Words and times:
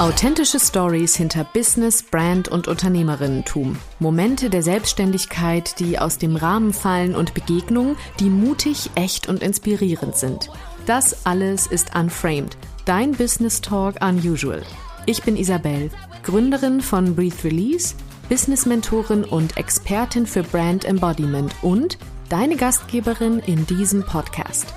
Authentische 0.00 0.58
Stories 0.58 1.14
hinter 1.14 1.44
Business, 1.44 2.02
Brand 2.02 2.48
und 2.48 2.66
Unternehmerinnentum. 2.66 3.76
Momente 4.00 4.50
der 4.50 4.62
Selbstständigkeit, 4.62 5.78
die 5.78 5.98
aus 5.98 6.18
dem 6.18 6.34
Rahmen 6.34 6.72
fallen 6.72 7.14
und 7.14 7.34
Begegnungen, 7.34 7.96
die 8.18 8.30
mutig, 8.30 8.90
echt 8.96 9.28
und 9.28 9.42
inspirierend 9.42 10.16
sind. 10.16 10.50
Das 10.86 11.24
alles 11.24 11.68
ist 11.68 11.94
Unframed, 11.94 12.56
dein 12.84 13.12
Business 13.12 13.60
Talk 13.60 14.02
Unusual. 14.02 14.62
Ich 15.06 15.22
bin 15.22 15.36
Isabel, 15.36 15.90
Gründerin 16.24 16.80
von 16.80 17.14
Breathe 17.14 17.44
Release, 17.44 17.94
Business-Mentorin 18.30 19.24
und 19.24 19.56
Expertin 19.56 20.24
für 20.24 20.44
Brand 20.44 20.84
Embodiment 20.84 21.52
und 21.62 21.98
deine 22.28 22.54
Gastgeberin 22.56 23.40
in 23.40 23.66
diesem 23.66 24.04
Podcast. 24.04 24.72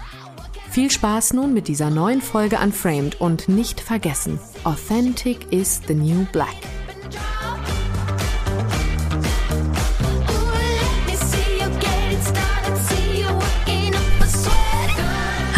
Viel 0.71 0.89
Spaß 0.89 1.34
nun 1.34 1.53
mit 1.53 1.67
dieser 1.67 1.91
neuen 1.91 2.23
Folge 2.23 2.58
Unframed 2.58 3.21
und 3.21 3.47
nicht 3.47 3.80
vergessen, 3.80 4.39
Authentic 4.63 5.53
is 5.53 5.80
the 5.88 5.94
new 5.94 6.25
black. 6.31 6.55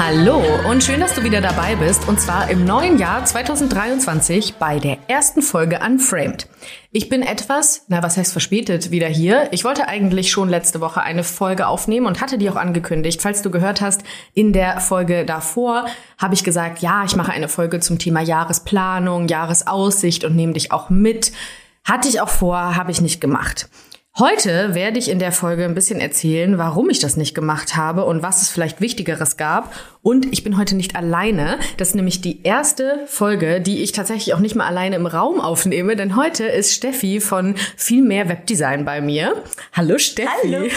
Hallo 0.08 0.40
und 0.70 0.84
schön, 0.84 1.00
dass 1.00 1.16
du 1.16 1.24
wieder 1.24 1.42
dabei 1.42 1.76
bist 1.76 2.08
und 2.08 2.22
zwar 2.22 2.52
im 2.52 2.64
neuen 2.64 3.00
Jahr 3.00 3.26
2023 3.26 4.54
bei 4.60 4.78
der 4.78 5.00
ersten 5.08 5.42
Folge 5.42 5.80
Unframed. 5.84 6.48
Ich 6.92 7.10
bin 7.10 7.24
etwas, 7.24 7.86
na 7.88 8.04
was 8.04 8.16
heißt 8.16 8.32
verspätet, 8.32 8.92
wieder 8.92 9.08
hier. 9.08 9.48
Ich 9.52 9.64
wollte 9.64 9.88
eigentlich 9.88 10.30
schon 10.30 10.48
letzte 10.48 10.80
Woche 10.80 11.02
eine 11.02 11.24
Folge 11.24 11.66
aufnehmen 11.66 12.06
und 12.06 12.22
hatte 12.22 12.38
die 12.38 12.48
auch 12.52 12.56
angekündigt. 12.56 13.20
Falls 13.20 13.42
du 13.42 13.50
gehört 13.50 13.82
hast, 13.82 14.04
in 14.36 14.54
der 14.54 14.80
Folge 14.80 15.26
davor 15.26 15.88
habe 16.20 16.36
ich 16.36 16.44
gesagt, 16.44 16.84
ja, 16.84 17.04
ich 17.04 17.16
mache 17.16 17.32
eine 17.32 17.50
Folge 17.50 17.80
zum 17.80 17.98
Thema 17.98 18.22
Jahresplanung, 18.22 19.28
Jahresaussicht 19.28 20.24
und 20.24 20.36
nehme 20.36 20.54
dich 20.54 20.72
auch 20.72 20.92
mit. 20.92 21.32
Hatte 21.84 22.10
ich 22.10 22.22
auch 22.22 22.30
vor, 22.30 22.76
habe 22.76 22.92
ich 22.92 23.02
nicht 23.02 23.22
gemacht. 23.22 23.70
Heute 24.18 24.74
werde 24.74 24.98
ich 24.98 25.12
in 25.12 25.20
der 25.20 25.34
Folge 25.34 25.66
ein 25.66 25.76
bisschen 25.76 26.00
erzählen, 26.00 26.58
warum 26.58 26.90
ich 26.90 27.00
das 27.00 27.18
nicht 27.18 27.36
gemacht 27.36 27.76
habe 27.76 28.06
und 28.06 28.24
was 28.24 28.42
es 28.42 28.48
vielleicht 28.48 28.80
Wichtigeres 28.80 29.36
gab. 29.36 29.74
Und 30.02 30.32
ich 30.32 30.42
bin 30.42 30.58
heute 30.58 30.78
nicht 30.78 30.96
alleine. 30.96 31.58
Das 31.76 31.90
ist 31.90 31.96
nämlich 31.96 32.22
die 32.22 32.44
erste 32.44 33.02
Folge, 33.08 33.60
die 33.60 33.84
ich 33.84 33.92
tatsächlich 33.92 34.34
auch 34.34 34.40
nicht 34.40 34.56
mal 34.56 34.68
alleine 34.68 34.96
im 34.96 35.06
Raum 35.06 35.42
aufnehme, 35.42 35.98
denn 35.98 36.16
heute 36.16 36.46
ist 36.46 36.74
Steffi 36.74 37.20
von 37.20 37.56
viel 37.76 38.04
mehr 38.04 38.30
Webdesign 38.30 38.86
bei 38.86 39.02
mir. 39.02 39.44
Hallo 39.74 39.98
Steffi. 39.98 40.30
Hallo. 40.44 40.68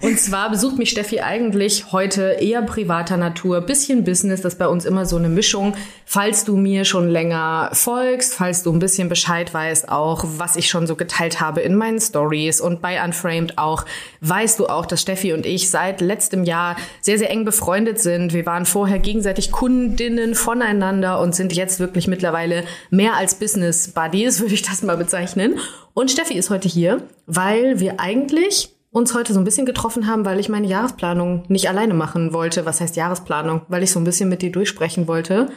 Und 0.00 0.18
zwar 0.18 0.48
besucht 0.48 0.78
mich 0.78 0.88
Steffi 0.90 1.20
eigentlich 1.20 1.92
heute 1.92 2.38
eher 2.40 2.62
privater 2.62 3.18
Natur, 3.18 3.60
bisschen 3.60 4.04
Business, 4.04 4.40
das 4.40 4.54
ist 4.54 4.58
bei 4.58 4.68
uns 4.68 4.86
immer 4.86 5.04
so 5.04 5.16
eine 5.16 5.28
Mischung. 5.28 5.74
Falls 6.06 6.44
du 6.44 6.56
mir 6.56 6.84
schon 6.84 7.08
länger 7.08 7.70
folgst, 7.72 8.34
falls 8.34 8.62
du 8.62 8.72
ein 8.72 8.78
bisschen 8.78 9.08
Bescheid 9.08 9.52
weißt, 9.52 9.90
auch 9.90 10.24
was 10.38 10.56
ich 10.56 10.68
schon 10.68 10.86
so 10.86 10.96
geteilt 10.96 11.40
habe 11.40 11.60
in 11.60 11.74
meinen 11.74 12.00
Stories 12.00 12.60
und 12.70 12.80
bei 12.80 13.04
Unframed 13.04 13.58
auch, 13.58 13.84
weißt 14.20 14.58
du 14.58 14.68
auch, 14.68 14.86
dass 14.86 15.02
Steffi 15.02 15.32
und 15.32 15.44
ich 15.44 15.70
seit 15.70 16.00
letztem 16.00 16.44
Jahr 16.44 16.76
sehr, 17.00 17.18
sehr 17.18 17.30
eng 17.30 17.44
befreundet 17.44 17.98
sind. 17.98 18.32
Wir 18.32 18.46
waren 18.46 18.64
vorher 18.64 18.98
gegenseitig 18.98 19.52
Kundinnen 19.52 20.34
voneinander 20.34 21.20
und 21.20 21.34
sind 21.34 21.52
jetzt 21.52 21.80
wirklich 21.80 22.06
mittlerweile 22.06 22.64
mehr 22.90 23.14
als 23.16 23.34
Business 23.34 23.88
Buddies, 23.88 24.40
würde 24.40 24.54
ich 24.54 24.62
das 24.62 24.82
mal 24.82 24.96
bezeichnen. 24.96 25.58
Und 25.92 26.10
Steffi 26.10 26.34
ist 26.34 26.50
heute 26.50 26.68
hier, 26.68 27.02
weil 27.26 27.80
wir 27.80 28.00
eigentlich 28.00 28.70
uns 28.92 29.14
heute 29.14 29.32
so 29.32 29.38
ein 29.40 29.44
bisschen 29.44 29.66
getroffen 29.66 30.06
haben, 30.06 30.24
weil 30.24 30.40
ich 30.40 30.48
meine 30.48 30.66
Jahresplanung 30.66 31.44
nicht 31.48 31.68
alleine 31.68 31.94
machen 31.94 32.32
wollte. 32.32 32.66
Was 32.66 32.80
heißt 32.80 32.96
Jahresplanung? 32.96 33.62
Weil 33.68 33.82
ich 33.82 33.92
so 33.92 34.00
ein 34.00 34.04
bisschen 34.04 34.28
mit 34.28 34.42
dir 34.42 34.50
durchsprechen 34.50 35.06
wollte, 35.06 35.48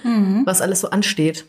was 0.45 0.61
alles 0.61 0.81
so 0.81 0.89
ansteht. 0.91 1.45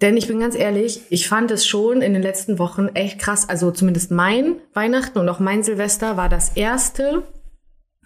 Denn 0.00 0.16
ich 0.16 0.28
bin 0.28 0.38
ganz 0.38 0.54
ehrlich, 0.54 1.02
ich 1.10 1.28
fand 1.28 1.50
es 1.50 1.66
schon 1.66 2.02
in 2.02 2.12
den 2.12 2.22
letzten 2.22 2.58
Wochen 2.58 2.88
echt 2.88 3.18
krass. 3.18 3.48
Also 3.48 3.72
zumindest 3.72 4.10
mein 4.10 4.56
Weihnachten 4.72 5.18
und 5.18 5.28
auch 5.28 5.40
mein 5.40 5.64
Silvester 5.64 6.16
war 6.16 6.28
das 6.28 6.56
erste 6.56 7.24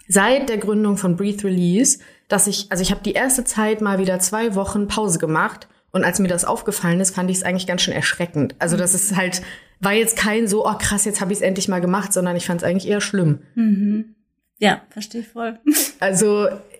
seit 0.07 0.49
der 0.49 0.57
Gründung 0.57 0.97
von 0.97 1.15
Breathe 1.15 1.43
Release, 1.43 1.99
dass 2.27 2.47
ich, 2.47 2.67
also 2.71 2.81
ich 2.81 2.91
habe 2.91 3.03
die 3.03 3.13
erste 3.13 3.43
Zeit 3.43 3.81
mal 3.81 3.99
wieder 3.99 4.19
zwei 4.19 4.55
Wochen 4.55 4.87
Pause 4.87 5.19
gemacht. 5.19 5.67
Und 5.91 6.03
als 6.03 6.19
mir 6.19 6.27
das 6.27 6.45
aufgefallen 6.45 6.99
ist, 6.99 7.13
fand 7.13 7.29
ich 7.29 7.37
es 7.37 7.43
eigentlich 7.43 7.67
ganz 7.67 7.83
schön 7.83 7.93
erschreckend. 7.93 8.55
Also 8.57 8.75
das 8.77 8.95
ist 8.95 9.15
halt, 9.15 9.43
war 9.79 9.93
jetzt 9.93 10.17
kein 10.17 10.47
so, 10.47 10.65
oh 10.65 10.73
krass, 10.79 11.05
jetzt 11.05 11.21
habe 11.21 11.31
ich 11.31 11.37
es 11.37 11.43
endlich 11.43 11.67
mal 11.67 11.81
gemacht, 11.81 12.11
sondern 12.11 12.35
ich 12.35 12.47
fand 12.47 12.61
es 12.61 12.67
eigentlich 12.67 12.89
eher 12.89 13.01
schlimm. 13.01 13.43
Ja, 14.57 14.81
verstehe 14.89 15.21
ich 15.21 15.27
voll. 15.27 15.59
Also 15.99 16.47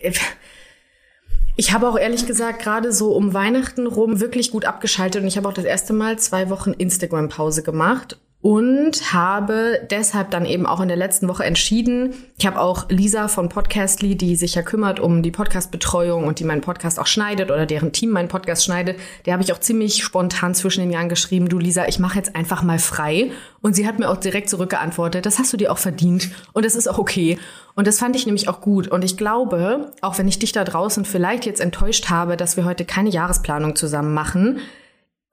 ich 1.56 1.72
habe 1.72 1.88
auch 1.88 1.98
ehrlich 1.98 2.26
gesagt 2.26 2.62
gerade 2.62 2.92
so 2.92 3.12
um 3.12 3.34
Weihnachten 3.34 3.86
rum 3.86 4.20
wirklich 4.20 4.50
gut 4.50 4.64
abgeschaltet 4.64 5.22
und 5.22 5.28
ich 5.28 5.36
habe 5.36 5.48
auch 5.48 5.52
das 5.52 5.64
erste 5.64 5.92
Mal 5.92 6.18
zwei 6.18 6.50
Wochen 6.50 6.72
Instagram-Pause 6.72 7.62
gemacht 7.62 8.18
und 8.44 9.14
habe 9.14 9.80
deshalb 9.90 10.30
dann 10.30 10.44
eben 10.44 10.66
auch 10.66 10.82
in 10.82 10.88
der 10.88 10.98
letzten 10.98 11.28
Woche 11.28 11.44
entschieden, 11.44 12.12
ich 12.36 12.46
habe 12.46 12.60
auch 12.60 12.90
Lisa 12.90 13.26
von 13.28 13.48
Podcastly, 13.48 14.16
die 14.16 14.36
sich 14.36 14.54
ja 14.54 14.60
kümmert 14.60 15.00
um 15.00 15.22
die 15.22 15.30
Podcast-Betreuung 15.30 16.26
und 16.26 16.40
die 16.40 16.44
meinen 16.44 16.60
Podcast 16.60 17.00
auch 17.00 17.06
schneidet 17.06 17.50
oder 17.50 17.64
deren 17.64 17.92
Team 17.92 18.10
meinen 18.10 18.28
Podcast 18.28 18.62
schneidet, 18.62 18.98
der 19.24 19.32
habe 19.32 19.42
ich 19.42 19.54
auch 19.54 19.60
ziemlich 19.60 20.04
spontan 20.04 20.54
zwischen 20.54 20.80
den 20.80 20.90
Jahren 20.90 21.08
geschrieben, 21.08 21.48
du 21.48 21.58
Lisa, 21.58 21.86
ich 21.86 21.98
mache 21.98 22.18
jetzt 22.18 22.36
einfach 22.36 22.62
mal 22.62 22.78
frei 22.78 23.30
und 23.62 23.74
sie 23.74 23.86
hat 23.86 23.98
mir 23.98 24.10
auch 24.10 24.18
direkt 24.18 24.50
zurückgeantwortet, 24.50 25.24
das 25.24 25.38
hast 25.38 25.50
du 25.54 25.56
dir 25.56 25.72
auch 25.72 25.78
verdient 25.78 26.28
und 26.52 26.66
das 26.66 26.74
ist 26.74 26.86
auch 26.86 26.98
okay. 26.98 27.38
Und 27.76 27.86
das 27.86 27.98
fand 27.98 28.14
ich 28.14 28.26
nämlich 28.26 28.48
auch 28.48 28.60
gut. 28.60 28.88
Und 28.88 29.04
ich 29.04 29.16
glaube, 29.16 29.90
auch 30.02 30.18
wenn 30.18 30.28
ich 30.28 30.38
dich 30.38 30.52
da 30.52 30.64
draußen 30.64 31.06
vielleicht 31.06 31.46
jetzt 31.46 31.62
enttäuscht 31.62 32.10
habe, 32.10 32.36
dass 32.36 32.58
wir 32.58 32.66
heute 32.66 32.84
keine 32.84 33.08
Jahresplanung 33.08 33.74
zusammen 33.74 34.12
machen, 34.12 34.60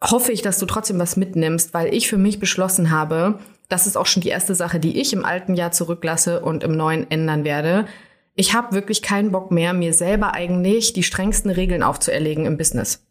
hoffe 0.04 0.32
ich, 0.32 0.42
dass 0.42 0.58
du 0.58 0.66
trotzdem 0.66 1.00
was 1.00 1.16
mitnimmst, 1.18 1.74
weil 1.74 1.94
ich 1.94 2.08
für 2.08 2.18
mich 2.18 2.40
beschlossen 2.40 2.92
habe, 2.92 3.40
das 3.70 3.88
ist 3.88 3.96
auch 3.98 4.06
schon 4.06 4.22
die 4.22 4.30
erste 4.30 4.56
Sache, 4.56 4.80
die 4.80 5.00
ich 5.00 5.14
im 5.14 5.24
alten 5.24 5.54
Jahr 5.56 5.72
zurücklasse 5.72 6.42
und 6.42 6.64
im 6.64 6.76
neuen 6.76 7.10
ändern 7.10 7.44
werde. 7.44 7.88
Ich 8.36 8.54
habe 8.54 8.74
wirklich 8.76 9.02
keinen 9.02 9.32
Bock 9.32 9.52
mehr, 9.52 9.74
mir 9.74 9.94
selber 9.94 10.34
eigentlich 10.34 10.94
die 10.94 11.04
strengsten 11.04 11.52
Regeln 11.52 11.84
aufzuerlegen 11.84 12.46
im 12.46 12.58
Business. 12.58 13.06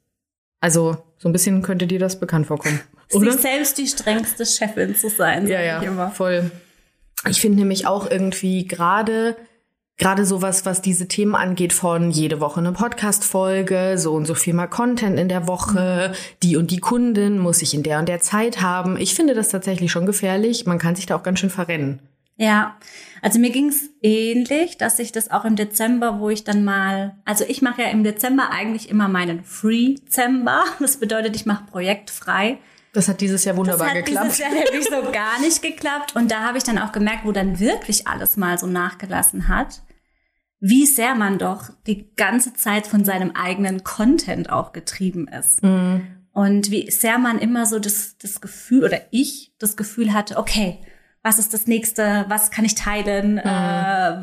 Also 0.61 0.99
so 1.19 1.29
ein 1.29 1.33
bisschen 1.33 1.63
könnte 1.63 1.87
dir 1.87 1.99
das 1.99 2.19
bekannt 2.21 2.47
vorkommen. 2.47 2.81
Oder? 3.13 3.33
Sich 3.33 3.41
selbst 3.41 3.79
die 3.79 3.87
strengste 3.87 4.45
Chefin 4.47 4.95
zu 4.95 5.09
sein, 5.09 5.47
Ja, 5.47 5.61
ja, 5.61 5.81
ich 5.81 5.87
immer. 5.87 6.11
voll. 6.11 6.51
Ich 7.29 7.41
finde 7.41 7.59
nämlich 7.59 7.87
auch 7.87 8.11
irgendwie 8.11 8.67
gerade 8.67 9.37
gerade 10.01 10.25
sowas, 10.25 10.67
was 10.67 10.83
diese 10.83 11.07
Themen 11.07 11.37
angeht, 11.37 11.73
von 11.73 12.11
jede 12.11 12.41
Woche 12.41 12.59
eine 12.59 12.73
Podcast-Folge, 12.73 13.97
so 13.99 14.13
und 14.15 14.27
so 14.27 14.35
viel 14.35 14.55
mal 14.55 14.67
Content 14.67 15.19
in 15.19 15.29
der 15.29 15.47
Woche, 15.47 16.13
die 16.43 16.57
und 16.57 16.73
die 16.73 16.81
Kundin 16.81 17.39
muss 17.39 17.63
ich 17.63 17.75
in 17.75 17.85
der 17.85 18.01
und 18.01 18.09
der 18.09 18.21
Zeit 18.21 18.61
haben. 18.63 18.97
Ich 18.97 19.15
finde 19.15 19.35
das 19.35 19.51
tatsächlich 19.51 19.93
schon 19.93 20.07
gefährlich. 20.07 20.67
Man 20.67 20.79
kann 20.79 20.97
sich 20.97 21.07
da 21.07 21.17
auch 21.17 21.23
ganz 21.23 21.39
schön 21.39 21.51
verrennen. 21.51 22.01
Ja, 22.37 22.77
also 23.21 23.39
mir 23.39 23.51
ging's 23.51 23.91
ähnlich, 24.01 24.79
dass 24.79 24.99
ich 24.99 25.13
das 25.13 25.31
auch 25.31 25.45
im 25.45 25.57
Dezember, 25.57 26.21
wo 26.21 26.31
ich 26.31 26.43
dann 26.43 26.65
mal, 26.65 27.15
also 27.27 27.45
ich 27.47 27.61
mache 27.61 27.83
ja 27.83 27.89
im 27.89 28.03
Dezember 28.03 28.49
eigentlich 28.51 28.89
immer 28.89 29.09
meinen 29.09 29.45
Free-Zember. 29.45 30.65
Das 30.81 30.97
bedeutet, 30.97 31.37
ich 31.37 31.45
mache 31.45 31.65
projektfrei. 31.71 32.59
Das 32.95 33.09
hat 33.09 33.21
dieses 33.21 33.45
Jahr 33.45 33.57
wunderbar 33.57 33.89
das 33.89 33.97
hat 33.99 34.07
geklappt. 34.07 34.27
dieses 34.27 34.39
Jahr 34.39 34.51
nämlich 34.51 34.85
so 34.85 35.13
gar 35.13 35.39
nicht 35.41 35.61
geklappt. 35.61 36.17
Und 36.17 36.31
da 36.31 36.41
habe 36.41 36.57
ich 36.57 36.65
dann 36.65 36.79
auch 36.79 36.93
gemerkt, 36.93 37.27
wo 37.27 37.33
dann 37.33 37.61
wirklich 37.61 38.09
alles 38.09 38.39
mal 38.39 38.57
so 38.59 38.67
nachgelassen 38.67 39.49
hat, 39.49 39.83
wie 40.61 40.87
sehr 40.87 41.15
man 41.15 41.39
doch 41.39 41.71
die 41.87 42.15
ganze 42.17 42.53
Zeit 42.53 42.87
von 42.87 43.05
seinem 43.05 43.33
eigenen 43.33 43.83
Content 43.83 44.51
auch 44.51 44.73
getrieben 44.73 45.27
ist. 45.27 45.63
Mhm. 45.63 46.07
Und 46.33 46.71
wie 46.71 46.91
sehr 46.91 47.19
man 47.19 47.39
immer 47.39 47.67
so 47.67 47.79
das, 47.79 48.17
das 48.19 48.41
Gefühl 48.41 48.85
oder 48.85 49.01
ich 49.11 49.53
das 49.59 49.77
Gefühl 49.77 50.13
hatte, 50.13 50.37
okay, 50.37 50.79
was 51.23 51.39
ist 51.39 51.53
das 51.53 51.67
nächste, 51.67 52.25
was 52.29 52.51
kann 52.51 52.65
ich 52.65 52.75
teilen, 52.75 53.39
äh, 53.39 53.45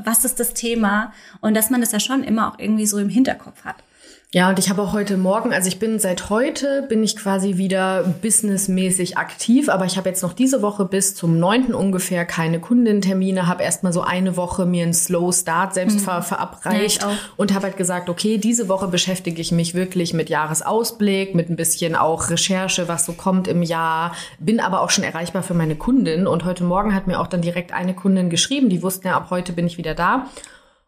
was 0.04 0.26
ist 0.26 0.40
das 0.40 0.54
Thema? 0.54 1.12
Und 1.42 1.54
dass 1.54 1.70
man 1.70 1.82
das 1.82 1.92
ja 1.92 2.00
schon 2.00 2.24
immer 2.24 2.52
auch 2.52 2.60
irgendwie 2.60 2.88
so 2.88 2.98
im 2.98 3.10
Hinterkopf 3.10 3.66
hat. 3.66 3.84
Ja, 4.34 4.50
und 4.50 4.60
ich 4.60 4.70
habe 4.70 4.82
auch 4.82 4.92
heute 4.92 5.16
Morgen, 5.16 5.54
also 5.54 5.70
ich 5.70 5.80
bin 5.80 6.00
seit 6.00 6.30
heute, 6.30 6.86
bin 6.90 7.02
ich 7.02 7.16
quasi 7.16 7.56
wieder 7.56 8.04
businessmäßig 8.22 9.18
aktiv, 9.18 9.70
aber 9.70 9.86
ich 9.86 9.96
habe 9.96 10.10
jetzt 10.10 10.22
noch 10.22 10.34
diese 10.34 10.62
Woche 10.62 10.84
bis 10.84 11.16
zum 11.16 11.40
9. 11.40 11.74
ungefähr 11.74 12.26
keine 12.26 12.60
Kundentermine, 12.60 13.48
habe 13.48 13.64
erstmal 13.64 13.94
so 13.94 14.02
eine 14.02 14.36
Woche 14.36 14.66
mir 14.66 14.84
einen 14.84 14.94
Slow 14.94 15.32
Start 15.32 15.74
selbst 15.74 16.02
ver 16.02 16.22
verabreicht 16.24 17.04
Ja, 17.04 17.12
und 17.38 17.54
habe 17.54 17.68
halt 17.68 17.78
gesagt, 17.78 18.10
okay, 18.10 18.38
diese 18.38 18.68
Woche 18.68 18.90
beschäftige 18.90 19.40
ich 19.42 19.54
mich 19.54 19.76
wirklich 19.76 20.14
mit 20.14 20.30
Jahresausblick, 20.30 21.34
mit 21.34 21.50
ein 21.50 21.56
bisschen 21.56 21.96
auch 21.96 22.30
Recherche, 22.30 22.90
was 22.90 23.06
so 23.06 23.14
kommt 23.14 23.48
im 23.48 23.64
Jahr, 23.64 24.14
bin 24.40 24.60
aber 24.60 24.82
auch 24.82 24.90
schon 24.90 25.06
erreichbar 25.06 25.42
für 25.42 25.54
meine 25.54 25.78
Kundin 25.78 26.28
und 26.28 26.44
heute 26.44 26.66
Morgen 26.66 26.94
hat 26.94 27.08
mir 27.08 27.22
auch 27.22 27.28
dann 27.28 27.42
direkt 27.42 27.72
eine 27.72 27.94
Kundin 27.94 28.30
geschrieben, 28.30 28.68
die 28.68 28.84
wussten 28.84 29.08
ja, 29.08 29.16
ab 29.16 29.28
heute 29.30 29.54
bin 29.54 29.68
ich 29.68 29.78
wieder 29.78 29.96
da 29.96 30.28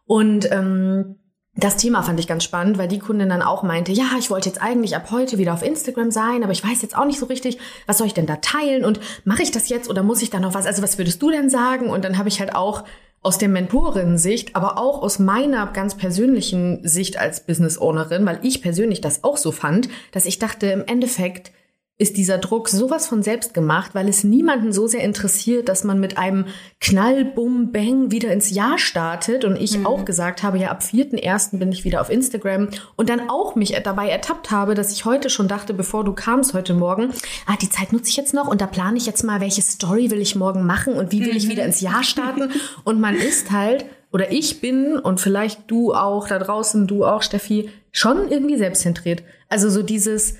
und 0.04 0.50
ähm, 0.52 1.16
das 1.60 1.76
Thema 1.76 2.02
fand 2.02 2.18
ich 2.18 2.26
ganz 2.26 2.44
spannend, 2.44 2.78
weil 2.78 2.88
die 2.88 2.98
Kundin 2.98 3.28
dann 3.28 3.42
auch 3.42 3.62
meinte, 3.62 3.92
ja, 3.92 4.10
ich 4.18 4.30
wollte 4.30 4.48
jetzt 4.48 4.62
eigentlich 4.62 4.96
ab 4.96 5.10
heute 5.10 5.38
wieder 5.38 5.54
auf 5.54 5.62
Instagram 5.62 6.10
sein, 6.10 6.42
aber 6.42 6.52
ich 6.52 6.64
weiß 6.64 6.82
jetzt 6.82 6.96
auch 6.96 7.04
nicht 7.04 7.18
so 7.18 7.26
richtig, 7.26 7.58
was 7.86 7.98
soll 7.98 8.06
ich 8.06 8.14
denn 8.14 8.26
da 8.26 8.36
teilen 8.36 8.84
und 8.84 9.00
mache 9.24 9.42
ich 9.42 9.50
das 9.50 9.68
jetzt 9.68 9.88
oder 9.88 10.02
muss 10.02 10.22
ich 10.22 10.30
da 10.30 10.40
noch 10.40 10.54
was? 10.54 10.66
Also 10.66 10.82
was 10.82 10.98
würdest 10.98 11.20
du 11.22 11.30
denn 11.30 11.50
sagen? 11.50 11.90
Und 11.90 12.04
dann 12.04 12.18
habe 12.18 12.28
ich 12.28 12.40
halt 12.40 12.54
auch 12.54 12.84
aus 13.22 13.36
der 13.36 13.48
Mentorin-Sicht, 13.48 14.56
aber 14.56 14.78
auch 14.78 15.02
aus 15.02 15.18
meiner 15.18 15.66
ganz 15.66 15.94
persönlichen 15.94 16.86
Sicht 16.88 17.18
als 17.18 17.44
Business 17.44 17.78
Ownerin, 17.78 18.24
weil 18.24 18.40
ich 18.42 18.62
persönlich 18.62 19.02
das 19.02 19.24
auch 19.24 19.36
so 19.36 19.52
fand, 19.52 19.88
dass 20.12 20.24
ich 20.24 20.38
dachte, 20.38 20.66
im 20.66 20.84
Endeffekt 20.86 21.52
ist 22.00 22.16
dieser 22.16 22.38
Druck 22.38 22.70
sowas 22.70 23.06
von 23.06 23.22
selbst 23.22 23.52
gemacht, 23.52 23.94
weil 23.94 24.08
es 24.08 24.24
niemanden 24.24 24.72
so 24.72 24.86
sehr 24.86 25.04
interessiert, 25.04 25.68
dass 25.68 25.84
man 25.84 26.00
mit 26.00 26.16
einem 26.16 26.46
Knall, 26.80 27.26
Bum, 27.26 27.72
Bang 27.72 28.10
wieder 28.10 28.32
ins 28.32 28.48
Jahr 28.48 28.78
startet. 28.78 29.44
Und 29.44 29.56
ich 29.60 29.84
auch 29.84 30.06
gesagt 30.06 30.42
habe, 30.42 30.56
ja, 30.56 30.70
ab 30.70 30.80
4.1. 30.82 31.58
bin 31.58 31.70
ich 31.70 31.84
wieder 31.84 32.00
auf 32.00 32.08
Instagram 32.08 32.68
und 32.96 33.10
dann 33.10 33.28
auch 33.28 33.54
mich 33.54 33.78
dabei 33.84 34.08
ertappt 34.08 34.50
habe, 34.50 34.74
dass 34.74 34.92
ich 34.92 35.04
heute 35.04 35.28
schon 35.28 35.46
dachte, 35.46 35.74
bevor 35.74 36.02
du 36.02 36.14
kamst 36.14 36.54
heute 36.54 36.72
Morgen, 36.72 37.10
ah, 37.46 37.56
die 37.60 37.68
Zeit 37.68 37.92
nutze 37.92 38.08
ich 38.08 38.16
jetzt 38.16 38.32
noch 38.32 38.48
und 38.48 38.62
da 38.62 38.66
plane 38.66 38.96
ich 38.96 39.04
jetzt 39.04 39.22
mal, 39.22 39.42
welche 39.42 39.60
Story 39.60 40.10
will 40.10 40.22
ich 40.22 40.34
morgen 40.34 40.64
machen 40.64 40.94
und 40.94 41.12
wie 41.12 41.20
will 41.20 41.36
ich 41.36 41.50
wieder 41.50 41.66
ins 41.66 41.82
Jahr 41.82 42.02
starten. 42.02 42.50
Und 42.82 42.98
man 42.98 43.14
ist 43.14 43.50
halt, 43.50 43.84
oder 44.10 44.32
ich 44.32 44.62
bin 44.62 44.98
und 44.98 45.20
vielleicht 45.20 45.70
du 45.70 45.92
auch 45.92 46.28
da 46.28 46.38
draußen, 46.38 46.86
du 46.86 47.04
auch, 47.04 47.20
Steffi, 47.20 47.68
schon 47.92 48.30
irgendwie 48.30 48.56
selbstzentriert. 48.56 49.22
Also 49.50 49.68
so 49.68 49.82
dieses, 49.82 50.36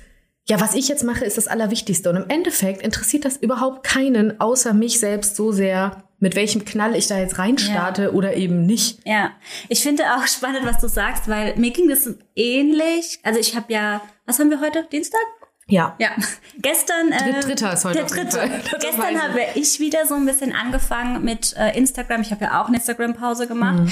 ja, 0.49 0.59
was 0.59 0.73
ich 0.75 0.87
jetzt 0.87 1.03
mache, 1.03 1.23
ist 1.25 1.37
das 1.37 1.47
Allerwichtigste. 1.47 2.09
Und 2.09 2.17
im 2.17 2.29
Endeffekt 2.29 2.81
interessiert 2.81 3.25
das 3.25 3.37
überhaupt 3.37 3.83
keinen, 3.85 4.39
außer 4.41 4.73
mich 4.73 4.99
selbst 4.99 5.35
so 5.35 5.51
sehr, 5.51 6.03
mit 6.19 6.35
welchem 6.35 6.65
Knall 6.65 6.95
ich 6.95 7.07
da 7.07 7.17
jetzt 7.19 7.37
reinstarte 7.39 8.03
Ja. 8.03 8.09
oder 8.11 8.35
eben 8.35 8.65
nicht. 8.65 8.99
Ja, 9.05 9.31
ich 9.69 9.81
finde 9.81 10.03
auch 10.15 10.27
spannend, 10.27 10.65
was 10.65 10.79
du 10.79 10.87
sagst, 10.87 11.27
weil 11.27 11.55
mir 11.57 11.71
ging 11.71 11.87
das 11.89 12.09
ähnlich. 12.35 13.19
Also 13.23 13.39
ich 13.39 13.55
habe 13.55 13.71
ja, 13.71 14.01
was 14.25 14.39
haben 14.39 14.49
wir 14.49 14.59
heute? 14.61 14.85
Dienstag? 14.91 15.19
Ja. 15.67 15.95
Ja, 15.99 16.09
gestern. 16.61 17.11
Äh, 17.11 17.31
Dritt- 17.33 17.45
Dritter 17.47 17.73
ist 17.73 17.85
heute 17.85 17.99
Der 17.99 18.05
dritte. 18.07 18.39
Gestern 18.81 19.21
habe 19.21 19.39
ich 19.55 19.79
wieder 19.79 20.05
so 20.05 20.15
ein 20.15 20.25
bisschen 20.25 20.53
angefangen 20.53 21.23
mit 21.23 21.55
äh, 21.57 21.77
Instagram. 21.77 22.21
Ich 22.21 22.31
habe 22.31 22.43
ja 22.45 22.61
auch 22.61 22.67
eine 22.67 22.77
Instagram-Pause 22.77 23.47
gemacht. 23.47 23.79
Mhm. 23.79 23.91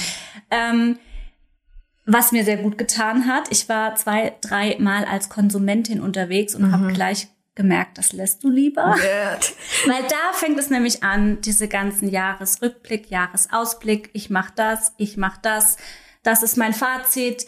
Ähm, 0.52 1.00
was 2.12 2.32
mir 2.32 2.44
sehr 2.44 2.58
gut 2.58 2.78
getan 2.78 3.28
hat. 3.28 3.46
Ich 3.52 3.70
war 3.70 3.96
zwei, 3.96 4.34
drei 4.42 4.76
Mal 4.80 5.06
als 5.06 5.30
Konsumentin 5.30 6.02
unterwegs 6.02 6.56
und 6.56 6.64
Mhm. 6.64 6.72
habe 6.72 6.94
gleich 6.94 7.28
gemerkt, 7.56 7.98
das 7.98 8.14
lässt 8.14 8.44
du 8.44 8.50
lieber. 8.50 8.96
Weil 9.86 10.04
da 10.10 10.34
fängt 10.34 10.58
es 10.60 10.70
nämlich 10.70 11.04
an, 11.04 11.42
diese 11.42 11.68
ganzen 11.68 12.10
Jahresrückblick, 12.10 13.10
Jahresausblick. 13.12 14.10
Ich 14.14 14.30
mach 14.30 14.50
das, 14.50 14.94
ich 14.98 15.18
mach 15.18 15.38
das. 15.38 15.78
Das 16.24 16.42
ist 16.42 16.58
mein 16.58 16.74
Fazit. 16.74 17.46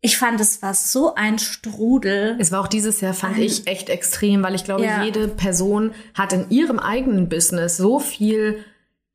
Ich 0.00 0.18
fand, 0.18 0.40
es 0.40 0.60
war 0.62 0.74
so 0.74 1.14
ein 1.14 1.38
Strudel. 1.38 2.36
Es 2.38 2.52
war 2.52 2.60
auch 2.60 2.68
dieses 2.68 3.00
Jahr, 3.00 3.14
fand 3.14 3.38
ich, 3.38 3.66
echt 3.66 3.88
extrem, 3.88 4.42
weil 4.42 4.54
ich 4.54 4.64
glaube, 4.64 4.84
Ja. 4.84 5.02
jede 5.02 5.26
Person 5.28 5.92
hat 6.14 6.32
in 6.32 6.50
ihrem 6.50 6.78
eigenen 6.78 7.28
Business 7.28 7.76
so 7.76 7.98
viel 7.98 8.64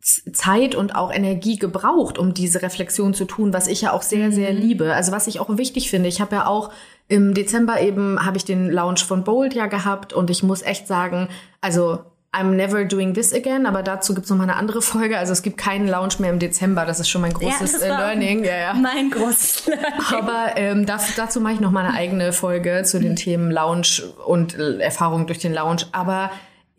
Zeit 0.01 0.73
und 0.75 0.95
auch 0.95 1.13
Energie 1.13 1.57
gebraucht, 1.57 2.17
um 2.17 2.33
diese 2.33 2.61
Reflexion 2.61 3.13
zu 3.13 3.25
tun, 3.25 3.53
was 3.53 3.67
ich 3.67 3.81
ja 3.81 3.93
auch 3.93 4.01
sehr, 4.01 4.31
sehr 4.31 4.51
liebe. 4.51 4.93
Also 4.93 5.11
was 5.11 5.27
ich 5.27 5.39
auch 5.39 5.57
wichtig 5.57 5.89
finde. 5.89 6.09
Ich 6.09 6.19
habe 6.21 6.35
ja 6.35 6.47
auch 6.47 6.71
im 7.07 7.33
Dezember 7.33 7.79
eben, 7.81 8.25
habe 8.25 8.37
ich 8.37 8.45
den 8.45 8.69
Launch 8.69 9.03
von 9.03 9.23
Bold 9.23 9.53
ja 9.53 9.67
gehabt 9.67 10.13
und 10.13 10.29
ich 10.29 10.43
muss 10.43 10.61
echt 10.61 10.87
sagen, 10.87 11.27
also 11.59 11.99
I'm 12.33 12.55
never 12.55 12.85
doing 12.85 13.13
this 13.13 13.33
again, 13.33 13.65
aber 13.65 13.83
dazu 13.83 14.15
gibt's 14.15 14.29
noch 14.29 14.37
mal 14.37 14.43
eine 14.43 14.55
andere 14.55 14.81
Folge. 14.81 15.17
Also 15.17 15.33
es 15.33 15.41
gibt 15.41 15.57
keinen 15.57 15.87
Launch 15.87 16.17
mehr 16.17 16.29
im 16.29 16.39
Dezember. 16.39 16.85
Das 16.85 17.01
ist 17.01 17.09
schon 17.09 17.19
mein 17.19 17.33
großes 17.33 17.73
das 17.73 17.81
äh, 17.81 17.89
Learning. 17.89 18.45
Ja, 18.45 18.55
ja. 18.55 18.73
Mein 18.73 19.11
großes 19.11 19.65
Learning. 19.67 19.85
Aber 20.17 20.53
ähm, 20.55 20.85
das, 20.85 21.13
dazu 21.15 21.41
mache 21.41 21.55
ich 21.55 21.59
noch 21.59 21.71
mal 21.71 21.85
eine 21.85 21.93
eigene 21.93 22.31
Folge 22.31 22.83
zu 22.85 23.01
den 23.01 23.17
Themen 23.17 23.51
Lounge 23.51 24.03
und 24.25 24.57
äh, 24.57 24.77
Erfahrungen 24.77 25.27
durch 25.27 25.39
den 25.39 25.53
Lounge. 25.53 25.81
Aber 25.91 26.31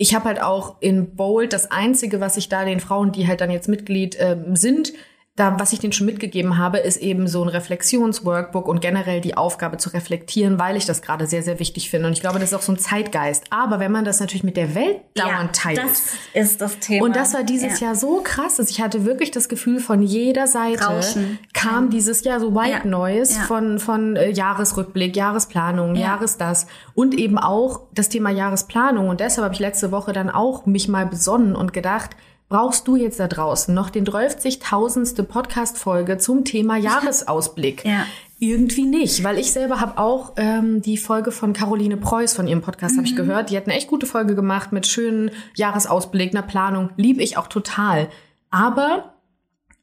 ich 0.02 0.16
habe 0.16 0.24
halt 0.24 0.42
auch 0.42 0.74
in 0.80 1.14
Bold 1.14 1.52
das 1.52 1.70
Einzige, 1.70 2.20
was 2.20 2.36
ich 2.36 2.48
da 2.48 2.64
den 2.64 2.80
Frauen, 2.80 3.12
die 3.12 3.28
halt 3.28 3.40
dann 3.40 3.52
jetzt 3.52 3.68
Mitglied 3.68 4.16
ähm, 4.18 4.56
sind, 4.56 4.92
da, 5.36 5.58
was 5.58 5.72
ich 5.72 5.78
denen 5.78 5.94
schon 5.94 6.04
mitgegeben 6.06 6.58
habe, 6.58 6.76
ist 6.78 6.98
eben 6.98 7.26
so 7.26 7.42
ein 7.42 7.48
Reflexionsworkbook 7.48 8.68
und 8.68 8.80
generell 8.82 9.22
die 9.22 9.34
Aufgabe 9.36 9.78
zu 9.78 9.88
reflektieren, 9.90 10.58
weil 10.58 10.76
ich 10.76 10.84
das 10.84 11.00
gerade 11.00 11.26
sehr, 11.26 11.42
sehr 11.42 11.58
wichtig 11.58 11.88
finde. 11.88 12.08
Und 12.08 12.12
ich 12.12 12.20
glaube, 12.20 12.38
das 12.38 12.50
ist 12.50 12.54
auch 12.54 12.60
so 12.62 12.72
ein 12.72 12.78
Zeitgeist. 12.78 13.44
Aber 13.48 13.80
wenn 13.80 13.90
man 13.92 14.04
das 14.04 14.20
natürlich 14.20 14.44
mit 14.44 14.58
der 14.58 14.74
Welt 14.74 14.98
dauernd 15.14 15.54
teilt, 15.56 15.78
Das 15.78 16.02
ist 16.34 16.60
das 16.60 16.78
Thema. 16.80 17.06
und 17.06 17.16
das 17.16 17.32
war 17.32 17.44
dieses 17.44 17.80
Ja. 17.80 17.86
Jahr 17.88 17.96
so 17.96 18.20
krass, 18.22 18.56
dass 18.56 18.68
ich 18.68 18.82
hatte 18.82 19.06
wirklich 19.06 19.30
das 19.30 19.48
Gefühl, 19.48 19.80
von 19.80 20.02
jeder 20.02 20.46
Seite 20.46 20.84
Rauschen. 20.84 21.38
kam 21.54 21.88
dieses 21.88 22.24
Jahr 22.24 22.38
so 22.38 22.54
White 22.54 22.70
Ja. 22.70 22.84
Noise 22.84 23.36
Ja. 23.38 23.44
von, 23.46 23.78
von 23.78 24.16
äh, 24.16 24.28
Jahresrückblick, 24.30 25.16
Jahresplanung, 25.16 25.94
Ja. 25.94 26.08
Jahresdas 26.08 26.66
und 26.94 27.14
eben 27.14 27.38
auch 27.38 27.80
das 27.94 28.10
Thema 28.10 28.28
Jahresplanung. 28.30 29.08
Und 29.08 29.20
deshalb 29.20 29.44
habe 29.44 29.54
ich 29.54 29.60
letzte 29.60 29.92
Woche 29.92 30.12
dann 30.12 30.28
auch 30.28 30.66
mich 30.66 30.88
mal 30.88 31.06
besonnen 31.06 31.56
und 31.56 31.72
gedacht, 31.72 32.10
brauchst 32.52 32.86
du 32.86 32.96
jetzt 32.96 33.18
da 33.18 33.28
draußen 33.28 33.74
noch 33.74 33.88
den 33.88 34.04
30.000. 34.04 35.22
Podcast-Folge 35.22 36.18
zum 36.18 36.44
Thema 36.44 36.76
Jahresausblick? 36.76 37.82
Ja. 37.82 38.04
Irgendwie 38.40 38.84
nicht, 38.84 39.24
weil 39.24 39.38
ich 39.38 39.52
selber 39.52 39.80
habe 39.80 39.96
auch 39.96 40.34
ähm, 40.36 40.82
die 40.82 40.98
Folge 40.98 41.32
von 41.32 41.54
Caroline 41.54 41.96
Preuß 41.96 42.34
von 42.34 42.46
ihrem 42.46 42.60
Podcast 42.60 42.98
habe 42.98 43.06
ich 43.06 43.16
gehört. 43.16 43.48
Die 43.48 43.56
hat 43.56 43.64
eine 43.64 43.74
echt 43.74 43.88
gute 43.88 44.04
Folge 44.04 44.34
gemacht 44.34 44.70
mit 44.70 44.86
schönen 44.86 45.30
Jahresausblick, 45.54 46.34
einer 46.34 46.42
Planung. 46.42 46.90
Liebe 46.96 47.22
ich 47.22 47.38
auch 47.38 47.46
total. 47.46 48.08
Aber 48.50 49.11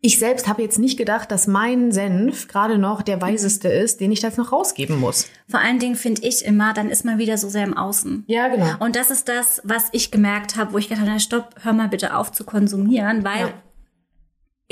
ich 0.01 0.17
selbst 0.17 0.47
habe 0.47 0.61
jetzt 0.61 0.79
nicht 0.79 0.97
gedacht, 0.97 1.29
dass 1.31 1.45
mein 1.45 1.91
Senf 1.91 2.47
gerade 2.47 2.77
noch 2.77 3.01
der 3.01 3.21
weiseste 3.21 3.67
ist, 3.67 3.99
den 3.99 4.11
ich 4.11 4.21
da 4.21 4.27
jetzt 4.27 4.37
noch 4.37 4.53
rausgeben 4.53 4.97
muss. 4.97 5.27
Vor 5.49 5.59
allen 5.59 5.79
Dingen 5.79 5.95
finde 5.95 6.21
ich 6.25 6.45
immer, 6.45 6.73
dann 6.73 6.89
ist 6.89 7.03
man 7.03 7.17
wieder 7.17 7.37
so 7.37 7.49
sehr 7.49 7.65
im 7.65 7.75
Außen. 7.75 8.23
Ja, 8.27 8.47
genau. 8.47 8.75
Und 8.79 8.95
das 8.95 9.11
ist 9.11 9.27
das, 9.27 9.61
was 9.65 9.89
ich 9.91 10.09
gemerkt 10.09 10.55
habe, 10.55 10.71
wo 10.71 10.77
ich 10.77 10.87
gedacht 10.87 11.07
habe, 11.07 11.19
stopp, 11.19 11.55
hör 11.63 11.73
mal 11.73 11.89
bitte 11.89 12.15
auf 12.15 12.31
zu 12.31 12.45
konsumieren, 12.45 13.25
weil 13.25 13.47
Ja. 13.47 13.53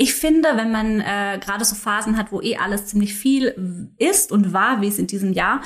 Ich 0.00 0.14
finde, 0.14 0.50
wenn 0.54 0.70
man 0.70 1.00
äh, 1.00 1.38
gerade 1.40 1.64
so 1.64 1.74
Phasen 1.74 2.16
hat, 2.16 2.30
wo 2.30 2.40
eh 2.40 2.56
alles 2.56 2.86
ziemlich 2.86 3.14
viel 3.14 3.90
ist 3.98 4.30
und 4.30 4.52
war, 4.52 4.80
wie 4.80 4.86
es 4.86 4.96
in 4.96 5.08
diesem 5.08 5.32
Jahr, 5.32 5.60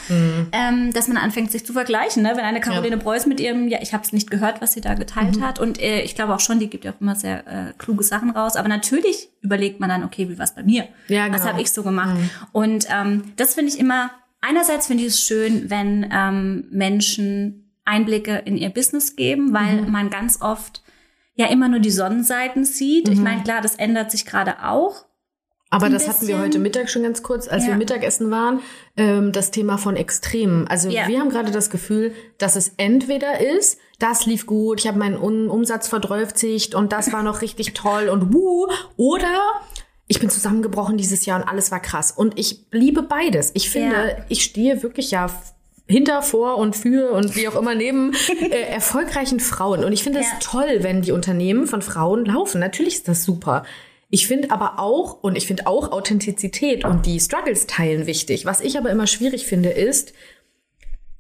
ähm, 0.52 0.90
dass 0.94 1.06
man 1.06 1.18
anfängt, 1.18 1.52
sich 1.52 1.66
zu 1.66 1.74
vergleichen. 1.74 2.22
Ne? 2.22 2.30
Wenn 2.34 2.44
eine 2.46 2.60
Caroline 2.60 2.96
Preuß 2.96 3.26
mit 3.26 3.40
ihrem, 3.40 3.68
ja, 3.68 3.78
ich 3.82 3.92
habe 3.92 4.02
es 4.04 4.12
nicht 4.14 4.30
gehört, 4.30 4.62
was 4.62 4.72
sie 4.72 4.80
da 4.80 4.94
geteilt 4.94 5.42
hat. 5.42 5.60
Und 5.60 5.78
äh, 5.82 6.00
ich 6.00 6.14
glaube 6.14 6.34
auch 6.34 6.40
schon, 6.40 6.58
die 6.60 6.70
gibt 6.70 6.86
ja 6.86 6.92
auch 6.92 7.00
immer 7.02 7.14
sehr 7.14 7.46
äh, 7.46 7.72
kluge 7.76 8.02
Sachen 8.04 8.30
raus. 8.30 8.56
Aber 8.56 8.68
natürlich 8.68 9.28
überlegt 9.42 9.80
man 9.80 9.90
dann, 9.90 10.02
okay, 10.02 10.30
wie 10.30 10.38
war 10.38 10.44
es 10.44 10.54
bei 10.54 10.62
mir? 10.62 10.88
Ja, 11.08 11.30
Was 11.30 11.42
genau. 11.42 11.52
habe 11.52 11.60
ich 11.60 11.70
so 11.70 11.82
gemacht? 11.82 12.16
Und 12.52 12.86
ähm, 12.90 13.34
das 13.36 13.52
finde 13.52 13.70
ich 13.70 13.78
immer, 13.78 14.10
einerseits 14.40 14.86
finde 14.86 15.02
ich 15.02 15.10
es 15.10 15.20
schön, 15.20 15.68
wenn 15.68 16.08
ähm, 16.10 16.64
Menschen 16.70 17.70
Einblicke 17.84 18.40
in 18.46 18.56
ihr 18.56 18.70
Business 18.70 19.14
geben, 19.14 19.52
weil 19.52 19.82
Mhm. 19.82 19.90
man 19.92 20.08
ganz 20.08 20.40
oft 20.40 20.82
ja 21.34 21.46
immer 21.46 21.68
nur 21.68 21.80
die 21.80 21.90
Sonnenseiten 21.90 22.64
sieht. 22.64 23.06
Mhm. 23.06 23.12
Ich 23.14 23.20
meine, 23.20 23.42
klar, 23.42 23.60
das 23.60 23.76
ändert 23.76 24.10
sich 24.10 24.26
gerade 24.26 24.64
auch. 24.64 25.06
Aber 25.70 25.88
das 25.88 26.06
hatten 26.06 26.26
wir 26.26 26.34
bisschen. 26.34 26.40
heute 26.42 26.58
Mittag 26.58 26.90
schon 26.90 27.02
ganz 27.02 27.22
kurz, 27.22 27.48
als 27.48 27.62
Ja. 27.64 27.70
wir 27.70 27.76
Mittagessen 27.78 28.30
waren, 28.30 28.60
ähm, 28.98 29.32
das 29.32 29.50
Thema 29.50 29.78
von 29.78 29.96
Extremen. 29.96 30.68
Also 30.68 30.90
Ja. 30.90 31.08
wir 31.08 31.18
haben 31.18 31.30
gerade 31.30 31.50
das 31.50 31.70
Gefühl, 31.70 32.12
dass 32.36 32.56
es 32.56 32.72
entweder 32.76 33.40
ist, 33.40 33.78
das 33.98 34.26
lief 34.26 34.44
gut, 34.44 34.80
ich 34.80 34.86
habe 34.86 34.98
meinen 34.98 35.16
Un 35.16 35.48
Umsatz 35.48 35.88
verdreifacht 35.88 36.74
und 36.74 36.92
das 36.92 37.10
war 37.14 37.22
noch 37.22 37.40
richtig 37.40 37.72
toll 37.74 38.10
und 38.10 38.34
wuh, 38.34 38.66
oder 38.98 39.40
ich 40.08 40.20
bin 40.20 40.28
zusammengebrochen 40.28 40.98
dieses 40.98 41.24
Jahr 41.24 41.40
und 41.40 41.48
alles 41.48 41.70
war 41.70 41.80
krass. 41.80 42.12
Und 42.12 42.38
ich 42.38 42.66
liebe 42.70 43.02
beides. 43.02 43.50
Ich 43.54 43.70
finde, 43.70 43.96
Ja. 43.96 44.24
ich 44.28 44.42
stehe 44.44 44.82
wirklich 44.82 45.10
ja 45.10 45.30
hinter, 45.92 46.22
vor 46.22 46.56
und 46.58 46.74
für 46.74 47.12
und 47.12 47.36
wie 47.36 47.46
auch 47.46 47.54
immer 47.54 47.74
neben 47.76 48.12
äh, 48.50 48.62
erfolgreichen 48.72 49.38
Frauen. 49.38 49.84
Und 49.84 49.92
ich 49.92 50.02
finde 50.02 50.18
es 50.20 50.26
Ja. 50.26 50.38
toll, 50.40 50.78
wenn 50.80 51.02
die 51.02 51.12
Unternehmen 51.12 51.66
von 51.68 51.82
Frauen 51.82 52.24
laufen. 52.24 52.58
Natürlich 52.60 52.94
ist 52.94 53.08
das 53.08 53.22
super. 53.24 53.64
Ich 54.10 54.26
finde 54.26 54.50
aber 54.50 54.78
auch, 54.78 55.22
und 55.22 55.36
ich 55.36 55.46
finde 55.46 55.66
auch 55.66 55.92
Authentizität 55.92 56.84
und 56.84 57.06
die 57.06 57.18
Struggles 57.20 57.66
teilen 57.66 58.06
wichtig. 58.06 58.44
Was 58.44 58.60
ich 58.60 58.76
aber 58.76 58.90
immer 58.90 59.06
schwierig 59.06 59.46
finde, 59.46 59.70
ist, 59.70 60.12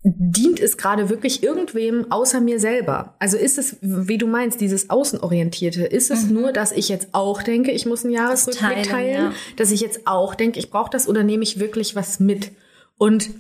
dient 0.04 0.58
es 0.60 0.76
gerade 0.76 1.08
wirklich 1.08 1.42
irgendwem 1.42 2.10
außer 2.10 2.40
mir 2.40 2.58
selber? 2.58 3.14
Also 3.18 3.36
ist 3.36 3.56
es, 3.56 3.76
wie 3.80 4.18
du 4.18 4.26
meinst, 4.26 4.60
dieses 4.60 4.90
Außenorientierte, 4.90 5.84
ist 5.84 6.10
es 6.10 6.24
nur, 6.28 6.52
dass 6.52 6.72
ich 6.72 6.88
jetzt 6.88 7.08
auch 7.12 7.42
denke, 7.42 7.70
ich 7.70 7.86
muss 7.86 8.04
einen 8.04 8.12
Jahresrückblick 8.12 8.68
Mhm. 8.78 8.82
Teilen, 8.82 8.88
teilen, 8.88 9.24
ja. 9.26 9.32
dass 9.56 9.70
ich 9.70 9.80
jetzt 9.80 10.06
auch 10.06 10.34
denke, 10.34 10.58
ich 10.58 10.70
brauche 10.70 10.90
das 10.90 11.08
oder 11.08 11.22
nehme 11.22 11.44
ich 11.44 11.60
wirklich 11.60 11.94
was 11.94 12.18
mit? 12.20 12.50
Und 12.98 13.30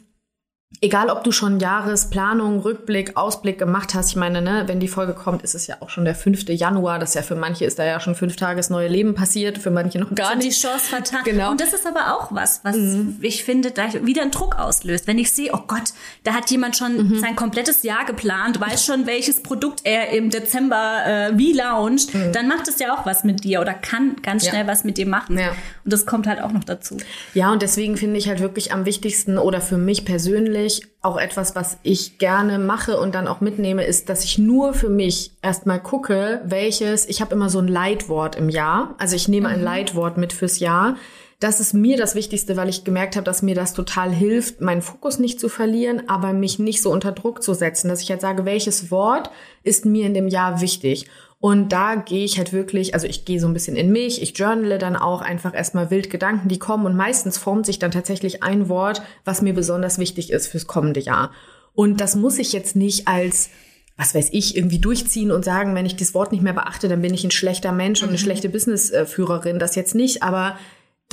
egal 0.80 1.10
ob 1.10 1.22
du 1.24 1.30
schon 1.32 1.60
Jahresplanung, 1.60 2.60
Rückblick, 2.60 3.16
Ausblick 3.16 3.58
gemacht 3.58 3.94
hast, 3.94 4.10
ich 4.10 4.16
meine, 4.16 4.40
ne, 4.42 4.64
wenn 4.66 4.80
die 4.80 4.88
Folge 4.88 5.12
kommt, 5.12 5.42
ist 5.42 5.54
es 5.54 5.66
ja 5.66 5.76
auch 5.80 5.90
schon 5.90 6.04
der 6.04 6.14
5. 6.14 6.48
Januar. 6.48 6.98
Das 6.98 7.10
ist 7.10 7.14
ja 7.14 7.22
für 7.22 7.34
manche 7.36 7.64
ist 7.64 7.78
da 7.78 7.84
ja 7.84 8.00
schon 8.00 8.14
fünf 8.14 8.36
Tages 8.36 8.70
neue 8.70 8.88
Leben 8.88 9.14
passiert, 9.14 9.58
für 9.58 9.70
manche 9.70 9.98
noch 9.98 10.14
gar 10.14 10.32
so 10.34 10.38
die 10.40 10.46
nicht. 10.48 10.60
Chance 10.62 10.86
vertan. 10.86 11.20
Genau. 11.24 11.50
Und 11.50 11.60
das 11.60 11.72
ist 11.72 11.86
aber 11.86 12.16
auch 12.16 12.32
was, 12.32 12.60
was 12.64 12.76
Mhm. 12.76 13.18
ich 13.20 13.44
finde, 13.44 13.70
da 13.70 13.82
wieder 14.04 14.22
einen 14.22 14.30
Druck 14.30 14.58
auslöst. 14.58 15.06
Wenn 15.06 15.18
ich 15.18 15.30
sehe, 15.32 15.50
oh 15.52 15.60
Gott, 15.66 15.92
da 16.24 16.34
hat 16.34 16.50
jemand 16.50 16.76
schon 16.76 16.96
Mhm. 17.10 17.18
sein 17.20 17.36
komplettes 17.36 17.82
Jahr 17.82 18.04
geplant, 18.04 18.60
weiß 18.60 18.84
schon, 18.84 19.06
welches 19.06 19.42
Produkt 19.42 19.80
er 19.84 20.10
im 20.10 20.30
Dezember 20.30 21.00
äh, 21.06 21.38
wie 21.38 21.52
launcht, 21.52 22.08
dann 22.32 22.48
macht 22.48 22.68
es 22.68 22.78
ja 22.78 22.94
auch 22.94 23.06
was 23.06 23.24
mit 23.24 23.44
dir 23.44 23.60
oder 23.60 23.74
kann 23.74 24.16
ganz 24.22 24.42
Mhm. 24.42 24.46
Ja. 24.46 24.52
schnell 24.52 24.66
was 24.66 24.84
mit 24.84 24.98
dir 24.98 25.06
machen. 25.06 25.38
Ja. 25.38 25.50
Und 25.84 25.92
das 25.92 26.06
kommt 26.06 26.26
halt 26.26 26.40
auch 26.40 26.52
noch 26.52 26.64
dazu. 26.64 26.96
Ja, 27.34 27.52
und 27.52 27.62
deswegen 27.62 27.96
finde 27.96 28.18
ich 28.18 28.28
halt 28.28 28.40
wirklich 28.40 28.72
am 28.72 28.84
wichtigsten 28.84 29.38
oder 29.38 29.60
für 29.60 29.76
mich 29.78 30.04
persönlich 30.04 30.61
auch 31.00 31.18
etwas, 31.18 31.54
was 31.56 31.78
ich 31.82 32.18
gerne 32.18 32.58
mache 32.58 32.98
und 32.98 33.14
dann 33.14 33.28
auch 33.28 33.40
mitnehme, 33.40 33.84
ist, 33.84 34.08
dass 34.08 34.24
ich 34.24 34.38
nur 34.38 34.74
für 34.74 34.88
mich 34.88 35.32
erstmal 35.42 35.82
gucke, 35.82 36.40
welches, 36.44 37.06
ich 37.06 37.20
habe 37.20 37.34
immer 37.34 37.48
so 37.48 37.58
ein 37.58 37.68
Leitwort 37.68 38.36
im 38.36 38.48
Jahr. 38.48 38.94
Also 38.98 39.16
ich 39.16 39.28
nehme 39.28 39.48
ein 39.48 39.62
Leitwort 39.62 40.16
mit 40.16 40.32
fürs 40.32 40.60
Jahr. 40.60 40.96
Das 41.40 41.58
ist 41.58 41.74
mir 41.74 41.96
das 41.96 42.14
Wichtigste, 42.14 42.56
weil 42.56 42.68
ich 42.68 42.84
gemerkt 42.84 43.16
habe, 43.16 43.24
dass 43.24 43.42
mir 43.42 43.56
das 43.56 43.74
total 43.74 44.12
hilft, 44.12 44.60
meinen 44.60 44.80
Fokus 44.80 45.18
nicht 45.18 45.40
zu 45.40 45.48
verlieren, 45.48 46.08
aber 46.08 46.32
mich 46.32 46.60
nicht 46.60 46.80
so 46.80 46.92
unter 46.92 47.10
Druck 47.10 47.42
zu 47.42 47.52
setzen, 47.52 47.88
dass 47.88 48.00
ich 48.00 48.10
halt 48.10 48.20
sage, 48.20 48.44
welches 48.44 48.92
Wort 48.92 49.28
ist 49.64 49.84
mir 49.84 50.06
in 50.06 50.14
dem 50.14 50.28
Jahr 50.28 50.60
wichtig. 50.60 51.08
Und 51.42 51.72
da 51.72 51.96
gehe 51.96 52.24
ich 52.24 52.38
halt 52.38 52.52
wirklich, 52.52 52.94
also 52.94 53.08
ich 53.08 53.24
gehe 53.24 53.40
so 53.40 53.48
ein 53.48 53.52
bisschen 53.52 53.74
in 53.74 53.90
mich, 53.90 54.22
ich 54.22 54.38
journale 54.38 54.78
dann 54.78 54.94
auch 54.94 55.22
einfach 55.22 55.52
erstmal 55.52 55.90
wild 55.90 56.08
Gedanken, 56.08 56.48
die 56.48 56.60
kommen 56.60 56.86
und 56.86 56.94
meistens 56.94 57.36
formt 57.36 57.66
sich 57.66 57.80
dann 57.80 57.90
tatsächlich 57.90 58.44
ein 58.44 58.68
Wort, 58.68 59.02
was 59.24 59.42
mir 59.42 59.52
besonders 59.52 59.98
wichtig 59.98 60.30
ist 60.30 60.46
fürs 60.46 60.68
kommende 60.68 61.00
Jahr. 61.00 61.32
Und 61.74 62.00
das 62.00 62.14
muss 62.14 62.38
ich 62.38 62.52
jetzt 62.52 62.76
nicht 62.76 63.08
als, 63.08 63.50
was 63.96 64.14
weiß 64.14 64.28
ich, 64.30 64.56
irgendwie 64.56 64.78
durchziehen 64.78 65.32
und 65.32 65.44
sagen, 65.44 65.74
wenn 65.74 65.84
ich 65.84 65.96
das 65.96 66.14
Wort 66.14 66.30
nicht 66.30 66.44
mehr 66.44 66.52
beachte, 66.52 66.86
dann 66.86 67.02
bin 67.02 67.12
ich 67.12 67.24
ein 67.24 67.32
schlechter 67.32 67.72
Mensch 67.72 68.04
und 68.04 68.10
eine 68.10 68.18
schlechte 68.18 68.48
Businessführerin. 68.48 69.58
Das 69.58 69.74
jetzt 69.74 69.96
nicht, 69.96 70.22
aber 70.22 70.56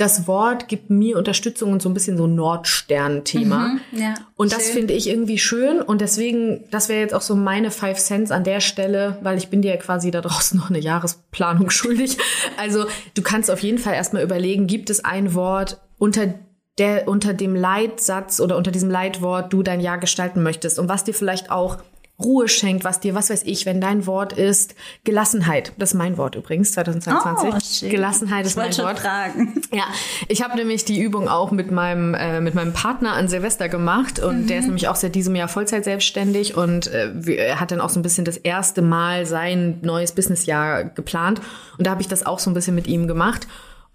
das 0.00 0.26
Wort 0.26 0.68
gibt 0.68 0.88
mir 0.88 1.18
Unterstützung 1.18 1.72
und 1.72 1.82
so 1.82 1.88
ein 1.88 1.94
bisschen 1.94 2.16
so 2.16 2.26
ein 2.26 2.34
Nordstern-Thema. 2.34 3.76
ja, 3.92 4.14
und 4.36 4.52
das 4.52 4.70
finde 4.70 4.94
ich 4.94 5.08
irgendwie 5.08 5.38
schön 5.38 5.82
und 5.82 6.00
deswegen, 6.00 6.64
das 6.70 6.88
wäre 6.88 7.00
jetzt 7.00 7.14
auch 7.14 7.20
so 7.20 7.36
meine 7.36 7.70
Five 7.70 7.98
Cents 7.98 8.30
an 8.30 8.44
der 8.44 8.60
Stelle, 8.60 9.18
weil 9.22 9.36
ich 9.36 9.48
bin 9.48 9.60
dir 9.60 9.72
ja 9.72 9.76
quasi 9.76 10.10
da 10.10 10.20
draußen 10.20 10.58
noch 10.58 10.70
eine 10.70 10.78
Jahresplanung 10.78 11.70
schuldig. 11.70 12.16
Also 12.56 12.86
du 13.14 13.22
kannst 13.22 13.50
auf 13.50 13.60
jeden 13.60 13.78
Fall 13.78 13.94
erstmal 13.94 14.22
überlegen, 14.22 14.66
gibt 14.66 14.88
es 14.88 15.04
ein 15.04 15.34
Wort 15.34 15.78
unter 15.98 16.34
der, 16.78 17.08
unter 17.08 17.34
dem 17.34 17.54
Leitsatz 17.54 18.40
oder 18.40 18.56
unter 18.56 18.70
diesem 18.70 18.90
Leitwort 18.90 19.52
du 19.52 19.62
dein 19.62 19.80
Jahr 19.80 19.98
gestalten 19.98 20.42
möchtest 20.42 20.78
und 20.78 20.88
was 20.88 21.04
dir 21.04 21.12
vielleicht 21.12 21.50
auch 21.50 21.76
Ruhe 22.22 22.48
schenkt, 22.48 22.84
was 22.84 23.00
dir, 23.00 23.14
was 23.14 23.30
weiß 23.30 23.42
ich, 23.44 23.66
wenn 23.66 23.80
dein 23.80 24.06
Wort 24.06 24.32
ist 24.32 24.74
Gelassenheit. 25.04 25.72
Das 25.78 25.90
ist 25.90 25.94
mein 25.94 26.16
Wort 26.18 26.34
übrigens, 26.34 26.72
2022. 26.72 27.88
Oh. 27.88 27.90
Gelassenheit 27.90 28.44
ist 28.46 28.52
Ich 28.52 28.56
mein 28.56 28.72
schon 28.72 28.84
Wort. 28.84 28.98
fragen. 28.98 29.62
Ja, 29.72 29.84
ich 30.28 30.42
habe 30.42 30.56
nämlich 30.56 30.84
die 30.84 31.00
Übung 31.00 31.28
auch 31.28 31.50
mit 31.50 31.70
meinem 31.70 32.14
äh, 32.14 32.40
mit 32.40 32.54
meinem 32.54 32.72
Partner 32.72 33.12
an 33.12 33.28
Silvester 33.28 33.68
gemacht 33.68 34.18
und 34.18 34.48
der 34.48 34.58
ist 34.58 34.66
nämlich 34.66 34.88
auch 34.88 34.96
seit 34.96 35.14
diesem 35.14 35.34
Jahr 35.36 35.48
Vollzeit 35.48 35.84
selbstständig 35.84 36.56
und 36.56 36.88
äh, 36.88 37.12
er 37.36 37.60
hat 37.60 37.70
dann 37.70 37.80
auch 37.80 37.90
so 37.90 37.98
ein 38.00 38.02
bisschen 38.02 38.24
das 38.24 38.36
erste 38.36 38.82
Mal 38.82 39.26
sein 39.26 39.78
neues 39.82 40.12
Businessjahr 40.12 40.84
geplant 40.84 41.40
und 41.78 41.86
da 41.86 41.90
habe 41.92 42.00
ich 42.02 42.08
das 42.08 42.26
auch 42.26 42.38
so 42.38 42.50
ein 42.50 42.54
bisschen 42.54 42.74
mit 42.74 42.86
ihm 42.86 43.06
gemacht. 43.06 43.46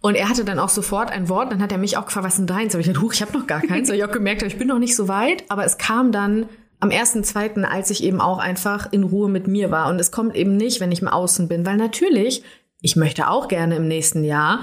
Und 0.01 0.13
er 0.15 0.29
hatte 0.29 0.45
dann 0.45 0.59
auch 0.59 0.69
sofort 0.69 1.09
ein 1.11 1.29
Wort, 1.29 1.51
dann 1.51 1.63
hat 1.63 1.71
er 1.71 1.79
mich 1.79 1.97
auch 1.97 2.05
gefragt, 2.05 2.25
was 2.27 2.33
ist 2.33 2.37
denn 2.39 2.45
deins? 2.47 2.75
Aber 2.75 2.81
ich 2.81 2.85
dachte, 2.87 3.01
huch, 3.01 3.13
ich 3.13 3.23
habe 3.23 3.35
noch 3.35 3.47
gar 3.47 3.61
keins, 3.61 3.89
weil 3.89 3.95
ich 3.95 4.03
auch 4.03 4.11
gemerkt 4.11 4.41
habe, 4.41 4.51
ich 4.51 4.57
bin 4.57 4.67
noch 4.67 4.77
nicht 4.77 4.95
so 4.95 5.07
weit, 5.07 5.43
aber 5.49 5.65
es 5.65 5.79
kam 5.79 6.11
dann 6.11 6.45
am 6.79 6.91
ersten, 6.91 7.23
zweiten, 7.23 7.65
als 7.65 7.89
ich 7.89 8.03
eben 8.03 8.21
auch 8.21 8.37
einfach 8.37 8.91
in 8.91 9.03
Ruhe 9.03 9.29
mit 9.29 9.47
mir 9.47 9.71
war. 9.71 9.89
Und 9.89 9.99
es 9.99 10.11
kommt 10.11 10.35
eben 10.35 10.57
nicht, 10.57 10.79
wenn 10.79 10.91
ich 10.91 11.01
im 11.01 11.07
Außen 11.07 11.47
bin, 11.47 11.65
weil 11.65 11.77
natürlich, 11.77 12.43
ich 12.81 12.95
möchte 12.95 13.29
auch 13.29 13.47
gerne 13.47 13.75
im 13.77 13.87
nächsten 13.87 14.23
Jahr 14.23 14.59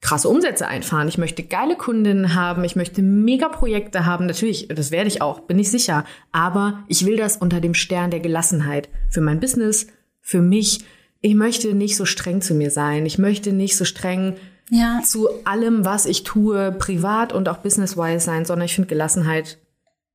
krasse 0.00 0.28
Umsätze 0.28 0.68
einfahren. 0.68 1.08
Ich 1.08 1.18
möchte 1.18 1.42
geile 1.42 1.74
Kundinnen 1.74 2.34
haben. 2.34 2.62
Ich 2.64 2.76
möchte 2.76 3.02
mega 3.02 3.48
Projekte 3.48 4.06
haben. 4.06 4.26
Natürlich, 4.26 4.68
das 4.68 4.90
werde 4.90 5.08
ich 5.08 5.20
auch, 5.22 5.40
bin 5.40 5.58
ich 5.58 5.70
sicher. 5.70 6.04
Aber 6.32 6.84
ich 6.86 7.06
will 7.06 7.16
das 7.16 7.38
unter 7.38 7.60
dem 7.60 7.74
Stern 7.74 8.10
der 8.10 8.20
Gelassenheit. 8.20 8.88
Für 9.10 9.20
mein 9.20 9.40
Business, 9.40 9.88
für 10.20 10.40
mich. 10.42 10.80
Ich 11.22 11.34
möchte 11.34 11.74
nicht 11.74 11.96
so 11.96 12.04
streng 12.04 12.40
zu 12.40 12.54
mir 12.54 12.70
sein. 12.70 13.04
Ich 13.06 13.18
möchte 13.18 13.52
nicht 13.52 13.76
so 13.76 13.84
streng 13.84 14.36
Ja. 14.70 15.00
zu 15.04 15.28
allem, 15.44 15.84
was 15.84 16.06
ich 16.06 16.22
tue, 16.22 16.72
privat 16.72 17.32
und 17.32 17.48
auch 17.48 17.58
business-wise 17.58 18.24
sein, 18.24 18.44
sondern 18.44 18.66
ich 18.66 18.74
finde 18.74 18.88
Gelassenheit, 18.88 19.58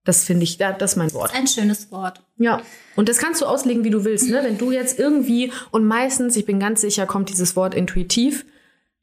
das 0.03 0.23
finde 0.23 0.43
ich, 0.43 0.57
das 0.57 0.91
ist 0.91 0.95
mein 0.95 1.13
Wort. 1.13 1.33
Ein 1.35 1.47
schönes 1.47 1.91
Wort. 1.91 2.23
Ja, 2.37 2.61
und 2.95 3.07
das 3.07 3.17
kannst 3.17 3.41
du 3.41 3.45
auslegen, 3.45 3.83
wie 3.83 3.91
du 3.91 4.03
willst. 4.03 4.29
Ne? 4.29 4.41
Wenn 4.43 4.57
du 4.57 4.71
jetzt 4.71 4.97
irgendwie, 4.97 5.51
und 5.71 5.85
meistens, 5.85 6.35
ich 6.35 6.45
bin 6.45 6.59
ganz 6.59 6.81
sicher, 6.81 7.05
kommt 7.05 7.29
dieses 7.29 7.55
Wort 7.55 7.75
intuitiv 7.75 8.45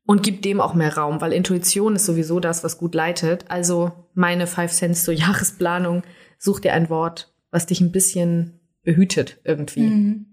und 0.04 0.22
gibt 0.22 0.44
dem 0.44 0.60
auch 0.60 0.74
mehr 0.74 0.96
Raum, 0.96 1.20
weil 1.20 1.32
Intuition 1.32 1.94
ist 1.94 2.06
sowieso 2.06 2.40
das, 2.40 2.64
was 2.64 2.78
gut 2.78 2.94
leitet. 2.94 3.44
Also 3.48 3.92
meine 4.14 4.46
Five 4.46 4.72
Cents 4.72 5.04
zur 5.04 5.14
Jahresplanung, 5.14 6.02
such 6.38 6.60
dir 6.60 6.72
ein 6.72 6.90
Wort, 6.90 7.32
was 7.50 7.66
dich 7.66 7.80
ein 7.80 7.92
bisschen 7.92 8.60
behütet 8.82 9.38
irgendwie. 9.44 10.24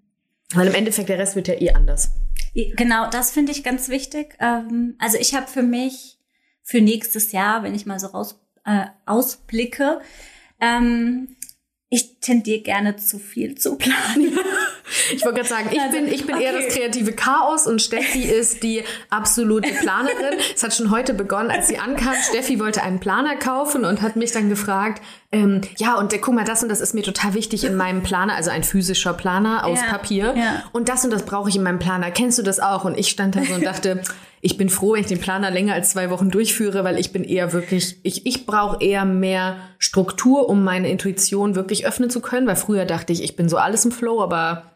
Weil 0.54 0.68
im 0.68 0.74
Endeffekt 0.74 1.10
der 1.10 1.20
Rest 1.20 1.36
wird 1.36 1.48
ja 1.48 1.60
eh 1.60 1.72
anders. 1.72 2.12
Genau, 2.54 3.10
das 3.10 3.32
finde 3.32 3.52
ich 3.52 3.64
ganz 3.64 3.90
wichtig. 3.90 4.36
Ähm, 4.40 4.96
also 4.98 5.18
ich 5.20 5.36
habe 5.36 5.48
für 5.48 5.64
mich 5.64 6.20
für 6.64 6.82
nächstes 6.82 7.32
Jahr, 7.32 7.64
wenn 7.64 7.76
ich 7.76 7.86
mal 7.86 8.00
so 8.00 8.08
raus 8.08 8.40
äh, 8.66 8.86
ausblicke, 9.06 10.00
ähm, 10.60 11.36
ich 11.90 12.20
tendiere 12.20 12.62
gerne 12.62 12.96
zu 12.96 13.20
viel 13.20 13.56
zu 13.56 13.78
planen. 13.78 14.38
Ich 15.14 15.24
wollte 15.26 15.38
gerade 15.40 15.50
sagen, 15.50 15.70
ich 15.72 15.80
Also, 15.82 15.98
bin, 15.98 16.08
ich 16.08 16.28
bin 16.28 16.40
eher 16.40 16.54
okay. 16.54 16.64
das 16.66 16.76
kreative 16.76 17.12
Chaos 17.14 17.66
und 17.68 17.82
Steffi 17.82 18.24
ist 18.24 18.62
die 18.64 18.84
absolute 19.10 19.70
Planerin. 19.74 20.38
Es 20.56 20.64
hat 20.64 20.74
schon 20.76 20.92
heute 20.92 21.14
begonnen, 21.14 21.50
als 21.52 21.68
sie 21.68 21.78
ankam. 21.80 22.14
Steffi 22.30 22.60
wollte 22.60 22.84
einen 22.84 23.00
Planer 23.00 23.36
kaufen 23.36 23.84
und 23.86 24.02
hat 24.02 24.16
mich 24.16 24.32
dann 24.32 24.50
gefragt, 24.50 25.02
ähm, 25.32 25.62
ja, 25.78 25.96
und 25.98 26.14
äh, 26.14 26.20
guck 26.20 26.36
mal, 26.36 26.46
das 26.46 26.62
und 26.64 26.70
das 26.70 26.82
ist 26.82 26.94
mir 26.94 27.04
total 27.04 27.34
wichtig 27.34 27.64
in 27.64 27.76
meinem 27.76 28.04
Planer, 28.04 28.36
also 28.36 28.52
ein 28.52 28.64
physischer 28.64 29.14
Planer 29.14 29.66
aus 29.66 29.80
Ja, 29.82 29.88
Papier. 29.90 30.34
ja. 30.38 30.64
Und 30.72 30.88
das 30.88 31.04
und 31.04 31.12
das 31.12 31.24
brauche 31.26 31.50
ich 31.50 31.56
in 31.56 31.64
meinem 31.64 31.80
Planer. 31.80 32.12
Kennst 32.12 32.38
du 32.38 32.44
das 32.44 32.60
auch? 32.60 32.86
Und 32.86 32.98
ich 32.98 33.10
stand 33.10 33.36
da 33.36 33.44
so 33.44 33.54
und 33.56 33.64
dachte, 33.66 34.02
ich 34.42 34.58
bin 34.58 34.70
froh, 34.70 34.94
wenn 34.94 35.02
ich 35.02 35.08
den 35.08 35.20
Planer 35.20 35.50
länger 35.50 35.74
als 35.74 35.90
zwei 35.90 36.12
Wochen 36.12 36.30
durchführe, 36.30 36.84
weil 36.84 37.00
ich 37.00 37.12
bin 37.12 37.24
eher 37.24 37.52
wirklich, 37.54 37.98
ich, 38.04 38.28
ich 38.28 38.46
brauche 38.46 38.84
eher 38.84 39.04
mehr 39.04 39.58
Struktur, 39.80 40.48
um 40.48 40.64
meine 40.64 40.90
Intuition 40.90 41.56
wirklich 41.56 41.88
öffnen 41.88 42.12
zu 42.12 42.22
können, 42.22 42.46
weil 42.46 42.56
früher 42.56 42.86
dachte 42.86 43.12
ich, 43.12 43.24
ich 43.24 43.36
bin 43.36 43.50
so 43.50 43.58
alles 43.58 43.84
im 43.86 43.92
Flow, 43.92 44.22
aber 44.22 44.75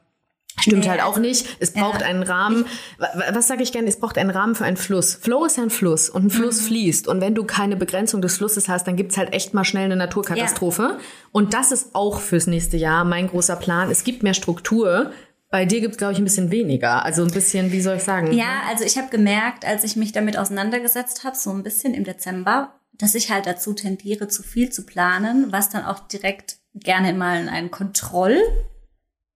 Stimmt 0.61 0.83
Nee, 0.83 0.89
halt 0.89 1.01
auch 1.03 1.17
nicht. 1.17 1.45
Es 1.59 1.71
braucht 1.73 2.01
Ja. 2.01 2.07
einen 2.07 2.23
Rahmen. 2.23 2.65
Wa- 2.97 3.09
wa- 3.15 3.23
Was 3.33 3.47
sage 3.47 3.63
ich 3.63 3.71
gerne? 3.71 3.87
Es 3.87 3.99
braucht 3.99 4.17
einen 4.17 4.29
Rahmen 4.29 4.55
für 4.55 4.65
einen 4.65 4.77
Fluss. 4.77 5.15
Flow 5.15 5.45
ist 5.45 5.57
ja 5.57 5.63
ein 5.63 5.69
Fluss 5.69 6.09
und 6.09 6.23
ein 6.23 6.25
Mhm. 6.25 6.31
Fluss 6.31 6.61
fließt. 6.61 7.07
Und 7.07 7.21
wenn 7.21 7.35
du 7.35 7.43
keine 7.43 7.75
Begrenzung 7.75 8.21
des 8.21 8.37
Flusses 8.37 8.67
hast, 8.69 8.87
dann 8.87 8.95
gibt's 8.95 9.17
halt 9.17 9.33
echt 9.33 9.53
mal 9.53 9.63
schnell 9.63 9.85
eine 9.85 9.95
Naturkatastrophe. 9.95 10.97
Und 11.31 11.53
das 11.53 11.71
ist 11.71 11.95
auch 11.95 12.19
fürs 12.19 12.47
nächste 12.47 12.77
Jahr 12.77 13.03
mein 13.05 13.27
großer 13.27 13.55
Plan. 13.55 13.89
Es 13.91 14.03
gibt 14.03 14.23
mehr 14.23 14.33
Struktur. 14.33 15.11
Bei 15.51 15.65
dir 15.65 15.81
gibt's 15.81 15.97
glaube 15.97 16.13
ich, 16.13 16.19
ein 16.19 16.23
bisschen 16.25 16.51
weniger. 16.51 17.03
Also 17.03 17.23
ein 17.23 17.31
bisschen, 17.31 17.71
wie 17.71 17.81
soll 17.81 17.97
ich 17.97 18.03
sagen? 18.03 18.31
Ja, 18.33 18.61
also 18.69 18.83
ich 18.83 18.97
habe 18.97 19.09
gemerkt, 19.09 19.65
als 19.65 19.83
ich 19.83 19.95
mich 19.95 20.11
damit 20.11 20.37
auseinandergesetzt 20.37 21.23
habe, 21.23 21.35
so 21.35 21.49
ein 21.51 21.63
bisschen 21.63 21.93
im 21.95 22.03
Dezember, 22.03 22.75
dass 22.93 23.15
ich 23.15 23.31
halt 23.31 23.47
dazu 23.47 23.73
tendiere, 23.73 24.27
zu 24.27 24.43
viel 24.43 24.69
zu 24.71 24.85
planen, 24.85 25.47
was 25.51 25.69
dann 25.69 25.85
auch 25.85 25.99
direkt 26.07 26.57
gerne 26.75 27.13
mal 27.13 27.39
in 27.41 27.49
einen 27.49 27.71
Kontroll. 27.71 28.37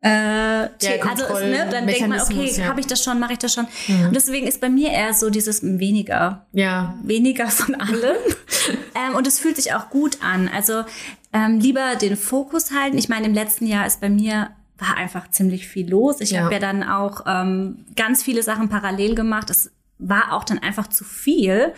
Äh, 0.04 0.10
Ja, 0.10 0.70
also 1.10 1.40
ne, 1.46 1.68
dann 1.72 1.88
denkt 1.88 2.08
man, 2.10 2.20
okay, 2.20 2.52
ja. 2.58 2.66
habe 2.66 2.80
ich 2.82 2.88
das 2.88 3.02
schon, 3.04 3.20
mache 3.20 3.34
ich 3.34 3.40
das 3.40 3.54
schon. 3.54 3.66
Und 3.88 4.14
deswegen 4.14 4.48
ist 4.48 4.60
bei 4.60 4.70
mir 4.70 4.92
eher 4.92 5.14
so 5.14 5.30
dieses 5.30 5.64
weniger 5.64 6.46
Ja. 6.52 6.96
weniger 7.04 7.48
von 7.48 7.76
allem. 7.76 8.18
ähm, 8.96 9.16
und 9.16 9.26
es 9.28 9.40
fühlt 9.40 9.56
sich 9.56 9.74
auch 9.74 9.90
gut 9.90 10.18
an. 10.22 10.50
Also 10.54 10.84
ähm, 11.32 11.60
lieber 11.60 11.96
den 11.96 12.18
Fokus 12.18 12.72
halten. 12.72 12.98
Ich 12.98 13.08
meine, 13.08 13.26
im 13.28 13.34
letzten 13.34 13.66
Jahr 13.66 13.86
ist 13.88 14.02
bei 14.02 14.10
mir 14.10 14.50
war 14.78 14.98
einfach 14.98 15.30
ziemlich 15.30 15.68
viel 15.68 15.90
los. 15.90 16.20
Ich 16.20 16.32
Ja. 16.32 16.42
habe 16.44 16.54
ja 16.56 16.60
dann 16.60 16.84
auch 16.84 17.22
ähm, 17.26 17.86
ganz 17.96 18.22
viele 18.24 18.44
Sachen 18.44 18.68
parallel 18.68 19.16
gemacht. 19.16 19.50
Es 19.50 19.72
war 20.00 20.34
auch 20.34 20.44
dann 20.44 20.60
einfach 20.60 20.88
zu 20.88 21.06
viel. 21.06 21.72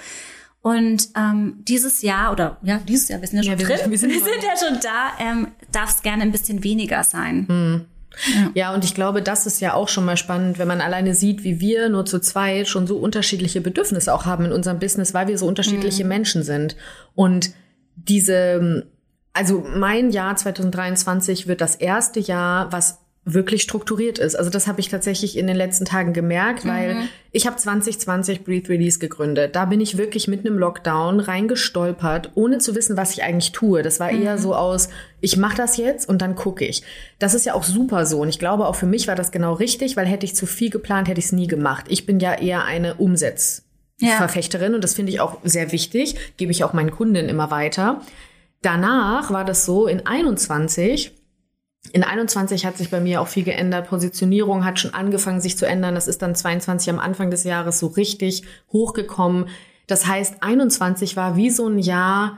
Und 0.61 1.09
ähm, 1.15 1.57
dieses 1.59 2.01
Jahr, 2.01 2.31
oder 2.31 2.57
ja, 2.63 2.79
dieses 2.79 3.07
Jahr, 3.09 3.21
wir 3.21 3.27
sind 3.27 3.37
ja 3.37 3.43
schon 3.43 3.51
Ja, 3.51 3.59
wir 3.59 3.67
drin, 3.67 3.77
sind- 3.77 3.91
wir 3.91 4.19
sind 4.19 4.43
ja 4.43 4.57
schon 4.57 4.79
da, 4.81 5.11
ähm, 5.19 5.49
darf 5.71 5.91
es 5.91 6.01
gerne 6.01 6.23
ein 6.23 6.31
bisschen 6.31 6.63
weniger 6.63 7.03
sein. 7.03 7.85
Ja, 8.53 8.73
und 8.73 8.83
ich 8.83 8.93
glaube, 8.93 9.21
das 9.21 9.45
ist 9.45 9.61
ja 9.61 9.73
auch 9.73 9.89
schon 9.89 10.05
mal 10.05 10.17
spannend, 10.17 10.59
wenn 10.59 10.67
man 10.67 10.81
alleine 10.81 11.13
sieht, 11.13 11.43
wie 11.43 11.59
wir 11.59 11.89
nur 11.89 12.05
zu 12.05 12.19
zweit 12.19 12.67
schon 12.67 12.87
so 12.87 12.97
unterschiedliche 12.97 13.61
Bedürfnisse 13.61 14.13
auch 14.13 14.25
haben 14.25 14.45
in 14.45 14.51
unserem 14.51 14.79
Business, 14.79 15.13
weil 15.13 15.27
wir 15.27 15.37
so 15.37 15.47
unterschiedliche 15.47 16.05
Menschen 16.05 16.43
sind. 16.43 16.75
Und 17.13 17.51
diese, 17.95 18.87
also 19.33 19.65
mein 19.67 20.11
Jahr 20.11 20.35
2023 20.35 21.47
wird 21.47 21.61
das 21.61 21.75
erste 21.75 22.19
Jahr, 22.19 22.71
was 22.71 23.04
wirklich 23.25 23.63
strukturiert 23.63 24.19
ist. 24.19 24.35
Also 24.35 24.51
das 24.51 24.67
habe 24.67 24.79
ich 24.79 24.89
tatsächlich 24.89 25.35
in 25.35 25.47
den 25.47 25.55
letzten 25.55 25.83
Tagen 25.83 26.13
gemerkt, 26.13 26.65
weil 26.67 27.09
ich 27.31 27.47
habe 27.47 27.57
2020 27.57 28.43
Breathe 28.43 28.69
Release 28.69 28.99
gegründet. 28.99 29.55
Da 29.55 29.65
bin 29.65 29.81
ich 29.81 29.97
wirklich 29.97 30.27
mitten 30.27 30.45
im 30.45 30.59
Lockdown 30.59 31.19
reingestolpert, 31.19 32.31
ohne 32.35 32.59
zu 32.59 32.75
wissen, 32.75 32.97
was 32.97 33.13
ich 33.13 33.23
eigentlich 33.23 33.51
tue. 33.51 33.81
Das 33.81 33.99
war 33.99 34.11
eher 34.11 34.37
so 34.37 34.53
aus, 34.53 34.89
ich 35.21 35.37
mache 35.37 35.57
das 35.57 35.77
jetzt 35.77 36.07
und 36.07 36.21
dann 36.21 36.35
gucke 36.35 36.65
ich. 36.65 36.83
Das 37.17 37.33
ist 37.33 37.47
ja 37.47 37.55
auch 37.55 37.63
super 37.63 38.05
so 38.05 38.21
und 38.21 38.29
ich 38.29 38.37
glaube 38.37 38.67
auch 38.67 38.75
für 38.75 38.85
mich 38.85 39.07
war 39.07 39.15
das 39.15 39.31
genau 39.31 39.53
richtig, 39.53 39.97
weil 39.97 40.05
hätte 40.05 40.25
ich 40.25 40.35
zu 40.35 40.45
viel 40.45 40.69
geplant, 40.69 41.07
hätte 41.07 41.19
ich 41.19 41.25
es 41.25 41.31
nie 41.31 41.47
gemacht. 41.47 41.85
Ich 41.89 42.05
bin 42.05 42.19
ja 42.19 42.35
eher 42.35 42.65
eine 42.65 42.93
Umsetz 42.93 43.63
Ja. 43.99 44.75
Und 44.75 44.83
das 44.83 44.93
finde 44.93 45.11
ich 45.11 45.19
auch 45.19 45.37
sehr 45.43 45.71
wichtig, 45.71 46.15
gebe 46.37 46.51
ich 46.51 46.63
auch 46.63 46.73
meinen 46.73 46.91
Kundinnen 46.91 47.29
immer 47.29 47.49
weiter. 47.49 48.01
Danach 48.61 49.31
war 49.31 49.45
das 49.45 49.65
so 49.65 49.87
in 49.87 50.05
21 50.05 51.11
in 51.93 52.03
21 52.03 52.65
hat 52.65 52.77
sich 52.77 52.89
bei 52.89 52.99
mir 52.99 53.21
auch 53.21 53.27
viel 53.27 53.43
geändert. 53.43 53.87
Positionierung 53.87 54.65
hat 54.65 54.79
schon 54.79 54.93
angefangen, 54.93 55.41
sich 55.41 55.57
zu 55.57 55.65
ändern. 55.65 55.95
Das 55.95 56.07
ist 56.07 56.21
dann 56.21 56.35
22 56.35 56.89
am 56.89 56.99
Anfang 56.99 57.29
des 57.29 57.43
Jahres 57.43 57.79
so 57.79 57.87
richtig 57.87 58.43
hochgekommen. 58.71 59.47
Das 59.87 60.07
heißt, 60.07 60.41
21 60.41 61.15
war 61.15 61.35
wie 61.35 61.49
so 61.49 61.67
ein 61.67 61.79
Jahr, 61.79 62.37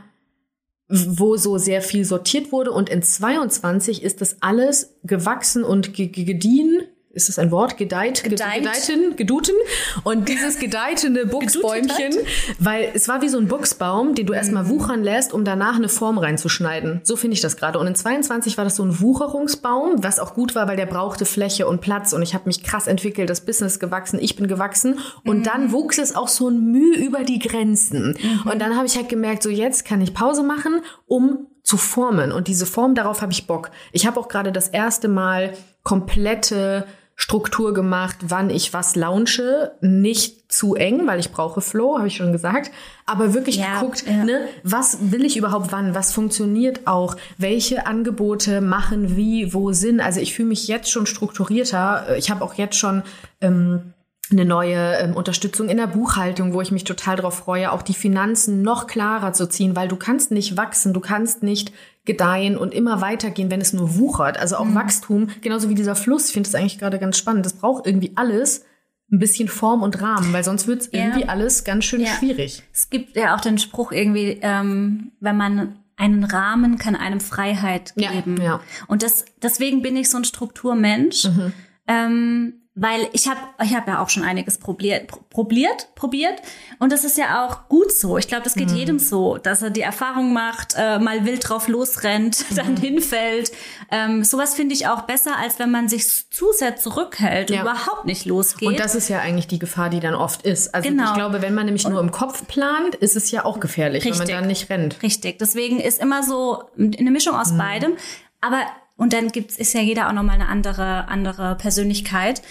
wo 0.89 1.37
so 1.37 1.57
sehr 1.57 1.81
viel 1.81 2.05
sortiert 2.05 2.51
wurde. 2.51 2.71
Und 2.71 2.89
in 2.89 3.03
22 3.03 4.03
ist 4.03 4.21
das 4.21 4.41
alles 4.41 4.95
gewachsen 5.03 5.63
und 5.63 5.93
ge 5.93 6.07
ge 6.07 6.23
gediehen. 6.23 6.81
Ist 7.17 7.29
das 7.29 7.39
ein 7.39 7.49
Wort? 7.49 7.77
Gedeiht? 7.77 8.23
Gedeiht. 8.23 8.61
Gedeihten? 8.61 9.15
Geduten? 9.15 9.55
Und 10.03 10.29
dieses 10.29 10.59
gedeihte 10.59 11.09
Buchsbäumchen, 11.25 12.13
weil 12.59 12.91
es 12.93 13.07
war 13.07 13.23
wie 13.23 13.27
so 13.27 13.39
ein 13.39 13.47
Buchsbaum, 13.47 14.13
den 14.13 14.27
du 14.27 14.33
erstmal 14.33 14.69
wuchern 14.69 15.03
lässt, 15.03 15.33
um 15.33 15.43
danach 15.43 15.77
eine 15.77 15.89
Form 15.89 16.19
reinzuschneiden. 16.19 17.01
So 17.03 17.15
finde 17.15 17.33
ich 17.33 17.41
das 17.41 17.57
gerade. 17.57 17.79
Und 17.79 17.87
in 17.87 17.95
22 17.95 18.55
war 18.57 18.65
das 18.65 18.75
so 18.75 18.83
ein 18.83 19.01
Wucherungsbaum, 19.01 20.03
was 20.03 20.19
auch 20.19 20.35
gut 20.35 20.53
war, 20.53 20.67
weil 20.67 20.77
der 20.77 20.85
brauchte 20.85 21.25
Fläche 21.25 21.67
und 21.67 21.81
Platz. 21.81 22.13
Und 22.13 22.21
ich 22.21 22.35
habe 22.35 22.43
mich 22.45 22.61
krass 22.61 22.85
entwickelt, 22.85 23.31
das 23.31 23.41
Business 23.41 23.79
gewachsen, 23.79 24.19
ich 24.21 24.35
bin 24.35 24.47
gewachsen. 24.47 24.99
Und 25.25 25.47
dann 25.47 25.71
wuchs 25.71 25.97
es 25.97 26.15
auch 26.15 26.27
so 26.27 26.49
ein 26.49 26.71
Mühe 26.71 26.97
über 26.97 27.23
die 27.23 27.39
Grenzen. 27.39 28.15
Und 28.45 28.59
dann 28.59 28.75
habe 28.75 28.85
ich 28.85 28.95
halt 28.95 29.09
gemerkt, 29.09 29.41
so 29.41 29.49
jetzt 29.49 29.85
kann 29.85 30.01
ich 30.01 30.13
Pause 30.13 30.43
machen, 30.43 30.81
um 31.07 31.47
zu 31.67 31.75
formen. 31.75 32.31
Und 32.31 32.47
diese 32.47 32.65
Form, 32.65 32.95
darauf 32.95 33.21
habe 33.21 33.33
ich 33.33 33.45
Bock. 33.45 33.71
Ich 33.91 34.07
habe 34.07 34.17
auch 34.19 34.29
gerade 34.29 34.53
das 34.53 34.69
erste 34.69 35.09
Mal 35.09 35.53
komplette 35.83 36.85
Struktur 37.19 37.73
gemacht, 37.73 38.17
wann 38.21 38.51
ich 38.51 38.73
was 38.73 38.95
launche. 38.95 39.71
Nicht 39.81 40.51
zu 40.51 40.75
eng, 40.75 41.07
weil 41.07 41.19
ich 41.19 41.31
brauche 41.31 41.61
Flow, 41.61 41.97
habe 41.97 42.07
ich 42.07 42.15
schon 42.15 42.31
gesagt. 42.31 42.69
Aber 43.07 43.33
wirklich 43.33 43.57
Ja, 43.57 43.79
geguckt, 43.79 44.05
ja. 44.07 44.23
ne, 44.23 44.41
was 44.63 45.11
will 45.11 45.25
ich 45.25 45.35
überhaupt 45.35 45.71
wann? 45.71 45.95
Was 45.95 46.13
funktioniert 46.13 46.85
auch? 46.85 47.17
Welche 47.39 47.87
Angebote 47.87 48.61
machen 48.61 49.17
wie, 49.17 49.51
wo 49.51 49.71
Sinn? 49.73 49.99
Also 49.99 50.19
ich 50.19 50.35
fühle 50.35 50.49
mich 50.49 50.67
jetzt 50.67 50.91
schon 50.91 51.07
strukturierter. 51.07 52.15
Ich 52.17 52.29
habe 52.29 52.45
auch 52.45 52.53
jetzt 52.53 52.77
schon 52.77 53.01
ähm, 53.41 53.93
eine 54.31 54.45
neue 54.45 54.97
ähm, 54.97 55.15
Unterstützung 55.15 55.69
in 55.69 55.77
der 55.77 55.87
Buchhaltung, 55.87 56.53
wo 56.53 56.61
ich 56.61 56.71
mich 56.71 56.83
total 56.83 57.15
darauf 57.15 57.33
freue, 57.33 57.71
auch 57.71 57.81
die 57.81 57.95
Finanzen 57.95 58.61
noch 58.61 58.85
klarer 58.85 59.33
zu 59.33 59.49
ziehen, 59.49 59.75
weil 59.75 59.87
du 59.87 59.95
kannst 59.95 60.29
nicht 60.29 60.55
wachsen, 60.55 60.93
du 60.93 60.99
kannst 60.99 61.41
nicht 61.41 61.71
gedeihen 62.07 62.57
und 62.57 62.73
immer 62.73 63.01
weitergehen, 63.01 63.51
wenn 63.51 63.61
es 63.61 63.73
nur 63.73 63.97
wuchert. 63.97 64.39
Also 64.39 64.55
auch 64.57 64.65
Mhm. 64.65 64.75
Wachstum, 64.75 65.27
genauso 65.41 65.69
wie 65.69 65.75
dieser 65.75 65.95
Fluss, 65.95 66.27
ich 66.27 66.33
finde 66.33 66.49
das 66.49 66.55
eigentlich 66.59 66.79
gerade 66.79 66.97
ganz 66.97 67.17
spannend. 67.19 67.45
Das 67.45 67.53
braucht 67.53 67.85
irgendwie 67.85 68.13
alles 68.15 68.65
ein 69.11 69.19
bisschen 69.19 69.47
Form 69.47 69.83
und 69.83 70.01
Rahmen, 70.01 70.33
weil 70.33 70.43
sonst 70.43 70.67
wird 70.67 70.81
es 70.81 70.89
Ja. 70.91 71.01
irgendwie 71.01 71.29
alles 71.29 71.63
ganz 71.63 71.85
schön 71.85 72.01
Ja. 72.01 72.07
schwierig. 72.17 72.63
Es 72.73 72.89
gibt 72.89 73.15
ja 73.15 73.35
auch 73.35 73.41
den 73.41 73.57
Spruch 73.59 73.91
irgendwie, 73.91 74.39
ähm, 74.41 75.11
wenn 75.19 75.37
man 75.37 75.79
einen 75.95 76.23
Rahmen 76.25 76.77
kann 76.77 76.95
einem 76.95 77.19
Freiheit 77.19 77.93
Ja, 77.95 78.11
geben. 78.11 78.39
ja. 78.41 78.59
Und 78.87 79.03
das, 79.03 79.25
deswegen 79.41 79.81
bin 79.81 79.95
ich 79.95 80.09
so 80.09 80.17
ein 80.17 80.25
Strukturmensch. 80.25 81.25
Mhm. 81.25 81.53
Ähm, 81.87 82.53
weil 82.79 83.09
ich 83.11 83.27
habe 83.27 83.39
ich 83.63 83.73
hab 83.75 83.87
ja 83.87 84.01
auch 84.03 84.09
schon 84.09 84.21
einiges 84.23 84.59
probiert, 84.59 85.07
pro- 85.07 85.21
probiert, 85.31 85.89
probiert. 85.95 86.39
Und 86.77 86.91
das 86.91 87.03
ist 87.03 87.17
ja 87.17 87.43
auch 87.43 87.67
gut 87.69 87.91
so. 87.91 88.19
Ich 88.19 88.27
glaube, 88.27 88.43
das 88.43 88.55
Mhm. 88.55 88.59
geht 88.59 88.71
jedem 88.71 88.99
so, 88.99 89.37
dass 89.39 89.63
er 89.63 89.71
die 89.71 89.81
Erfahrung 89.81 90.31
macht, 90.31 90.75
äh, 90.77 90.99
mal 90.99 91.25
wild 91.25 91.49
drauf 91.49 91.67
losrennt, 91.67 92.45
dann 92.55 92.73
Mhm. 92.73 92.77
hinfällt. 92.77 93.51
Ähm, 93.91 94.23
sowas 94.23 94.53
finde 94.53 94.75
ich 94.75 94.87
auch 94.87 95.01
besser, 95.01 95.37
als 95.37 95.57
wenn 95.57 95.71
man 95.71 95.89
sich 95.89 96.29
zu 96.29 96.45
sehr 96.53 96.75
zurückhält 96.75 97.49
Ja. 97.49 97.61
und 97.63 97.67
überhaupt 97.67 98.05
nicht 98.05 98.25
losgeht. 98.25 98.67
Und 98.67 98.79
das 98.79 98.93
ist 98.93 99.07
ja 99.09 99.19
eigentlich 99.21 99.47
die 99.47 99.57
Gefahr, 99.59 99.89
die 99.89 99.99
dann 99.99 100.13
oft 100.13 100.43
ist. 100.43 100.75
Also 100.75 100.87
Genau. 100.87 101.05
ich 101.09 101.13
glaube, 101.15 101.41
wenn 101.41 101.55
man 101.55 101.65
nämlich 101.65 101.87
nur 101.87 101.99
im 101.99 102.11
Kopf 102.11 102.45
plant, 102.47 102.93
ist 102.93 103.15
es 103.15 103.31
ja 103.31 103.43
auch 103.43 103.59
gefährlich, 103.59 104.03
wenn 104.05 104.11
Richtig. 104.11 104.27
man 104.31 104.41
dann 104.41 104.47
nicht 104.47 104.69
rennt. 104.69 105.01
Richtig. 105.01 105.39
Deswegen 105.39 105.79
ist 105.79 105.99
immer 105.99 106.21
so 106.21 106.63
eine 106.77 107.09
Mischung 107.09 107.35
aus 107.35 107.53
Mhm. 107.53 107.57
beidem. 107.57 107.93
Aber 108.39 108.61
und 108.97 109.13
dann 109.13 109.29
gibt's 109.29 109.57
ist 109.57 109.73
ja 109.73 109.81
jeder 109.81 110.09
auch 110.09 110.13
nochmal 110.13 110.35
eine 110.35 110.49
andere 110.49 111.07
andere 111.07 111.55
Persönlichkeit. 111.55 112.41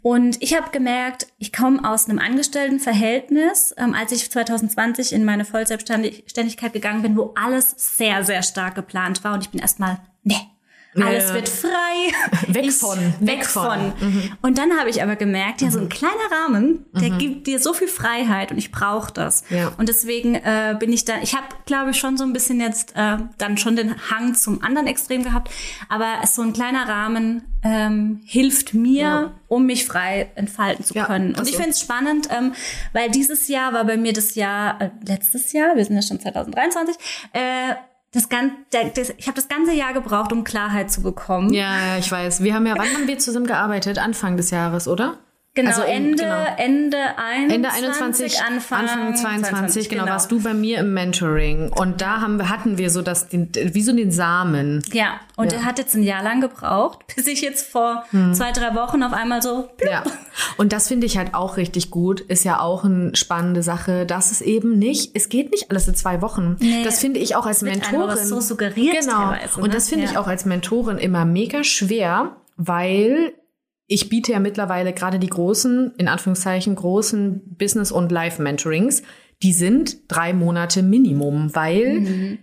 Und 0.00 0.40
ich 0.40 0.56
habe 0.56 0.70
gemerkt, 0.70 1.26
ich 1.38 1.52
komme 1.52 1.86
aus 1.88 2.08
einem 2.08 2.20
Angestelltenverhältnis, 2.20 3.74
ähm, 3.76 3.94
als 3.94 4.12
ich 4.12 4.30
2020 4.30 5.12
in 5.12 5.24
meine 5.24 5.44
Vollselbstständigkeit 5.44 6.72
gegangen 6.72 7.02
bin, 7.02 7.16
wo 7.16 7.34
alles 7.34 7.74
sehr 7.76 8.24
sehr 8.24 8.42
stark 8.42 8.76
geplant 8.76 9.24
war 9.24 9.34
und 9.34 9.42
ich 9.42 9.50
bin 9.50 9.60
erstmal 9.60 9.98
nee. 10.22 10.36
Alles 11.06 11.32
wird 11.32 11.48
frei. 11.48 11.68
Weg 12.48 12.66
Ich- 12.66 12.74
von, 12.76 12.98
Weg 13.20 13.38
weg 13.40 13.44
von. 13.46 13.62
von. 13.64 13.92
Mhm. 14.00 14.32
Und 14.42 14.58
dann 14.58 14.78
habe 14.78 14.90
ich 14.90 15.02
aber 15.02 15.16
gemerkt, 15.16 15.60
ja, 15.62 15.70
so 15.70 15.78
ein 15.78 15.88
kleiner 15.88 16.14
Rahmen, 16.30 16.84
der 16.94 17.10
gibt 17.10 17.46
dir 17.46 17.58
so 17.60 17.72
viel 17.72 17.88
Freiheit 17.88 18.50
und 18.50 18.58
ich 18.58 18.70
brauche 18.72 19.12
das. 19.12 19.44
Ja. 19.50 19.72
Und 19.78 19.88
deswegen 19.88 20.34
äh, 20.34 20.76
bin 20.78 20.92
ich 20.92 21.04
da, 21.04 21.14
ich 21.22 21.34
habe, 21.34 21.46
glaube 21.66 21.90
ich, 21.90 21.98
schon 21.98 22.16
so 22.16 22.24
ein 22.24 22.32
bisschen 22.32 22.60
jetzt 22.60 22.94
äh, 22.96 23.18
dann 23.38 23.56
schon 23.58 23.76
den 23.76 23.94
Hang 24.10 24.34
zum 24.34 24.62
anderen 24.62 24.86
Extrem 24.86 25.22
gehabt. 25.24 25.50
Aber 25.88 26.06
so 26.26 26.42
ein 26.42 26.52
kleiner 26.52 26.88
Rahmen 26.88 27.42
ähm, 27.62 28.20
hilft 28.24 28.72
mir, 28.74 29.02
Ja. 29.02 29.30
um 29.48 29.66
mich 29.66 29.84
frei 29.86 30.30
entfalten 30.36 30.84
zu 30.84 30.94
Ja, 30.94 31.06
können. 31.06 31.30
Und 31.30 31.38
also- 31.40 31.50
ich 31.50 31.56
finde 31.56 31.70
es 31.70 31.80
spannend, 31.80 32.28
ähm, 32.30 32.52
weil 32.92 33.10
dieses 33.10 33.48
Jahr 33.48 33.72
war 33.72 33.84
bei 33.84 33.96
mir 33.96 34.12
das 34.12 34.34
Jahr, 34.36 34.80
äh, 34.80 34.90
letztes 35.06 35.52
Jahr, 35.52 35.74
wir 35.76 35.84
sind 35.84 35.96
ja 35.96 36.02
schon 36.02 36.20
2023, 36.20 36.96
äh, 37.32 37.74
das 38.12 38.28
ganze, 38.28 38.56
das, 38.70 39.10
ich 39.16 39.26
habe 39.26 39.36
das 39.36 39.48
ganze 39.48 39.72
Jahr 39.72 39.92
gebraucht, 39.92 40.32
um 40.32 40.44
Klarheit 40.44 40.90
zu 40.90 41.02
bekommen. 41.02 41.52
Ja, 41.52 41.98
ich 41.98 42.10
weiß. 42.10 42.42
Wir 42.42 42.54
haben 42.54 42.66
ja, 42.66 42.74
wann 42.76 42.92
haben 42.94 43.06
wir 43.06 43.18
zusammen 43.18 43.46
gearbeitet? 43.46 43.98
Anfang 43.98 44.36
des 44.36 44.50
Jahres, 44.50 44.88
oder? 44.88 45.18
Genau, 45.58 45.70
Also 45.70 45.82
Ende, 45.82 46.22
genau. 46.22 46.44
Ende 46.56 46.98
21, 47.18 47.54
Ende 47.54 47.68
21, 47.72 48.42
Anfang, 48.42 48.78
Anfang 48.80 49.16
22, 49.16 49.88
genau, 49.88 50.06
warst 50.06 50.30
du 50.30 50.40
bei 50.40 50.54
mir 50.54 50.78
im 50.78 50.94
Mentoring. 50.94 51.72
Und 51.72 52.00
da 52.00 52.20
haben 52.20 52.36
wir, 52.38 52.48
hatten 52.48 52.78
wir 52.78 52.90
so 52.90 53.02
das, 53.02 53.28
den, 53.28 53.50
wie 53.54 53.82
so 53.82 53.92
den 53.92 54.12
Samen. 54.12 54.84
Ja, 54.92 55.18
und 55.34 55.52
er 55.52 55.64
hat 55.64 55.78
jetzt 55.78 55.96
ein 55.96 56.04
Jahr 56.04 56.22
lang 56.22 56.40
gebraucht, 56.40 57.00
bis 57.16 57.26
ich 57.26 57.40
jetzt 57.40 57.68
vor 57.70 58.04
Hm. 58.10 58.34
zwei, 58.34 58.52
drei 58.52 58.74
Wochen 58.76 59.02
auf 59.02 59.12
einmal 59.12 59.42
so, 59.42 59.68
plupp. 59.76 59.90
Ja. 59.90 60.04
Und 60.58 60.72
das 60.72 60.86
finde 60.86 61.06
ich 61.06 61.18
halt 61.18 61.34
auch 61.34 61.56
richtig 61.56 61.90
gut. 61.90 62.20
Ist 62.20 62.44
ja 62.44 62.60
auch 62.60 62.84
eine 62.84 63.16
spannende 63.16 63.64
Sache, 63.64 64.06
dass 64.06 64.30
es 64.30 64.40
eben 64.40 64.78
nicht, 64.78 65.10
es 65.16 65.28
geht 65.28 65.50
nicht 65.50 65.70
alles 65.72 65.88
in 65.88 65.96
zwei 65.96 66.22
Wochen. 66.22 66.56
Nee, 66.60 66.84
das 66.84 67.00
finde 67.00 67.18
ich 67.18 67.34
auch 67.34 67.46
als 67.46 67.62
wird 67.64 67.72
einem 67.88 68.00
Mentorin. 68.00 68.24
so 68.26 68.40
suggeriert 68.40 69.00
Genau. 69.00 69.32
Und 69.56 69.62
ne? 69.62 69.68
das 69.70 69.88
finde 69.88 70.04
Ja. 70.04 70.10
ich 70.12 70.18
auch 70.18 70.28
als 70.28 70.44
Mentorin 70.44 70.98
immer 70.98 71.24
mega 71.24 71.64
schwer, 71.64 72.36
weil 72.56 73.32
ich 73.88 74.08
biete 74.10 74.32
ja 74.32 74.38
mittlerweile 74.38 74.92
gerade 74.92 75.18
die 75.18 75.28
großen, 75.30 75.94
in 75.96 76.06
Anführungszeichen, 76.08 76.76
großen 76.76 77.56
Business- 77.58 77.90
und 77.90 78.12
Life-Mentorings. 78.12 79.02
Die 79.42 79.52
sind 79.52 79.96
drei 80.08 80.32
Monate 80.34 80.82
Minimum, 80.82 81.54
weil 81.54 82.00
Mhm. 82.00 82.38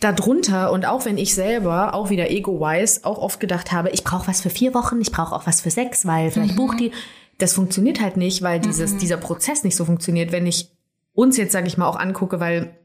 darunter 0.00 0.72
und 0.72 0.86
auch 0.86 1.04
wenn 1.04 1.16
ich 1.18 1.34
selber, 1.34 1.94
auch 1.94 2.10
wieder 2.10 2.30
ego-wise, 2.30 3.04
auch 3.04 3.18
oft 3.18 3.40
gedacht 3.40 3.72
habe, 3.72 3.90
ich 3.90 4.04
brauche 4.04 4.28
was 4.28 4.40
für 4.40 4.50
vier 4.50 4.74
Wochen, 4.74 5.00
ich 5.00 5.10
brauche 5.12 5.34
auch 5.34 5.46
was 5.46 5.60
für 5.60 5.70
sechs, 5.70 6.06
weil 6.06 6.30
vielleicht 6.30 6.56
bucht 6.56 6.80
die. 6.80 6.92
Das 7.38 7.52
funktioniert 7.54 8.00
halt 8.00 8.16
nicht, 8.16 8.42
weil 8.42 8.58
dieses, 8.58 8.96
dieser 8.96 9.16
Prozess 9.16 9.62
nicht 9.62 9.76
so 9.76 9.84
funktioniert. 9.84 10.32
Wenn 10.32 10.46
ich 10.46 10.70
uns 11.12 11.36
jetzt, 11.36 11.52
sage 11.52 11.68
ich 11.68 11.78
mal, 11.78 11.86
auch 11.86 11.96
angucke, 11.98 12.40
weil 12.40 12.76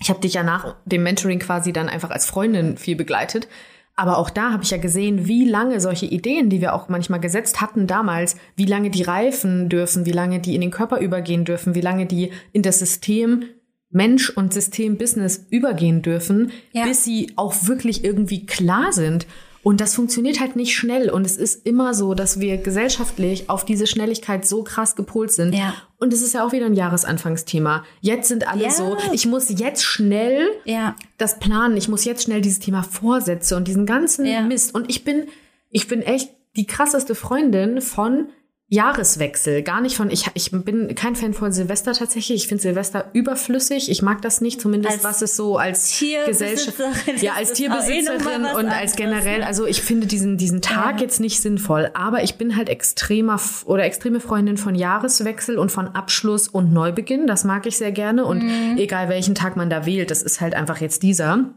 ich 0.00 0.08
habe 0.10 0.20
dich 0.20 0.34
ja 0.34 0.42
nach 0.44 0.76
dem 0.84 1.02
Mentoring 1.02 1.38
quasi 1.40 1.72
dann 1.72 1.88
einfach 1.88 2.10
als 2.10 2.26
Freundin 2.26 2.76
viel 2.76 2.94
begleitet. 2.96 3.48
Aber 3.96 4.18
auch 4.18 4.28
da 4.28 4.52
habe 4.52 4.62
ich 4.62 4.70
ja 4.70 4.76
gesehen, 4.76 5.26
wie 5.26 5.46
lange 5.46 5.80
solche 5.80 6.04
Ideen, 6.06 6.50
die 6.50 6.60
wir 6.60 6.74
auch 6.74 6.88
manchmal 6.90 7.18
gesetzt 7.18 7.62
hatten 7.62 7.86
damals, 7.86 8.36
wie 8.54 8.66
lange 8.66 8.90
die 8.90 9.02
reifen 9.02 9.70
dürfen, 9.70 10.04
wie 10.04 10.12
lange 10.12 10.38
die 10.38 10.54
in 10.54 10.60
den 10.60 10.70
Körper 10.70 10.98
übergehen 11.00 11.46
dürfen, 11.46 11.74
wie 11.74 11.80
lange 11.80 12.04
die 12.04 12.30
in 12.52 12.62
das 12.62 12.78
System 12.78 13.44
Mensch 13.90 14.28
und 14.28 14.52
System 14.52 14.98
Business 14.98 15.46
übergehen 15.48 16.02
dürfen, 16.02 16.52
Ja. 16.72 16.84
bis 16.84 17.04
sie 17.04 17.32
auch 17.36 17.54
wirklich 17.66 18.04
irgendwie 18.04 18.44
klar 18.44 18.92
sind. 18.92 19.26
Und 19.66 19.80
das 19.80 19.96
funktioniert 19.96 20.38
halt 20.38 20.54
nicht 20.54 20.76
schnell. 20.76 21.10
Und 21.10 21.26
es 21.26 21.36
ist 21.36 21.66
immer 21.66 21.92
so, 21.92 22.14
dass 22.14 22.38
wir 22.38 22.56
gesellschaftlich 22.58 23.50
auf 23.50 23.64
diese 23.64 23.88
Schnelligkeit 23.88 24.46
so 24.46 24.62
krass 24.62 24.94
gepolt 24.94 25.32
sind. 25.32 25.56
Ja. 25.56 25.74
Und 25.98 26.12
es 26.12 26.22
ist 26.22 26.34
ja 26.34 26.46
auch 26.46 26.52
wieder 26.52 26.66
ein 26.66 26.74
Jahresanfangsthema. 26.74 27.82
Jetzt 28.00 28.28
sind 28.28 28.46
alle 28.46 28.62
Ja. 28.62 28.70
so, 28.70 28.96
ich 29.12 29.26
muss 29.26 29.48
jetzt 29.48 29.82
schnell 29.82 30.46
Ja. 30.66 30.94
das 31.18 31.40
planen, 31.40 31.76
ich 31.76 31.88
muss 31.88 32.04
jetzt 32.04 32.22
schnell 32.22 32.42
dieses 32.42 32.60
Thema 32.60 32.84
Vorsätze 32.84 33.56
und 33.56 33.66
diesen 33.66 33.86
ganzen 33.86 34.24
Ja. 34.24 34.42
Mist. 34.42 34.72
Und 34.72 34.88
ich 34.88 35.02
bin, 35.02 35.24
ich 35.70 35.88
bin 35.88 36.00
echt 36.00 36.30
die 36.54 36.66
krasseste 36.68 37.16
Freundin 37.16 37.80
von, 37.80 38.28
Jahreswechsel, 38.68 39.62
gar 39.62 39.80
nicht 39.80 39.96
von, 39.96 40.10
ich, 40.10 40.28
ich 40.34 40.50
bin 40.50 40.92
kein 40.96 41.14
Fan 41.14 41.34
von 41.34 41.52
Silvester 41.52 41.92
tatsächlich. 41.92 42.42
Ich 42.42 42.48
finde 42.48 42.62
Silvester 42.62 43.10
überflüssig. 43.12 43.88
Ich 43.90 44.02
mag 44.02 44.22
das 44.22 44.40
nicht, 44.40 44.60
zumindest 44.60 44.94
Als 44.96 45.04
was 45.04 45.22
es 45.22 45.36
so 45.36 45.56
als 45.56 46.00
Gesellschaft, 46.26 46.76
Tierbesitzerin 46.76 47.22
ja, 47.22 47.34
als 47.34 47.50
eh 47.50 47.54
Tierbesitzerin 47.54 48.42
was 48.42 48.54
und 48.56 48.66
als 48.68 48.96
generell, 48.96 49.38
ne? 49.40 49.46
also 49.46 49.66
ich 49.66 49.82
finde 49.82 50.08
diesen, 50.08 50.36
diesen 50.36 50.62
Tag 50.62 50.96
Ja. 50.96 51.02
jetzt 51.02 51.20
nicht 51.20 51.40
sinnvoll, 51.40 51.90
aber 51.94 52.24
ich 52.24 52.34
bin 52.36 52.56
halt 52.56 52.68
extremer 52.68 53.40
oder 53.66 53.84
extreme 53.84 54.18
Freundin 54.18 54.56
von 54.56 54.74
Jahreswechsel 54.74 55.58
und 55.58 55.70
von 55.70 55.86
Abschluss 55.88 56.48
und 56.48 56.72
Neubeginn. 56.72 57.28
Das 57.28 57.44
mag 57.44 57.66
ich 57.66 57.76
sehr 57.76 57.92
gerne 57.92 58.24
und 58.24 58.42
Mhm. 58.42 58.78
egal 58.78 59.08
welchen 59.08 59.36
Tag 59.36 59.56
man 59.56 59.70
da 59.70 59.86
wählt, 59.86 60.10
das 60.10 60.22
ist 60.22 60.40
halt 60.40 60.54
einfach 60.54 60.80
jetzt 60.80 61.04
dieser. 61.04 61.50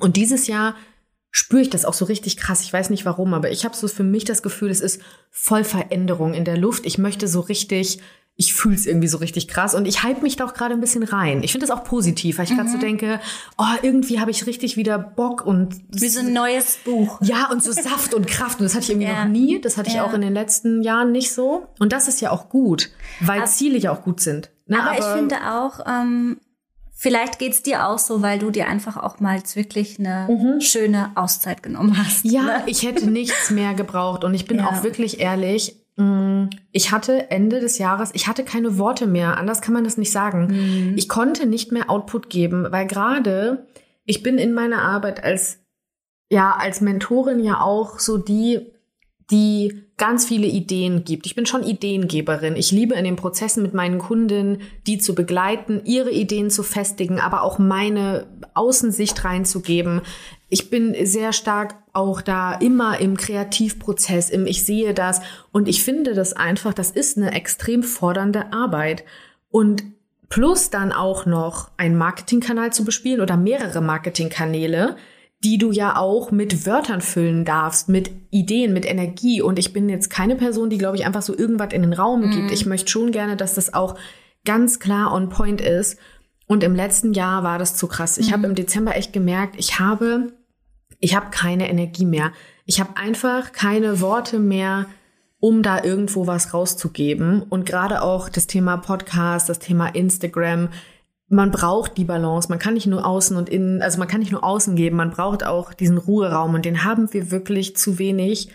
Und 0.00 0.16
dieses 0.16 0.46
Jahr 0.48 0.74
spüre 1.30 1.62
ich 1.62 1.70
das 1.70 1.84
auch 1.84 1.94
so 1.94 2.04
richtig 2.06 2.36
krass. 2.36 2.62
Ich 2.62 2.72
weiß 2.72 2.90
nicht 2.90 3.04
warum, 3.04 3.34
aber 3.34 3.50
ich 3.50 3.64
habe 3.64 3.76
so 3.76 3.86
für 3.88 4.04
mich 4.04 4.24
das 4.24 4.42
Gefühl, 4.42 4.70
es 4.70 4.80
ist 4.80 5.00
voll 5.30 5.64
Veränderung 5.64 6.34
in 6.34 6.44
der 6.44 6.56
Luft. 6.58 6.86
Ich 6.86 6.98
möchte 6.98 7.28
so 7.28 7.40
richtig, 7.40 8.00
ich 8.36 8.54
fühle 8.54 8.74
es 8.74 8.86
irgendwie 8.86 9.06
so 9.08 9.18
richtig 9.18 9.48
krass 9.48 9.74
und 9.74 9.86
ich 9.86 10.02
hype 10.02 10.22
mich 10.22 10.36
da 10.36 10.46
auch 10.46 10.54
gerade 10.54 10.74
ein 10.74 10.80
bisschen 10.80 11.02
rein. 11.02 11.42
Ich 11.42 11.52
finde 11.52 11.66
das 11.66 11.76
auch 11.76 11.84
positiv, 11.84 12.38
weil 12.38 12.46
ich 12.46 12.56
gerade 12.56 12.70
so 12.70 12.78
denke, 12.78 13.20
oh, 13.58 13.64
irgendwie 13.82 14.18
habe 14.18 14.30
ich 14.30 14.46
richtig 14.46 14.76
wieder 14.76 14.98
Bock 14.98 15.44
und 15.46 15.74
Wie 15.90 16.08
so 16.08 16.20
ein 16.20 16.32
neues 16.32 16.78
Buch. 16.84 17.18
ja, 17.22 17.48
und 17.50 17.62
so 17.62 17.70
Saft 17.70 18.14
und 18.14 18.26
Kraft. 18.26 18.58
Und 18.58 18.64
das 18.64 18.74
hatte 18.74 18.84
ich 18.84 18.90
irgendwie 18.90 19.08
Ja. 19.08 19.24
noch 19.24 19.30
nie. 19.30 19.60
Das 19.60 19.76
hatte 19.76 19.88
ich 19.90 19.96
Ja. 19.96 20.04
auch 20.06 20.14
in 20.14 20.22
den 20.22 20.32
letzten 20.34 20.82
Jahren 20.82 21.12
nicht 21.12 21.32
so. 21.32 21.66
Und 21.78 21.92
das 21.92 22.08
ist 22.08 22.20
ja 22.20 22.30
auch 22.30 22.48
gut, 22.48 22.90
weil 23.20 23.46
Ziele 23.46 23.78
ja 23.78 23.92
auch 23.92 24.02
gut 24.02 24.20
sind. 24.20 24.50
Ne? 24.66 24.82
Aber, 24.82 24.98
ich 24.98 25.04
finde 25.04 25.36
auch, 25.52 25.80
ähm, 25.86 26.40
vielleicht 27.02 27.38
geht's 27.38 27.62
dir 27.62 27.86
auch 27.88 27.98
so, 27.98 28.20
weil 28.20 28.38
du 28.38 28.50
dir 28.50 28.68
einfach 28.68 28.98
auch 28.98 29.20
mal 29.20 29.40
wirklich 29.54 29.98
eine 29.98 30.60
schöne 30.60 31.10
Auszeit 31.14 31.62
genommen 31.62 31.96
hast. 31.96 32.24
Ja, 32.26 32.42
ne? 32.42 32.62
ich 32.66 32.82
hätte 32.86 33.10
nichts 33.10 33.50
mehr 33.50 33.72
gebraucht 33.74 34.22
und 34.22 34.34
ich 34.34 34.44
bin 34.46 34.58
Ja. 34.60 34.66
auch 34.68 34.82
wirklich 34.82 35.18
ehrlich. 35.18 35.76
mh, 35.96 36.50
Ich 36.72 36.92
hatte 36.92 37.30
Ende 37.30 37.60
des 37.60 37.78
Jahres, 37.78 38.10
ich 38.12 38.28
hatte 38.28 38.44
keine 38.44 38.76
Worte 38.76 39.06
mehr. 39.06 39.38
Anders 39.38 39.62
kann 39.62 39.72
man 39.72 39.84
das 39.84 39.96
nicht 39.96 40.12
sagen. 40.12 40.48
Mhm. 40.90 40.98
Ich 40.98 41.08
konnte 41.08 41.46
nicht 41.46 41.72
mehr 41.72 41.88
Output 41.88 42.28
geben, 42.28 42.66
weil 42.70 42.86
gerade 42.86 43.66
ich 44.04 44.22
bin 44.22 44.36
in 44.36 44.52
meiner 44.52 44.82
Arbeit 44.82 45.24
als 45.24 45.58
ja 46.30 46.52
als 46.56 46.80
Mentorin 46.82 47.40
ja 47.40 47.60
auch 47.62 47.98
so 47.98 48.18
die, 48.18 48.72
die 49.30 49.84
ganz 50.00 50.24
viele 50.24 50.46
Ideen 50.46 51.04
gibt. 51.04 51.26
Ich 51.26 51.34
bin 51.34 51.44
schon 51.44 51.62
Ideengeberin. 51.62 52.56
Ich 52.56 52.72
liebe 52.72 52.94
in 52.94 53.04
den 53.04 53.16
Prozessen 53.16 53.62
mit 53.62 53.74
meinen 53.74 53.98
Kunden, 53.98 54.62
die 54.86 54.96
zu 54.96 55.14
begleiten, 55.14 55.82
ihre 55.84 56.10
Ideen 56.10 56.48
zu 56.48 56.62
festigen, 56.62 57.20
aber 57.20 57.42
auch 57.42 57.58
meine 57.58 58.26
Außensicht 58.54 59.22
reinzugeben. 59.24 60.00
Ich 60.48 60.70
bin 60.70 60.96
sehr 61.04 61.34
stark 61.34 61.74
auch 61.92 62.22
da 62.22 62.54
immer 62.54 62.98
im 62.98 63.18
Kreativprozess, 63.18 64.30
im 64.30 64.46
Ich 64.46 64.64
sehe 64.64 64.94
das 64.94 65.20
und 65.52 65.68
ich 65.68 65.84
finde 65.84 66.14
das 66.14 66.32
einfach, 66.32 66.72
das 66.72 66.90
ist 66.90 67.18
eine 67.18 67.32
extrem 67.32 67.82
fordernde 67.82 68.54
Arbeit. 68.54 69.04
Und 69.50 69.84
plus 70.30 70.70
dann 70.70 70.92
auch 70.92 71.26
noch 71.26 71.72
einen 71.76 71.98
Marketingkanal 71.98 72.72
zu 72.72 72.86
bespielen 72.86 73.20
oder 73.20 73.36
mehrere 73.36 73.82
Marketingkanäle, 73.82 74.96
die 75.42 75.56
du 75.56 75.72
ja 75.72 75.96
auch 75.96 76.30
mit 76.30 76.66
Wörtern 76.66 77.00
füllen 77.00 77.44
darfst, 77.44 77.88
mit 77.88 78.10
Ideen, 78.30 78.74
mit 78.74 78.84
Energie. 78.84 79.40
Und 79.40 79.58
ich 79.58 79.72
bin 79.72 79.88
jetzt 79.88 80.10
keine 80.10 80.36
Person, 80.36 80.68
die, 80.68 80.78
glaube 80.78 80.96
ich, 80.96 81.06
einfach 81.06 81.22
so 81.22 81.36
irgendwas 81.36 81.72
in 81.72 81.82
den 81.82 81.94
Raum 81.94 82.30
gibt. 82.30 82.50
Ich 82.50 82.66
möchte 82.66 82.90
schon 82.90 83.10
gerne, 83.10 83.36
dass 83.36 83.54
das 83.54 83.72
auch 83.72 83.96
ganz 84.44 84.80
klar 84.80 85.12
on 85.14 85.30
point 85.30 85.60
ist. 85.62 85.98
Und 86.46 86.62
im 86.62 86.74
letzten 86.74 87.14
Jahr 87.14 87.42
war 87.42 87.58
das 87.58 87.74
zu 87.74 87.86
krass. 87.86 88.18
Ich 88.18 88.32
habe 88.32 88.46
im 88.46 88.54
Dezember 88.54 88.96
echt 88.96 89.12
gemerkt, 89.12 89.54
ich 89.56 89.78
habe, 89.78 90.32
ich 90.98 91.16
habe 91.16 91.30
keine 91.30 91.70
Energie 91.70 92.04
mehr. 92.04 92.32
Ich 92.66 92.78
habe 92.80 92.96
einfach 92.96 93.52
keine 93.52 94.00
Worte 94.00 94.38
mehr, 94.38 94.86
um 95.38 95.62
da 95.62 95.82
irgendwo 95.82 96.26
was 96.26 96.52
rauszugeben. 96.52 97.42
Und 97.42 97.64
gerade 97.64 98.02
auch 98.02 98.28
das 98.28 98.46
Thema 98.46 98.76
Podcast, 98.76 99.48
das 99.48 99.58
Thema 99.58 99.86
Instagram, 99.88 100.68
man 101.30 101.52
braucht 101.52 101.96
die 101.96 102.04
Balance. 102.04 102.48
Man 102.48 102.58
kann 102.58 102.74
nicht 102.74 102.88
nur 102.88 103.06
außen 103.06 103.36
und 103.36 103.48
innen, 103.48 103.80
also 103.82 103.98
man 103.98 104.08
kann 104.08 104.18
nicht 104.20 104.32
nur 104.32 104.42
außen 104.44 104.74
geben, 104.74 104.96
man 104.96 105.10
braucht 105.12 105.46
auch 105.46 105.72
diesen 105.72 105.96
Ruheraum 105.96 106.54
und 106.54 106.64
den 106.64 106.84
haben 106.84 107.12
wir 107.14 107.30
wirklich 107.30 107.76
zu 107.76 107.98
wenig. 107.98 108.48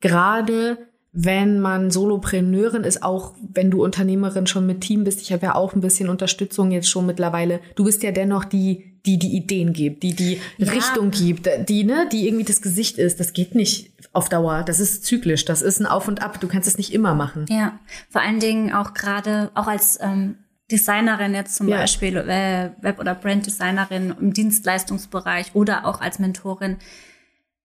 Gerade 0.00 0.78
wenn 1.12 1.58
man 1.58 1.90
Solopreneurin 1.90 2.84
ist, 2.84 3.02
auch 3.02 3.32
wenn 3.54 3.70
du 3.70 3.82
Unternehmerin 3.82 4.46
schon 4.46 4.66
mit 4.66 4.82
Team 4.82 5.04
bist, 5.04 5.22
ich 5.22 5.32
habe 5.32 5.46
ja 5.46 5.54
auch 5.54 5.74
ein 5.74 5.80
bisschen 5.80 6.10
Unterstützung 6.10 6.70
jetzt 6.70 6.90
schon 6.90 7.06
mittlerweile. 7.06 7.60
Du 7.76 7.84
bist 7.84 8.02
ja 8.02 8.12
dennoch 8.12 8.44
die, 8.44 9.00
die 9.06 9.18
die 9.18 9.34
Ideen 9.34 9.72
gibt, 9.72 10.02
die 10.02 10.14
die 10.14 10.38
Ja. 10.58 10.70
Richtung 10.70 11.10
gibt, 11.10 11.48
die 11.68 11.84
ne, 11.84 12.06
die 12.12 12.26
irgendwie 12.26 12.44
das 12.44 12.60
Gesicht 12.60 12.98
ist. 12.98 13.18
Das 13.20 13.32
geht 13.32 13.54
nicht 13.54 13.90
auf 14.12 14.28
Dauer. 14.28 14.64
Das 14.64 14.80
ist 14.80 15.06
zyklisch. 15.06 15.46
Das 15.46 15.62
ist 15.62 15.80
ein 15.80 15.86
Auf 15.86 16.08
und 16.08 16.22
Ab. 16.22 16.40
Du 16.40 16.46
kannst 16.46 16.68
es 16.68 16.76
nicht 16.76 16.92
immer 16.92 17.14
machen. 17.14 17.46
Ja, 17.48 17.78
vor 18.10 18.20
allen 18.20 18.38
Dingen 18.38 18.74
auch 18.74 18.92
gerade, 18.92 19.50
auch 19.54 19.66
als 19.66 19.98
ähm, 20.02 20.36
Designerin 20.70 21.34
jetzt 21.34 21.56
zum 21.56 21.68
Ja. 21.68 21.78
Beispiel, 21.78 22.16
äh, 22.16 22.70
Web- 22.82 22.98
oder 23.00 23.14
Branddesignerin 23.14 24.14
im 24.20 24.32
Dienstleistungsbereich 24.32 25.54
oder 25.54 25.86
auch 25.86 26.00
als 26.00 26.18
Mentorin. 26.18 26.76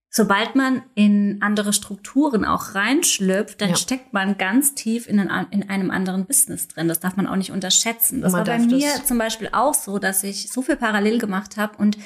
Sobald 0.10 0.56
man 0.56 0.84
in 0.94 1.40
andere 1.42 1.74
Strukturen 1.74 2.46
auch 2.46 2.76
reinschlüpft, 2.76 3.60
dann 3.62 3.70
Ja. 3.72 3.76
steckt 3.76 4.14
man 4.14 4.38
ganz 4.38 4.76
tief 4.76 5.08
in, 5.08 5.20
ein, 5.20 5.48
in 5.50 5.70
einem 5.70 5.90
anderen 5.90 6.26
Business 6.26 6.68
drin. 6.68 6.88
Das 6.88 7.00
darf 7.00 7.16
man 7.16 7.26
auch 7.26 7.36
nicht 7.36 7.52
unterschätzen. 7.52 8.22
Das 8.22 8.32
Man 8.32 8.48
war 8.48 8.58
bei 8.58 8.64
mir 8.64 8.80
das- 8.80 9.06
zum 9.08 9.18
Beispiel 9.18 9.50
auch 9.52 9.74
so, 9.74 9.98
dass 9.98 10.24
ich 10.24 10.50
so 10.52 10.62
viel 10.62 10.76
parallel 10.76 11.18
gemacht 11.18 11.58
habe 11.58 11.76
und 11.78 11.98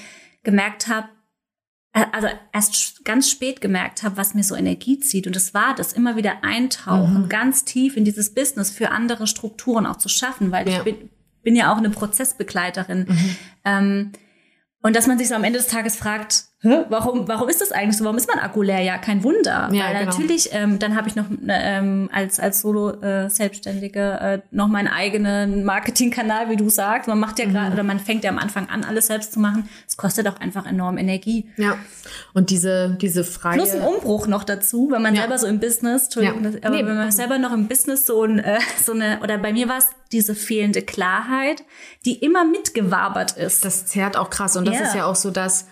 gemerkt 0.44 0.88
habe, 0.88 1.10
also 1.94 2.28
erst 2.54 3.04
ganz 3.06 3.30
spät 3.30 3.60
gemerkt 3.62 4.04
habe, 4.04 4.18
was 4.18 4.34
mir 4.36 4.44
so 4.44 4.56
Energie 4.56 5.00
zieht. 5.00 5.26
Und 5.26 5.36
das 5.36 5.54
war 5.54 5.74
das, 5.74 5.94
immer 5.94 6.16
wieder 6.16 6.44
eintauchen, 6.44 7.24
Mhm. 7.24 7.30
ganz 7.30 7.66
tief 7.66 7.98
in 7.98 8.06
dieses 8.06 8.34
Business 8.36 8.70
für 8.70 8.92
andere 8.92 9.26
Strukturen 9.26 9.86
auch 9.88 9.98
zu 9.98 10.10
schaffen, 10.10 10.52
weil 10.52 10.70
Ja. 10.70 10.78
ich 10.80 10.84
bin, 10.84 11.10
bin 11.44 11.56
ja 11.56 11.72
auch 11.74 11.78
eine 11.78 11.90
Prozessbegleiterin. 11.90 13.08
Ähm, 13.66 14.12
und 14.84 14.96
dass 14.96 15.08
man 15.08 15.18
sich 15.18 15.28
so 15.28 15.36
am 15.36 15.44
Ende 15.44 15.58
des 15.60 15.68
Tages 15.70 15.96
fragt, 15.96 16.46
Hä, 16.62 16.86
warum, 16.90 17.28
warum 17.28 17.50
ist 17.50 17.62
das 17.62 17.72
eigentlich 17.72 17.98
so? 17.98 18.04
Warum 18.04 18.18
ist 18.18 18.28
man 18.28 18.40
Akku 18.40 18.64
leer? 18.64 18.80
Ja, 18.82 18.98
kein 18.98 19.24
Wunder. 19.24 19.70
Ja, 19.72 19.86
Weil 19.86 20.00
genau. 20.00 20.06
natürlich, 20.12 20.50
ähm, 20.54 20.80
dann 20.80 20.96
habe 20.96 21.08
ich 21.08 21.16
noch 21.16 21.26
ähm, 21.48 22.10
als, 22.12 22.40
als 22.40 22.62
Solo-Selbstständige 22.62 24.20
äh, 24.20 24.40
noch 24.50 24.68
meinen 24.68 24.88
eigenen 24.88 25.64
Marketingkanal, 25.66 26.50
wie 26.50 26.56
du 26.56 26.70
sagst. 26.70 27.08
Man 27.08 27.20
macht 27.20 27.38
ja 27.40 27.46
Mhm. 27.46 27.54
gerade, 27.54 27.74
oder 27.74 27.84
man 27.84 28.00
fängt 28.00 28.24
ja 28.24 28.32
am 28.32 28.40
Anfang 28.40 28.70
an, 28.70 28.84
alles 28.84 29.06
selbst 29.08 29.34
zu 29.34 29.40
machen. 29.40 29.70
Es 29.88 29.98
kostet 29.98 30.28
auch 30.28 30.40
einfach 30.40 30.66
enorm 30.66 30.98
Energie. 30.98 31.48
Ja. 31.58 31.78
Und 32.34 32.50
diese, 32.50 32.98
diese 33.02 33.24
freie. 33.24 33.54
Plus 33.58 33.74
ein 33.76 33.82
Umbruch 33.82 34.26
noch 34.28 34.44
dazu, 34.44 34.90
wenn 34.92 35.02
man 35.04 35.14
Ja. 35.14 35.22
selber 35.22 35.38
so 35.38 35.46
im 35.48 35.60
Business, 35.60 36.06
Entschuldigung, 36.06 36.44
Ja. 36.44 36.52
das, 36.52 36.64
aber 36.64 36.76
Nee, 36.76 36.86
wenn 36.86 36.96
man 36.98 37.12
selber 37.12 37.38
noch 37.38 37.54
im 37.54 37.68
Business 37.68 38.08
so, 38.08 38.24
ein, 38.24 38.40
äh, 38.40 38.58
so 38.84 38.94
eine, 38.94 39.20
oder 39.22 39.38
bei 39.38 39.54
mir 39.54 39.70
war 39.70 39.78
es 39.78 39.88
diese 40.12 40.34
fehlende 40.36 40.82
Klarheit, 40.82 41.64
die 42.06 42.16
immer 42.16 42.46
mitgewabert 42.46 43.34
ist. 43.34 43.64
das 43.66 43.86
zerrt 43.86 44.18
auch 44.18 44.30
krass. 44.32 44.56
Und 44.58 44.66
das 44.68 44.76
Ja. 44.80 44.82
ist 44.86 44.96
ja 44.96 45.06
auch 45.06 45.16
so, 45.16 45.30
dass 45.32 45.68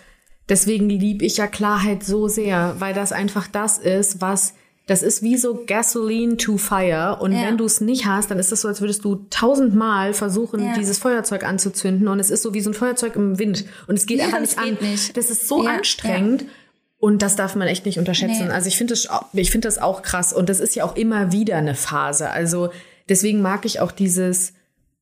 deswegen 0.49 0.89
liebe 0.89 1.25
ich 1.25 1.37
ja 1.37 1.47
Klarheit 1.47 2.03
so 2.03 2.27
sehr, 2.27 2.75
weil 2.79 2.93
das 2.93 3.11
einfach 3.11 3.47
das 3.47 3.77
ist, 3.77 4.21
was 4.21 4.53
das 4.87 5.01
ist 5.01 5.23
wie 5.23 5.35
so 5.35 5.63
Gasoline 5.65 6.37
to 6.37 6.57
Fire. 6.57 7.17
Und 7.19 7.31
Ja. 7.31 7.41
wenn 7.47 7.57
du 7.57 7.65
es 7.65 7.81
nicht 7.81 8.05
hast, 8.05 8.29
dann 8.29 8.37
ist 8.37 8.51
das 8.51 8.61
so, 8.61 8.67
als 8.67 8.81
würdest 8.81 9.03
du 9.03 9.25
tausendmal 9.31 10.13
versuchen, 10.13 10.63
Ja. 10.63 10.75
dieses 10.75 10.99
Feuerzeug 10.99 11.43
anzuzünden. 11.43 12.07
Und 12.07 12.19
es 12.19 12.29
ist 12.29 12.43
so 12.43 12.53
wie 12.53 12.61
so 12.61 12.69
ein 12.69 12.75
Feuerzeug 12.75 13.15
im 13.15 13.39
Wind. 13.39 13.65
Und 13.87 13.95
es 13.95 14.05
geht 14.05 14.19
Ja, 14.19 14.25
einfach 14.25 14.41
nicht 14.41 14.59
an. 14.59 14.65
geht 14.65 14.81
nicht. 14.83 15.17
Das 15.17 15.31
ist 15.31 15.47
so 15.47 15.65
anstrengend. 15.65 16.45
Und 16.99 17.23
das 17.23 17.35
darf 17.35 17.55
man 17.55 17.67
echt 17.67 17.87
nicht 17.87 17.97
unterschätzen. 17.97 18.45
Nee. 18.47 18.53
Also 18.53 18.67
ich 18.67 18.77
finde 18.77 18.93
das, 18.93 19.07
ich 19.33 19.49
finde 19.49 19.67
das 19.67 19.79
auch 19.79 20.03
krass. 20.03 20.33
Und 20.33 20.49
das 20.49 20.59
ist 20.59 20.75
ja 20.75 20.83
auch 20.85 20.95
immer 20.95 21.31
wieder 21.31 21.57
eine 21.57 21.73
Phase. 21.73 22.29
Also 22.29 22.69
deswegen 23.09 23.41
mag 23.41 23.65
ich 23.65 23.79
auch 23.79 23.91
dieses 23.91 24.53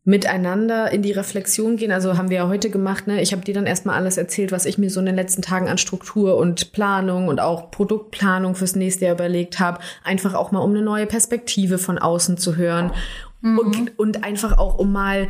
miteinander 0.06 0.92
in 0.92 1.02
die 1.02 1.13
Reflexion 1.13 1.78
gehen. 1.78 1.92
Also 1.92 2.18
haben 2.18 2.30
wir 2.30 2.38
ja 2.38 2.48
heute 2.50 2.70
gemacht. 2.70 3.08
Ne? 3.08 3.22
Ich 3.22 3.32
habe 3.32 3.44
dir 3.44 3.54
dann 3.54 3.66
erstmal 3.66 3.96
alles 3.96 4.18
erzählt, 4.18 4.52
was 4.52 4.66
ich 4.66 4.78
mir 4.78 4.89
so 4.89 5.00
in 5.00 5.06
den 5.06 5.16
letzten 5.16 5.42
Tagen 5.42 5.70
an 5.70 5.78
Struktur 5.78 6.38
und 6.38 6.74
Planung 6.74 7.30
und 7.30 7.39
auch 7.39 7.72
Produktplanung 7.72 8.56
fürs 8.56 8.76
nächste 8.76 9.06
Jahr 9.06 9.16
überlegt 9.16 9.60
habe. 9.60 9.80
Einfach 10.04 10.34
auch 10.34 10.52
mal, 10.52 10.60
um 10.60 10.72
eine 10.72 10.82
neue 10.82 11.06
Perspektive 11.06 11.78
von 11.78 11.98
außen 11.98 12.38
zu 12.38 12.58
hören. 12.58 12.92
Und, 13.42 14.00
und 14.00 14.24
einfach 14.24 14.58
auch, 14.58 14.78
um 14.78 14.92
mal 14.92 15.28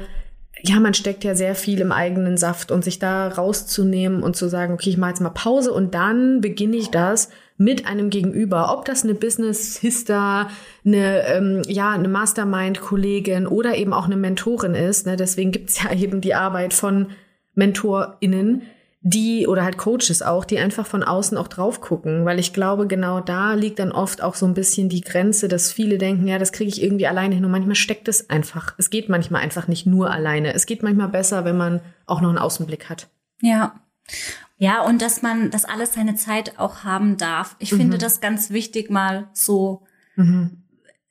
ja, 0.66 0.80
man 0.80 0.94
steckt 0.94 1.24
ja 1.26 1.36
sehr 1.36 1.56
viel 1.56 1.82
im 1.82 1.92
eigenen 1.92 2.38
Saft 2.38 2.72
und 2.72 2.84
sich 2.84 2.98
da 2.98 3.28
rauszunehmen 3.28 4.24
und 4.24 4.38
zu 4.38 4.48
sagen, 4.48 4.74
okay, 4.74 4.90
ich 4.90 4.98
mache 4.98 5.10
jetzt 5.10 5.20
mal 5.20 5.30
Pause 5.30 5.74
und 5.74 5.94
dann 5.94 6.40
beginne 6.40 6.78
ich 6.78 6.90
das 6.90 7.30
mit 7.64 7.88
einem 7.88 8.10
Gegenüber, 8.10 8.74
ob 8.74 8.86
das 8.86 9.04
eine 9.04 9.16
Business 9.16 9.78
Hister, 9.78 10.50
eine 10.86 11.28
ähm, 11.28 11.62
ja 11.68 11.92
eine 11.92 12.08
Mastermind 12.08 12.82
Kollegin 12.82 13.48
oder 13.48 13.76
eben 13.76 13.94
auch 13.94 14.06
eine 14.06 14.18
Mentorin 14.18 14.76
ist. 14.76 15.06
Ne? 15.06 15.16
Deswegen 15.16 15.52
gibt's 15.52 15.82
ja 15.82 15.94
eben 15.94 16.22
die 16.22 16.36
Arbeit 16.36 16.74
von 16.74 17.08
MentorInnen, 17.56 18.64
die 19.02 19.48
oder 19.48 19.64
halt 19.64 19.78
Coaches 19.78 20.22
auch, 20.22 20.46
die 20.46 20.60
einfach 20.60 20.86
von 20.86 21.04
außen 21.04 21.38
auch 21.38 21.50
drauf 21.50 21.82
gucken, 21.82 22.26
weil 22.26 22.40
ich 22.40 22.54
glaube, 22.54 22.88
genau 22.88 23.20
da 23.20 23.54
liegt 23.54 23.80
dann 23.80 23.92
oft 23.92 24.24
auch 24.24 24.36
so 24.36 24.46
ein 24.46 24.54
bisschen 24.54 24.88
die 24.88 25.02
Grenze, 25.02 25.50
dass 25.50 25.72
viele 25.72 25.98
denken, 25.98 26.28
ja, 26.28 26.40
das 26.40 26.54
kriege 26.54 26.70
ich 26.70 26.82
irgendwie 26.82 27.08
alleine 27.08 27.36
hin 27.36 27.44
und 27.44 27.52
manchmal 27.52 27.76
steckt 27.76 28.08
es 28.08 28.30
einfach. 28.30 28.74
Es 28.78 28.90
geht 28.90 29.10
manchmal 29.10 29.42
einfach 29.42 29.68
nicht 29.68 29.86
nur 29.86 30.10
alleine. 30.10 30.54
Es 30.54 30.66
geht 30.66 30.84
manchmal 30.84 31.10
besser, 31.10 31.44
wenn 31.44 31.58
man 31.58 31.82
auch 32.06 32.22
noch 32.22 32.30
einen 32.30 32.38
Außenblick 32.38 32.90
hat. 32.90 33.10
Ja. 33.42 33.76
Ja, 34.64 34.82
und 34.82 35.02
dass 35.02 35.22
man 35.22 35.52
das 35.52 35.66
alles 35.66 35.94
seine 35.94 36.16
Zeit 36.16 36.58
auch 36.58 36.84
haben 36.86 37.18
darf. 37.18 37.56
Ich 37.60 37.72
Mhm. 37.74 37.78
finde 37.78 37.98
das 37.98 38.22
ganz 38.22 38.50
wichtig, 38.50 38.90
mal 38.90 39.28
so 39.34 39.86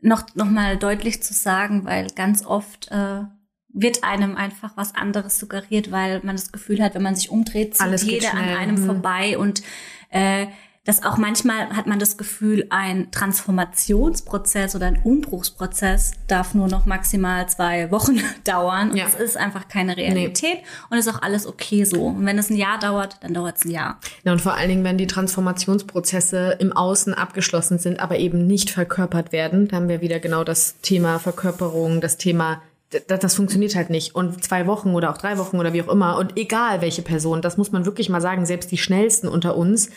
noch, 0.00 0.22
noch 0.34 0.50
mal 0.50 0.76
deutlich 0.78 1.22
zu 1.22 1.34
sagen, 1.34 1.84
weil 1.84 2.06
ganz 2.22 2.46
oft 2.46 2.90
äh, 2.90 3.20
wird 3.68 4.04
einem 4.04 4.36
einfach 4.36 4.76
was 4.76 4.94
anderes 4.94 5.38
suggeriert, 5.38 5.90
weil 5.90 6.20
man 6.22 6.36
das 6.36 6.50
Gefühl 6.52 6.82
hat, 6.82 6.94
wenn 6.94 7.02
man 7.02 7.14
sich 7.14 7.30
umdreht, 7.30 7.74
zieht 7.74 7.82
Alles 7.86 8.04
jeder 8.04 8.32
an 8.34 8.48
einem 8.48 8.76
Mhm. 8.80 8.86
vorbei 8.86 9.36
und 9.38 9.62
äh, 10.10 10.46
das 10.84 11.04
auch 11.04 11.16
manchmal 11.16 11.68
hat 11.76 11.86
man 11.86 12.00
das 12.00 12.16
Gefühl, 12.16 12.66
ein 12.70 13.12
Transformationsprozess 13.12 14.74
oder 14.74 14.86
ein 14.86 15.00
Umbruchsprozess 15.04 16.12
darf 16.26 16.54
nur 16.54 16.66
noch 16.66 16.86
maximal 16.86 17.48
zwei 17.48 17.92
Wochen 17.92 18.20
dauern. 18.44 18.96
Ja. 18.96 19.04
Das 19.04 19.14
ist 19.14 19.36
einfach 19.36 19.68
keine 19.68 19.96
Realität 19.96 20.58
und 20.90 20.98
ist 20.98 21.08
auch 21.08 21.22
alles 21.22 21.46
okay 21.46 21.84
so. 21.84 22.06
Und 22.06 22.26
wenn 22.26 22.36
es 22.36 22.50
ein 22.50 22.56
Jahr 22.56 22.80
dauert, 22.80 23.18
dann 23.20 23.32
dauert 23.32 23.58
es 23.58 23.64
ein 23.64 23.70
Jahr. 23.70 24.00
Ja, 24.24 24.32
und 24.32 24.40
vor 24.40 24.54
allen 24.54 24.68
Dingen, 24.68 24.82
wenn 24.82 24.98
die 24.98 25.06
Transformationsprozesse 25.06 26.56
im 26.58 26.72
Außen 26.72 27.14
abgeschlossen 27.14 27.78
sind, 27.78 28.00
aber 28.00 28.18
eben 28.18 28.48
nicht 28.48 28.70
verkörpert 28.70 29.30
werden, 29.30 29.68
da 29.68 29.76
haben 29.76 29.88
wir 29.88 30.00
wieder 30.00 30.18
genau 30.18 30.42
das 30.42 30.80
Thema 30.80 31.20
Verkörperung, 31.20 32.00
das 32.00 32.16
Thema, 32.16 32.60
das, 33.06 33.20
das 33.20 33.34
funktioniert 33.36 33.76
halt 33.76 33.90
nicht. 33.90 34.16
Und 34.16 34.42
zwei 34.42 34.66
Wochen 34.66 34.94
oder 34.94 35.10
auch 35.10 35.18
drei 35.18 35.38
Wochen 35.38 35.60
oder 35.60 35.72
wie 35.72 35.82
auch 35.82 35.88
immer, 35.88 36.18
und 36.18 36.36
egal 36.36 36.80
welche 36.80 37.02
Person, 37.02 37.40
das 37.40 37.56
muss 37.56 37.70
man 37.70 37.86
wirklich 37.86 38.08
mal 38.08 38.20
sagen, 38.20 38.46
selbst 38.46 38.72
die 38.72 38.78
schnellsten 38.78 39.28
unter 39.28 39.56
uns, 39.56 39.90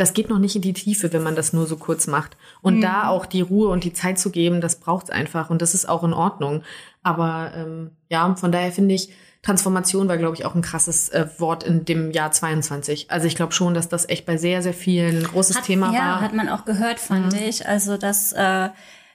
das 0.00 0.14
geht 0.14 0.30
noch 0.30 0.38
nicht 0.38 0.56
in 0.56 0.62
die 0.62 0.72
Tiefe, 0.72 1.12
wenn 1.12 1.22
man 1.22 1.36
das 1.36 1.52
nur 1.52 1.66
so 1.66 1.76
kurz 1.76 2.06
macht. 2.06 2.38
Und 2.62 2.80
da 2.80 3.08
auch 3.08 3.26
die 3.26 3.42
Ruhe 3.42 3.68
und 3.68 3.84
die 3.84 3.92
Zeit 3.92 4.18
zu 4.18 4.30
geben, 4.30 4.62
das 4.62 4.76
braucht's 4.76 5.10
einfach. 5.10 5.50
Und 5.50 5.60
das 5.60 5.74
ist 5.74 5.86
auch 5.86 6.02
in 6.04 6.14
Ordnung. 6.14 6.62
Aber 7.02 7.52
ähm, 7.54 7.90
ja, 8.08 8.34
von 8.34 8.50
daher 8.50 8.72
finde 8.72 8.94
ich, 8.94 9.10
Transformation 9.42 10.08
war, 10.08 10.16
glaube 10.16 10.36
ich, 10.36 10.46
auch 10.46 10.54
ein 10.54 10.62
krasses 10.62 11.10
äh, 11.10 11.26
Wort 11.38 11.64
in 11.64 11.84
dem 11.84 12.12
Jahr 12.12 12.32
22. 12.32 13.10
Also 13.10 13.26
ich 13.26 13.36
glaube 13.36 13.52
schon, 13.52 13.74
dass 13.74 13.88
das 13.90 14.08
echt 14.08 14.24
bei 14.24 14.38
sehr, 14.38 14.62
sehr 14.62 14.72
vielen 14.72 15.18
ein 15.18 15.24
großes 15.24 15.58
Hat, 15.58 15.64
Thema 15.64 15.92
ja, 15.92 15.98
war. 15.98 16.20
hat 16.22 16.32
man 16.32 16.48
auch 16.48 16.64
gehört, 16.64 16.98
fand 16.98 17.34
ich. 17.34 17.66
Also, 17.66 17.98
dass 17.98 18.32
äh, 18.32 18.70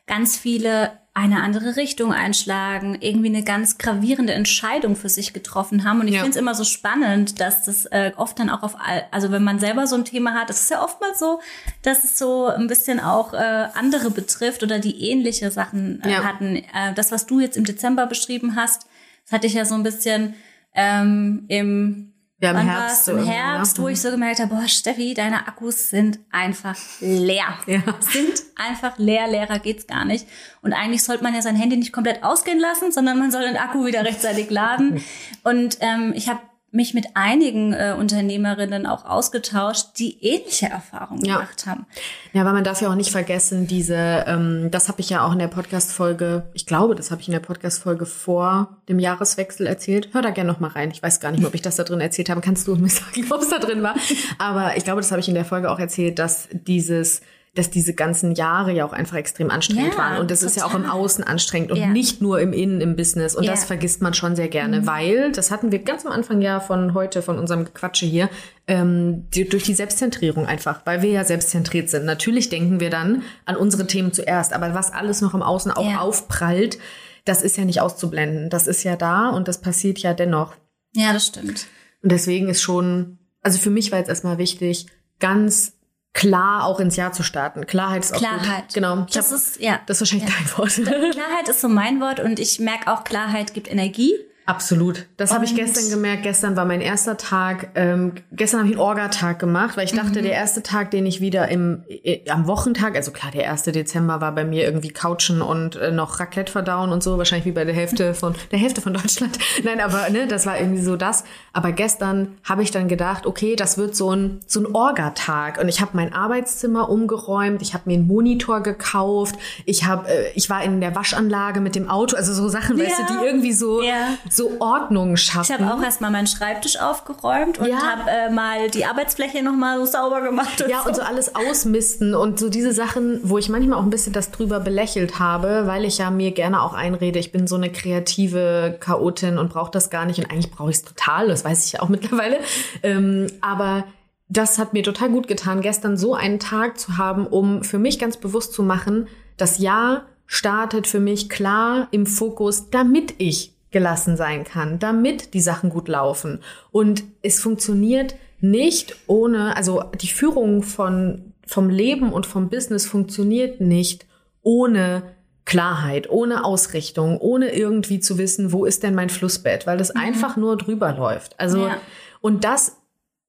ganz 0.06 0.38
viele 0.38 0.92
eine 1.18 1.42
andere 1.42 1.78
Richtung 1.78 2.12
einschlagen, 2.12 2.98
irgendwie 3.00 3.30
eine 3.30 3.42
ganz 3.44 3.78
gravierende 3.78 4.34
Entscheidung 4.34 4.98
für 4.98 5.08
sich 5.08 5.32
getroffen 5.32 5.86
haben. 5.86 6.02
Und 6.02 6.10
ich 6.10 6.16
Ja. 6.16 6.20
finde 6.20 6.32
es 6.32 6.42
immer 6.42 6.54
so 6.54 6.66
spannend, 6.66 7.40
dass 7.40 7.64
das 7.64 7.86
äh, 7.86 8.12
oft 8.18 8.38
dann 8.38 8.50
auch 8.50 8.64
auf, 8.64 8.76
all, 8.80 9.06
also 9.12 9.32
wenn 9.32 9.42
man 9.44 9.58
selber 9.58 9.88
so 9.88 9.96
ein 9.96 10.04
Thema 10.04 10.34
hat, 10.34 10.50
es 10.50 10.60
ist 10.60 10.72
ja 10.72 10.84
oftmals 10.84 11.18
so, 11.18 11.40
dass 11.84 12.04
es 12.04 12.18
so 12.20 12.48
ein 12.48 12.68
bisschen 12.68 13.00
auch 13.00 13.34
äh, 13.34 13.38
andere 13.76 14.12
betrifft 14.12 14.62
oder 14.62 14.78
die 14.80 15.10
ähnliche 15.10 15.52
Sachen 15.52 16.04
äh, 16.04 16.12
Ja. 16.12 16.24
hatten. 16.26 16.58
Äh, 16.58 16.94
das, 16.96 17.14
was 17.14 17.26
du 17.26 17.40
jetzt 17.40 17.56
im 17.56 17.64
Dezember 17.64 18.08
beschrieben 18.08 18.58
hast, 18.58 18.86
das 19.24 19.32
hatte 19.32 19.48
ich 19.48 19.54
ja 19.54 19.64
so 19.64 19.76
ein 19.76 19.84
bisschen 19.84 20.36
ähm, 20.74 21.46
im 21.48 22.12
Ja, 22.42 22.52
im 22.52 22.58
Wann 22.58 22.68
Herbst 22.68 23.06
so 23.06 23.12
Im 23.12 23.18
irgendwie, 23.20 23.34
Herbst, 23.34 23.80
wo 23.82 23.88
ich 23.88 24.02
so 24.02 24.12
gemerkt 24.12 24.40
habe, 24.40 24.54
boah, 24.54 24.68
Steffi, 24.68 25.14
deine 25.14 25.48
Akkus 25.48 25.90
sind 25.90 26.20
einfach 26.32 26.78
leer. 27.00 27.58
Ja. 27.66 27.82
Sind 28.02 28.44
einfach 28.56 28.98
leer, 28.98 29.28
leerer 29.28 29.60
geht's 29.60 29.88
gar 29.88 30.06
nicht. 30.06 30.28
Und 30.62 30.74
eigentlich 30.74 31.04
sollte 31.04 31.24
man 31.24 31.34
ja 31.34 31.42
sein 31.42 31.56
Handy 31.56 31.78
nicht 31.78 31.94
komplett 31.94 32.24
ausgehen 32.24 32.60
lassen, 32.60 32.92
sondern 32.92 33.18
man 33.20 33.32
soll 33.32 33.44
den 33.44 33.58
Akku 33.58 33.86
wieder 33.86 34.04
rechtzeitig 34.04 34.50
laden. 34.50 35.04
Und 35.44 35.78
ähm, 35.80 36.14
ich 36.16 36.28
habe 36.28 36.42
mich 36.76 36.94
mit 36.94 37.08
einigen 37.16 37.74
äh, 37.74 37.96
Unternehmerinnen 37.98 38.86
auch 38.86 39.06
ausgetauscht, 39.06 39.88
die 39.98 40.24
ähnliche 40.24 40.68
Erfahrungen 40.68 41.24
Ja. 41.26 41.36
gemacht 41.36 41.66
haben. 41.66 41.86
Ja, 42.34 42.46
weil 42.46 42.54
man 42.54 42.64
darf 42.64 42.82
ja 42.82 42.90
auch 42.90 42.96
nicht 42.96 43.12
vergessen, 43.12 43.66
diese, 43.68 43.96
ähm, 44.28 44.70
das 44.72 44.88
habe 44.90 45.02
ich 45.02 45.10
ja 45.10 45.26
auch 45.26 45.32
in 45.32 45.40
der 45.40 45.48
Podcast-Folge, 45.48 46.44
ich 46.54 46.66
glaube, 46.66 46.96
das 46.96 47.12
habe 47.12 47.22
ich 47.22 47.28
in 47.28 47.32
der 47.34 47.40
Podcast-Folge 47.40 48.06
vor 48.06 48.78
dem 48.90 49.00
Jahreswechsel 49.00 49.66
erzählt. 49.68 50.10
Hör 50.14 50.22
da 50.22 50.30
gerne 50.32 50.52
noch 50.52 50.60
mal 50.60 50.70
rein. 50.70 50.92
Ich 50.92 51.02
weiß 51.02 51.20
gar 51.20 51.32
nicht 51.32 51.40
mehr, 51.40 51.48
ob 51.48 51.56
ich 51.56 51.62
das 51.62 51.76
da 51.78 51.84
drin 51.84 52.02
erzählt 52.02 52.30
habe. 52.30 52.42
Kannst 52.42 52.68
du 52.68 52.76
mir 52.76 52.90
sagen, 52.90 53.26
ob 53.32 53.42
es 53.42 53.50
da 53.50 53.60
drin 53.60 53.82
war? 53.82 53.96
Aber 54.38 54.78
ich 54.78 54.84
glaube, 54.84 55.02
das 55.02 55.12
habe 55.12 55.22
ich 55.22 55.28
in 55.30 55.36
der 55.36 55.46
Folge 55.46 55.72
auch 55.72 55.80
erzählt, 55.80 56.20
dass 56.20 56.48
dieses 56.52 57.22
dass 57.56 57.70
diese 57.70 57.94
ganzen 57.94 58.34
Jahre 58.34 58.72
ja 58.74 58.86
auch 58.86 58.92
einfach 58.94 59.16
extrem 59.18 59.50
anstrengend 59.50 59.94
Ja, 59.94 59.98
waren. 59.98 60.18
Und 60.20 60.30
das 60.30 60.44
ist 60.44 60.58
ja 60.58 60.66
auch 60.66 60.74
im 60.76 60.84
total. 60.84 61.00
Außen 61.00 61.24
anstrengend 61.24 61.72
und 61.72 61.78
Ja. 61.78 61.88
nicht 61.88 62.22
nur 62.22 62.40
im 62.42 62.52
Innen, 62.54 62.82
im 62.82 62.96
Business. 62.96 63.34
Und 63.36 63.46
Ja. 63.46 63.52
Mhm. 63.52 63.56
das 63.56 63.64
vergisst 63.66 64.02
man 64.02 64.14
schon 64.14 64.36
sehr 64.36 64.50
gerne, 64.50 64.86
weil, 64.86 65.32
das 65.32 65.52
hatten 65.52 65.72
wir 65.72 65.80
ganz 65.80 66.06
am 66.06 66.12
Anfang 66.12 66.42
ja 66.42 66.60
von 66.60 66.94
heute, 66.94 67.22
von 67.22 67.40
unserem 67.40 67.64
Gequatsche 67.66 68.06
hier, 68.06 68.30
ähm, 68.68 69.30
die, 69.32 69.48
durch 69.48 69.64
die 69.64 69.74
Selbstzentrierung 69.74 70.46
einfach, 70.46 70.82
weil 70.86 71.02
wir 71.02 71.10
ja 71.12 71.24
selbstzentriert 71.24 71.90
sind. 71.90 72.06
Natürlich 72.06 72.50
denken 72.50 72.80
wir 72.82 72.90
dann 72.90 73.24
an 73.46 73.56
unsere 73.56 73.88
Themen 73.88 74.12
zuerst, 74.12 74.52
aber 74.52 74.74
was 74.74 74.92
alles 74.92 75.22
noch 75.22 75.34
im 75.34 75.42
Außen 75.42 75.72
auch 75.72 75.98
aufprallt, 75.98 76.78
das 77.24 77.42
ist 77.42 77.56
ja 77.58 77.64
nicht 77.66 77.80
auszublenden. 77.82 78.50
Das 78.50 78.68
ist 78.68 78.84
ja 78.84 78.96
da 78.98 79.30
und 79.30 79.48
das 79.48 79.62
passiert 79.62 80.00
ja 80.00 80.14
dennoch. 80.14 80.54
Ja, 80.94 81.14
das 81.14 81.28
stimmt. 81.28 81.68
Und 82.04 82.12
deswegen 82.12 82.50
ist 82.50 82.62
schon, 82.62 83.18
also 83.42 83.58
für 83.60 83.70
mich 83.70 83.92
war 83.94 84.00
jetzt 84.00 84.10
erstmal 84.10 84.38
wichtig, 84.38 84.88
ganz 85.20 85.75
klar 86.16 86.64
auch 86.66 86.80
ins 86.80 86.96
Jahr 86.96 87.12
zu 87.12 87.22
starten. 87.22 87.68
Klarheit 87.68 88.04
ist 88.04 88.16
auch 88.16 88.18
Klarheit. 88.18 88.64
gut. 88.68 88.74
Genau. 88.74 89.06
Ich 89.08 89.14
Das 89.14 89.28
hab, 89.30 89.36
ist, 89.38 89.60
ja. 89.62 89.80
das 89.86 90.02
ist 90.02 90.12
wahrscheinlich 90.12 90.34
dein 90.36 90.58
Wort. 90.58 90.74
Klarheit 91.12 91.48
ist 91.48 91.62
so 91.62 91.68
mein 91.68 92.02
Wort 92.02 92.20
und 92.20 92.40
ich 92.40 92.60
merke 92.60 92.92
auch, 92.92 93.04
Klarheit 93.04 93.54
gibt 93.54 93.70
Energie. 93.70 94.14
Absolut. 94.46 95.06
Das 95.18 95.34
habe 95.34 95.44
ich 95.46 95.56
gestern 95.56 95.90
gemerkt. 95.90 96.24
Gestern 96.24 96.56
war 96.56 96.66
mein 96.66 96.82
erster 96.82 97.18
Tag. 97.18 97.70
Ähm, 97.76 98.14
gestern 98.32 98.60
habe 98.60 98.70
ich 98.70 98.76
einen 98.76 98.82
Orga-Tag 98.82 99.40
gemacht, 99.40 99.76
weil 99.76 99.86
ich 99.86 99.94
dachte, 99.94 100.20
Mhm. 100.20 100.24
der 100.24 100.34
erste 100.34 100.62
Tag, 100.62 100.92
den 100.92 101.06
ich 101.08 101.20
wieder 101.20 101.48
im 101.50 101.84
äh, 101.90 102.30
am 102.30 102.46
Wochentag, 102.48 102.96
also 102.96 103.12
klar, 103.12 103.32
der 103.32 103.44
erste 103.44 103.72
Dezember 103.72 104.22
war 104.22 104.34
bei 104.36 104.44
mir 104.46 104.64
irgendwie 104.64 104.90
Couchen 104.90 105.42
und 105.42 105.76
äh, 105.78 105.92
noch 105.92 106.20
Raclette 106.20 106.52
verdauen 106.52 106.92
und 106.92 107.02
so, 107.02 107.18
wahrscheinlich 107.18 107.46
wie 107.46 107.52
bei 107.54 107.66
der 107.66 107.74
Hälfte 107.74 108.14
von 108.14 108.36
der 108.52 108.60
Hälfte 108.60 108.82
von 108.82 108.94
Deutschland. 108.94 109.38
Nein, 109.64 109.80
aber 109.82 110.10
ne, 110.12 110.28
das 110.28 110.46
war 110.46 110.60
irgendwie 110.60 110.82
so 110.84 110.96
das. 110.96 111.24
Aber 111.54 111.72
gestern 111.72 112.38
habe 112.44 112.62
ich 112.62 112.70
dann 112.72 112.88
gedacht, 112.88 113.26
okay, 113.26 113.56
das 113.56 113.78
wird 113.80 113.96
so 113.96 114.12
ein 114.16 114.42
so 114.46 114.60
ein 114.60 114.68
Orga-Tag 114.76 115.60
und 115.60 115.70
ich 115.70 115.82
habe 115.82 115.92
mein 115.94 116.14
Arbeitszimmer 116.14 116.90
umgeräumt, 116.90 117.62
ich 117.64 117.74
habe 117.74 117.84
mir 117.88 117.96
einen 117.96 118.06
Monitor 118.08 118.62
gekauft, 118.62 119.36
ich 119.66 119.86
habe, 119.86 120.08
äh, 120.08 120.32
ich 120.36 120.50
war 120.52 120.64
in 120.64 120.82
der 120.82 120.96
Waschanlage 120.96 121.62
mit 121.62 121.76
dem 121.76 121.90
Auto, 121.90 122.16
also 122.16 122.34
so 122.34 122.48
Sachen, 122.48 122.78
weißt 122.78 123.00
Ja. 123.00 123.08
du, 123.08 123.20
die 123.20 123.26
irgendwie 123.26 123.54
so 123.54 123.82
Ja. 123.82 124.10
So 124.36 124.52
Ordnung 124.60 125.14
Ich 125.14 125.24
schaffen. 125.24 125.54
habe 125.60 125.74
auch 125.74 125.84
erstmal 125.84 126.12
meinen 126.12 126.28
Schreibtisch 126.28 126.80
aufgeräumt 126.80 127.58
und 127.60 127.68
Ja. 127.68 127.78
habe 127.82 128.10
äh, 128.10 128.30
mal 128.32 128.70
die 128.70 128.86
Arbeitsfläche 128.86 129.44
nochmal 129.44 129.78
so 129.80 129.86
sauber 129.86 130.22
gemacht. 130.22 130.64
ja, 130.70 130.82
und 130.82 130.96
so 130.96 131.02
alles 131.02 131.36
ausmisten 131.36 132.14
und 132.14 132.40
so 132.40 132.50
diese 132.50 132.72
Sachen, 132.74 133.20
wo 133.24 133.38
ich 133.38 133.50
manchmal 133.50 133.80
auch 133.80 133.84
ein 133.84 133.90
bisschen 133.90 134.14
das 134.14 134.32
drüber 134.32 134.60
belächelt 134.60 135.20
habe, 135.20 135.64
weil 135.66 135.86
ich 135.86 135.98
ja 135.98 136.12
mir 136.12 136.32
gerne 136.32 136.62
auch 136.62 136.74
einrede, 136.74 137.18
ich 137.20 137.32
bin 137.32 137.48
so 137.48 137.56
eine 137.56 137.72
kreative 137.72 138.78
Chaotin 138.80 139.38
und 139.38 139.50
brauche 139.52 139.72
das 139.72 139.90
gar 139.90 140.06
nicht. 140.06 140.20
Und 140.20 140.30
eigentlich 140.32 140.52
brauche 140.52 140.70
ich 140.70 140.78
es 140.78 140.84
total, 140.84 141.28
das 141.28 141.44
weiß 141.46 141.66
ich 141.66 141.74
ja 141.74 141.82
auch 141.82 141.90
mittlerweile. 141.96 142.38
Ähm, 142.84 143.28
aber 143.42 143.86
das 144.28 144.58
hat 144.58 144.74
mir 144.74 144.84
total 144.84 145.10
gut 145.10 145.28
getan, 145.28 145.62
gestern 145.62 145.98
so 145.98 146.16
einen 146.16 146.40
Tag 146.40 146.80
zu 146.80 146.98
haben, 146.98 147.28
um 147.28 147.64
für 147.64 147.78
mich 147.78 148.00
ganz 148.00 148.18
bewusst 148.18 148.54
zu 148.54 148.64
machen, 148.64 149.08
das 149.38 149.60
Jahr 149.60 150.04
startet 150.28 150.88
für 150.88 151.00
mich 151.00 151.30
klar 151.30 151.88
im 151.92 152.06
Fokus, 152.08 152.70
damit 152.72 153.14
ich 153.20 153.55
gelassen 153.76 154.16
sein 154.16 154.46
kann, 154.46 154.80
damit 154.80 155.34
die 155.34 155.42
Sachen 155.42 155.70
gut 155.70 155.90
laufen. 155.90 156.40
Und 156.72 157.04
es 157.22 157.42
funktioniert 157.42 158.16
nicht 158.40 158.96
ohne, 159.06 159.58
also 159.58 159.84
die 160.02 160.08
Führung 160.08 160.64
von, 160.64 161.34
vom 161.46 161.70
Leben 161.70 162.14
und 162.14 162.26
vom 162.26 162.48
Business 162.48 162.86
funktioniert 162.86 163.60
nicht 163.60 164.06
ohne 164.42 165.04
Klarheit, 165.44 166.10
ohne 166.10 166.46
Ausrichtung, 166.46 167.18
ohne 167.18 167.54
irgendwie 167.54 168.00
zu 168.00 168.18
wissen, 168.18 168.54
wo 168.54 168.64
ist 168.64 168.82
denn 168.82 168.96
mein 168.96 169.10
Flussbett, 169.10 169.68
weil 169.68 169.78
das 169.78 169.92
einfach 169.92 170.38
nur 170.38 170.56
drüber 170.56 170.94
läuft. 170.94 171.38
Also, 171.38 171.66
Ja. 171.68 171.76
und 172.22 172.46
das 172.46 172.78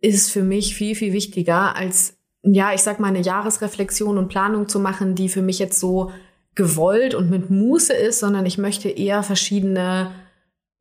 ist 0.00 0.30
für 0.30 0.42
mich 0.44 0.76
viel, 0.76 0.94
viel 0.94 1.12
wichtiger 1.12 1.74
als, 1.74 2.18
ja, 2.44 2.72
ich 2.72 2.82
sag 2.82 3.00
mal, 3.00 3.08
eine 3.08 3.20
Jahresreflexion 3.20 4.16
und 4.16 4.28
Planung 4.28 4.68
zu 4.68 4.78
machen, 4.78 5.16
die 5.16 5.28
für 5.28 5.42
mich 5.42 5.58
jetzt 5.58 5.80
so 5.80 6.12
gewollt 6.54 7.16
und 7.16 7.30
mit 7.30 7.50
Muße 7.50 7.92
ist, 7.94 8.20
sondern 8.20 8.46
ich 8.46 8.58
möchte 8.58 8.88
eher 8.88 9.24
verschiedene 9.24 10.12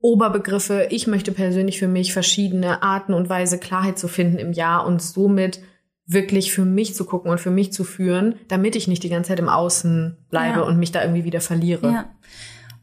Oberbegriffe. 0.05 0.87
Ich 0.91 1.07
möchte 1.07 1.31
persönlich 1.31 1.79
für 1.79 1.87
mich 1.87 2.13
verschiedene 2.13 2.83
Arten 2.83 3.13
und 3.13 3.27
Weise 3.27 3.57
Klarheit 3.59 3.97
zu 3.97 4.07
finden 4.07 4.37
im 4.37 4.53
Jahr 4.53 4.85
und 4.85 5.01
somit 5.01 5.59
wirklich 6.05 6.53
für 6.53 6.65
mich 6.65 6.93
zu 6.93 7.05
gucken 7.05 7.31
und 7.31 7.39
für 7.39 7.49
mich 7.49 7.73
zu 7.73 7.83
führen, 7.83 8.35
damit 8.47 8.75
ich 8.75 8.87
nicht 8.87 9.01
die 9.01 9.09
ganze 9.09 9.29
Zeit 9.29 9.39
im 9.39 9.49
Außen 9.49 10.17
bleibe 10.29 10.59
Ja. 10.59 10.65
und 10.65 10.77
mich 10.77 10.91
da 10.91 11.01
irgendwie 11.01 11.23
wieder 11.23 11.41
verliere. 11.41 11.91
Ja. 11.91 12.09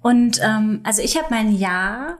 Und 0.00 0.40
ähm, 0.42 0.80
also 0.82 1.00
ich 1.02 1.16
habe 1.16 1.28
mein 1.30 1.54
Jahr 1.56 2.18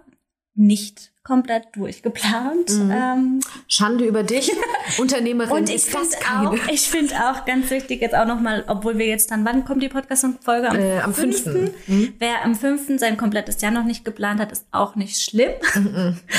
nicht 0.55 1.12
komplett 1.25 1.69
durchgeplant. 1.75 2.71
Mhm. 2.71 2.91
Ähm, 2.91 3.41
Schande 3.69 4.05
über 4.05 4.23
dich, 4.25 4.51
Unternehmerin. 4.99 5.53
und 5.53 5.69
ich 5.69 5.77
ist 5.77 5.95
das 5.95 6.17
finde 6.17 6.51
auch, 6.51 6.69
ich 6.73 6.81
finde 6.89 7.15
auch 7.15 7.45
ganz 7.45 7.71
wichtig 7.71 8.01
jetzt 8.01 8.15
auch 8.15 8.27
nochmal, 8.27 8.65
obwohl 8.67 8.99
wir 8.99 9.07
jetzt 9.07 9.31
dann, 9.31 9.45
wann 9.45 9.65
kommt 9.65 9.83
die 9.83 9.89
Podcast-Folge? 9.89 10.69
Am, 10.71 10.77
Äh, 10.79 11.01
am 11.01 11.15
5. 11.15 11.43
fünften. 11.45 11.71
Mhm. 11.87 12.15
Wer 12.19 12.45
am 12.45 12.55
5. 12.55 12.99
sein 12.99 13.17
komplettes 13.17 13.61
Jahr 13.61 13.71
noch 13.73 13.85
nicht 13.85 14.05
geplant 14.05 14.41
hat, 14.41 14.51
ist 14.53 14.67
auch 14.73 14.97
nicht 14.97 15.21
schlimm. 15.23 15.53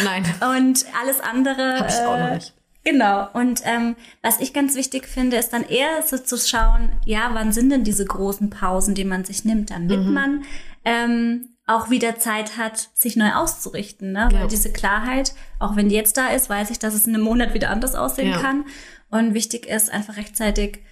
Nein, 0.03 0.23
Und 0.57 0.85
alles 1.01 1.19
andere. 1.21 1.79
hab 1.79 1.89
ich 1.89 1.95
auch 1.95 2.17
noch 2.17 2.27
äh, 2.31 2.35
nicht. 2.35 2.53
Genau. 2.85 3.29
Und 3.31 3.61
ähm, 3.63 3.95
was 4.21 4.41
ich 4.41 4.51
ganz 4.51 4.75
wichtig 4.75 5.07
finde, 5.07 5.37
ist 5.37 5.53
dann 5.53 5.63
eher 5.63 6.01
so 6.05 6.17
zu 6.17 6.37
schauen, 6.37 6.91
ja, 7.05 7.29
wann 7.31 7.53
sind 7.53 7.69
denn 7.69 7.85
diese 7.85 8.03
großen 8.03 8.49
Pausen, 8.49 8.93
die 8.93 9.05
man 9.05 9.23
sich 9.23 9.45
nimmt, 9.45 9.71
damit 9.71 10.01
Mhm. 10.05 10.13
man 10.13 10.43
ähm, 10.83 11.47
auch 11.65 11.89
wieder 11.89 12.17
Zeit 12.19 12.57
hat, 12.57 12.89
sich 12.93 13.15
neu 13.15 13.31
auszurichten. 13.33 14.11
Ne? 14.11 14.29
Ja. 14.31 14.41
Weil 14.41 14.47
diese 14.47 14.71
Klarheit, 14.71 15.33
auch 15.59 15.75
wenn 15.75 15.89
die 15.89 15.95
jetzt 15.95 16.17
da 16.17 16.27
ist, 16.27 16.49
weiß 16.49 16.69
ich, 16.71 16.79
dass 16.79 16.93
es 16.93 17.07
in 17.07 17.15
einem 17.15 17.23
Monat 17.23 17.53
wieder 17.53 17.69
anders 17.69 17.95
aussehen 17.95 18.31
Ja. 18.31 18.39
kann. 18.41 18.65
Und 19.09 19.33
wichtig 19.33 19.67
ist 19.67 19.91
einfach 19.91 20.17
rechtzeitig 20.17 20.83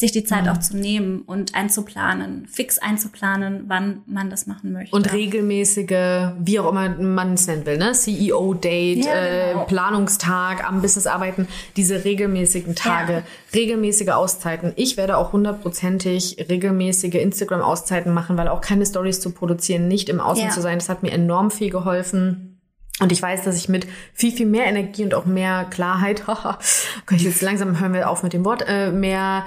sich 0.00 0.12
die 0.12 0.20
Mhm. 0.20 0.26
Zeit 0.26 0.48
auch 0.48 0.58
zu 0.60 0.76
nehmen 0.76 1.22
und 1.22 1.56
einzuplanen, 1.56 2.46
fix 2.46 2.78
einzuplanen, 2.78 3.64
wann 3.66 4.02
man 4.06 4.30
das 4.30 4.46
machen 4.46 4.72
möchte. 4.72 4.94
Und 4.94 5.12
regelmäßige, 5.12 6.34
wie 6.38 6.60
auch 6.60 6.70
immer 6.70 6.88
man 6.90 7.34
es 7.34 7.48
nennen 7.48 7.66
will, 7.66 7.78
ne? 7.78 7.92
CEO-Date, 7.92 9.04
Ja, 9.04 9.12
genau. 9.50 9.62
äh, 9.62 9.66
Planungstag, 9.66 10.64
am 10.68 10.82
Business 10.82 11.08
arbeiten, 11.08 11.48
diese 11.76 12.04
regelmäßigen 12.04 12.76
Tage, 12.76 13.12
Ja. 13.12 13.22
regelmäßige 13.54 14.10
Auszeiten. 14.10 14.72
Ich 14.76 14.96
werde 14.96 15.16
auch 15.16 15.32
hundertprozentig 15.32 16.46
regelmäßige 16.48 17.14
Instagram-Auszeiten 17.16 18.14
machen, 18.14 18.36
weil 18.38 18.46
auch 18.46 18.60
keine 18.60 18.86
Stories 18.86 19.20
zu 19.20 19.30
produzieren, 19.32 19.88
nicht 19.88 20.08
im 20.08 20.20
Außen 20.20 20.44
Ja. 20.44 20.50
zu 20.50 20.60
sein, 20.60 20.78
das 20.78 20.88
hat 20.88 21.02
mir 21.02 21.10
enorm 21.10 21.50
viel 21.50 21.70
geholfen. 21.70 22.54
Und 23.00 23.12
ich 23.12 23.22
weiß, 23.22 23.42
dass 23.44 23.56
ich 23.56 23.68
mit 23.68 23.86
viel, 24.12 24.32
viel 24.32 24.46
mehr 24.46 24.66
Energie 24.66 25.04
und 25.04 25.14
auch 25.14 25.24
mehr 25.24 25.64
Klarheit, 25.70 26.26
haha, 26.26 26.58
kann 27.06 27.16
ich 27.16 27.22
jetzt 27.24 27.42
langsam 27.42 27.78
hören 27.80 27.92
wir 27.94 28.10
auf 28.10 28.22
mit 28.24 28.32
dem 28.32 28.44
Wort, 28.44 28.64
äh, 28.66 28.90
mehr, 28.90 29.44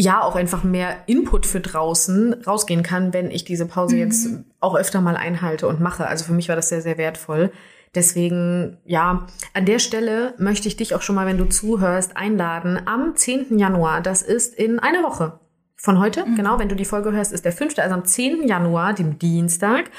ja, 0.00 0.22
auch 0.22 0.36
einfach 0.36 0.62
mehr 0.62 0.96
Input 1.06 1.44
für 1.44 1.58
draußen 1.58 2.32
rausgehen 2.46 2.84
kann, 2.84 3.12
wenn 3.12 3.32
ich 3.32 3.44
diese 3.44 3.66
Pause 3.66 3.96
jetzt 3.96 4.28
auch 4.60 4.76
öfter 4.76 5.00
mal 5.00 5.16
einhalte 5.16 5.66
und 5.66 5.80
mache. 5.80 6.06
Also 6.06 6.24
für 6.24 6.32
mich 6.32 6.48
war 6.48 6.54
das 6.54 6.68
sehr, 6.68 6.82
sehr 6.82 6.98
wertvoll. 6.98 7.50
Deswegen, 7.96 8.78
ja, 8.84 9.26
an 9.54 9.64
der 9.64 9.80
Stelle 9.80 10.34
möchte 10.38 10.68
ich 10.68 10.76
dich 10.76 10.94
auch 10.94 11.02
schon 11.02 11.16
mal, 11.16 11.26
wenn 11.26 11.38
du 11.38 11.46
zuhörst, 11.46 12.16
einladen. 12.16 12.80
Am 12.86 13.16
10. 13.16 13.58
Januar, 13.58 14.00
das 14.00 14.22
ist 14.22 14.54
in 14.54 14.78
einer 14.78 15.02
Woche 15.02 15.40
von 15.74 15.98
heute, 15.98 16.24
genau, 16.36 16.60
wenn 16.60 16.68
du 16.68 16.76
die 16.76 16.84
Folge 16.84 17.10
hörst, 17.10 17.32
ist 17.32 17.44
der 17.44 17.52
5., 17.52 17.76
also 17.78 17.94
am 17.94 18.04
10. 18.04 18.46
Januar, 18.46 18.94
dem 18.94 19.18
Dienstag, 19.18 19.90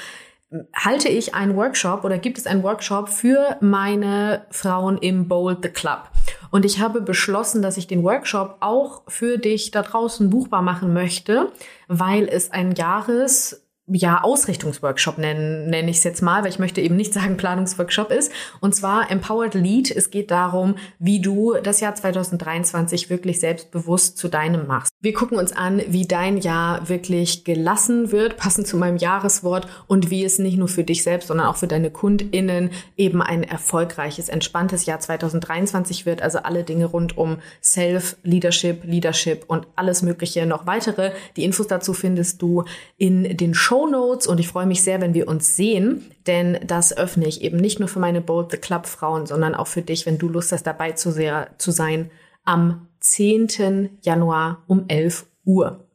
halte 0.74 1.08
ich 1.08 1.34
einen 1.34 1.56
Workshop 1.56 2.04
oder 2.04 2.16
gibt 2.16 2.38
es 2.38 2.46
einen 2.46 2.62
Workshop 2.62 3.10
für 3.10 3.58
meine 3.60 4.46
Frauen 4.50 4.96
im 4.96 5.28
Bold 5.28 5.58
the 5.62 5.68
Club. 5.68 6.10
Und 6.50 6.64
ich 6.64 6.80
habe 6.80 7.00
beschlossen, 7.00 7.62
dass 7.62 7.76
ich 7.76 7.86
den 7.86 8.02
Workshop 8.02 8.56
auch 8.60 9.02
für 9.08 9.38
dich 9.38 9.70
da 9.70 9.82
draußen 9.82 10.30
buchbar 10.30 10.62
machen 10.62 10.92
möchte, 10.92 11.52
weil 11.88 12.28
es 12.28 12.50
ein 12.50 12.72
Jahres 12.72 13.66
ja, 13.92 14.22
Ausrichtungsworkshop 14.22 15.18
nennen, 15.18 15.68
nenne 15.68 15.90
ich 15.90 15.98
es 15.98 16.04
jetzt 16.04 16.22
mal, 16.22 16.42
weil 16.42 16.50
ich 16.50 16.58
möchte 16.58 16.80
eben 16.80 16.96
nicht 16.96 17.12
sagen 17.12 17.36
Planungsworkshop 17.36 18.10
ist. 18.12 18.32
Und 18.60 18.74
zwar 18.74 19.10
Empowered 19.10 19.54
Lead. 19.54 19.90
Es 19.90 20.10
geht 20.10 20.30
darum, 20.30 20.76
wie 20.98 21.20
du 21.20 21.54
das 21.62 21.80
Jahr 21.80 21.94
2023 21.94 23.10
wirklich 23.10 23.40
selbstbewusst 23.40 24.16
zu 24.16 24.28
deinem 24.28 24.66
machst. 24.66 24.89
Wir 25.02 25.14
gucken 25.14 25.38
uns 25.38 25.52
an, 25.52 25.80
wie 25.88 26.06
dein 26.06 26.36
Jahr 26.36 26.90
wirklich 26.90 27.44
gelassen 27.44 28.12
wird, 28.12 28.36
passend 28.36 28.66
zu 28.66 28.76
meinem 28.76 28.98
Jahreswort 28.98 29.66
und 29.86 30.10
wie 30.10 30.24
es 30.24 30.38
nicht 30.38 30.58
nur 30.58 30.68
für 30.68 30.84
dich 30.84 31.02
selbst, 31.04 31.28
sondern 31.28 31.46
auch 31.46 31.56
für 31.56 31.66
deine 31.66 31.90
KundInnen 31.90 32.68
eben 32.98 33.22
ein 33.22 33.42
erfolgreiches, 33.42 34.28
entspanntes 34.28 34.84
Jahr 34.84 35.00
2023 35.00 36.04
wird. 36.04 36.20
Also 36.20 36.40
alle 36.40 36.64
Dinge 36.64 36.84
rund 36.84 37.16
um 37.16 37.38
Self-Leadership, 37.62 38.84
Leadership 38.84 39.44
und 39.46 39.66
alles 39.74 40.02
Mögliche 40.02 40.44
noch 40.44 40.66
weitere. 40.66 41.12
Die 41.34 41.44
Infos 41.44 41.66
dazu 41.66 41.94
findest 41.94 42.42
du 42.42 42.64
in 42.98 43.38
den 43.38 43.54
Show 43.54 43.86
Notes 43.86 44.26
und 44.26 44.38
ich 44.38 44.48
freue 44.48 44.66
mich 44.66 44.82
sehr, 44.82 45.00
wenn 45.00 45.14
wir 45.14 45.28
uns 45.28 45.56
sehen, 45.56 46.10
denn 46.26 46.58
das 46.66 46.94
öffne 46.94 47.26
ich 47.26 47.40
eben 47.40 47.56
nicht 47.56 47.80
nur 47.80 47.88
für 47.88 48.00
meine 48.00 48.20
Bold 48.20 48.50
the 48.50 48.58
Club 48.58 48.86
Frauen, 48.86 49.24
sondern 49.24 49.54
auch 49.54 49.66
für 49.66 49.80
dich, 49.80 50.04
wenn 50.04 50.18
du 50.18 50.28
Lust 50.28 50.52
hast, 50.52 50.64
dabei 50.64 50.92
zu, 50.92 51.10
sehr, 51.10 51.52
zu 51.56 51.70
sein, 51.70 52.10
am 52.44 52.86
10. 53.00 53.98
Januar 54.02 54.62
um 54.66 54.84
11 54.88 55.26
Uhr. 55.44 55.86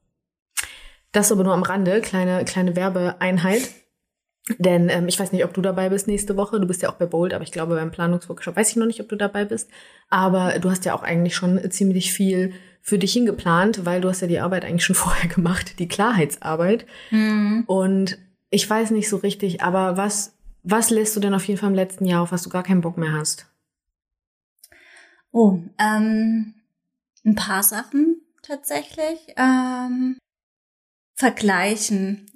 Das 1.11 1.31
aber 1.31 1.43
nur 1.43 1.53
am 1.53 1.63
Rande, 1.63 2.01
kleine, 2.01 2.43
kleine 2.45 2.75
Werbeeinheit. 2.75 3.69
Denn 4.59 4.89
ähm, 4.89 5.07
ich 5.07 5.19
weiß 5.19 5.31
nicht, 5.31 5.43
ob 5.43 5.53
du 5.53 5.61
dabei 5.61 5.89
bist 5.89 6.07
nächste 6.07 6.37
Woche. 6.37 6.59
Du 6.59 6.67
bist 6.67 6.81
ja 6.81 6.89
auch 6.89 6.95
bei 6.95 7.05
Bold, 7.05 7.33
aber 7.33 7.43
ich 7.43 7.51
glaube 7.51 7.75
beim 7.75 7.91
Planungsworkshop 7.91 8.55
weiß 8.55 8.69
ich 8.69 8.75
noch 8.75 8.85
nicht, 8.85 9.01
ob 9.01 9.09
du 9.09 9.15
dabei 9.15 9.45
bist. 9.45 9.69
Aber 10.09 10.59
du 10.59 10.69
hast 10.69 10.85
ja 10.85 10.93
auch 10.93 11.03
eigentlich 11.03 11.35
schon 11.35 11.71
ziemlich 11.71 12.13
viel 12.13 12.53
für 12.81 12.99
dich 12.99 13.13
hingeplant, 13.13 13.85
weil 13.85 14.01
du 14.01 14.09
hast 14.09 14.21
ja 14.21 14.27
die 14.27 14.39
Arbeit 14.39 14.65
eigentlich 14.65 14.85
schon 14.85 14.95
vorher 14.95 15.29
gemacht, 15.29 15.79
die 15.79 15.87
Klarheitsarbeit. 15.87 16.85
Und 17.65 18.19
ich 18.49 18.69
weiß 18.69 18.91
nicht 18.91 19.09
so 19.09 19.17
richtig, 19.17 19.63
aber 19.63 19.97
was, 19.97 20.37
was 20.63 20.91
lässt 20.91 21.15
du 21.15 21.19
denn 21.19 21.33
auf 21.33 21.47
jeden 21.47 21.59
Fall 21.59 21.69
im 21.69 21.75
letzten 21.75 22.05
Jahr 22.05 22.21
auf, 22.21 22.31
was 22.31 22.43
du 22.43 22.49
gar 22.49 22.63
keinen 22.63 22.81
Bock 22.81 22.97
mehr 22.97 23.13
hast? 23.13 23.47
Oh, 25.31 25.59
ähm, 25.79 26.53
ein 27.25 27.35
paar 27.35 27.63
Sachen 27.63 28.21
tatsächlich. 28.43 29.19
Ähm, 29.37 30.17
vergleichen. 31.17 32.29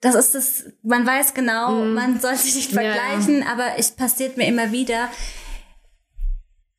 Das 0.00 0.14
ist 0.14 0.34
das, 0.34 0.64
man 0.82 1.06
weiß 1.06 1.34
genau, 1.34 1.72
Mhm. 1.84 1.94
man 1.94 2.20
soll 2.20 2.36
sich 2.36 2.54
nicht 2.54 2.72
Ja, 2.72 2.82
ja. 2.82 2.92
vergleichen, 2.92 3.42
aber 3.42 3.78
es 3.78 3.90
passiert 3.92 4.36
mir 4.36 4.46
immer 4.46 4.70
wieder. 4.70 5.08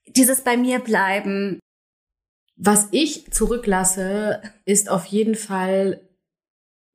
Dieses 0.07 0.41
bei 0.41 0.57
mir 0.57 0.79
bleiben. 0.79 1.59
Was 2.55 2.87
ich 2.91 3.31
zurücklasse, 3.31 4.41
ist 4.65 4.89
auf 4.89 5.05
jeden 5.05 5.35
Fall, 5.35 6.01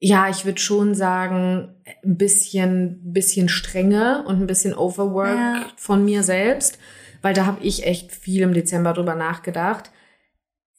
ja, 0.00 0.28
ich 0.28 0.44
würde 0.44 0.60
schon 0.60 0.94
sagen, 0.96 1.80
ein 2.04 2.16
bisschen, 2.16 3.12
bisschen 3.12 3.48
Strenge 3.48 4.24
und 4.26 4.40
ein 4.40 4.46
bisschen 4.48 4.74
Overwork 4.74 5.36
Ja. 5.38 5.66
von 5.76 6.04
mir 6.04 6.24
selbst, 6.24 6.78
weil 7.20 7.34
da 7.34 7.46
habe 7.46 7.62
ich 7.62 7.86
echt 7.86 8.10
viel 8.10 8.42
im 8.42 8.54
Dezember 8.54 8.92
drüber 8.92 9.14
nachgedacht. 9.14 9.91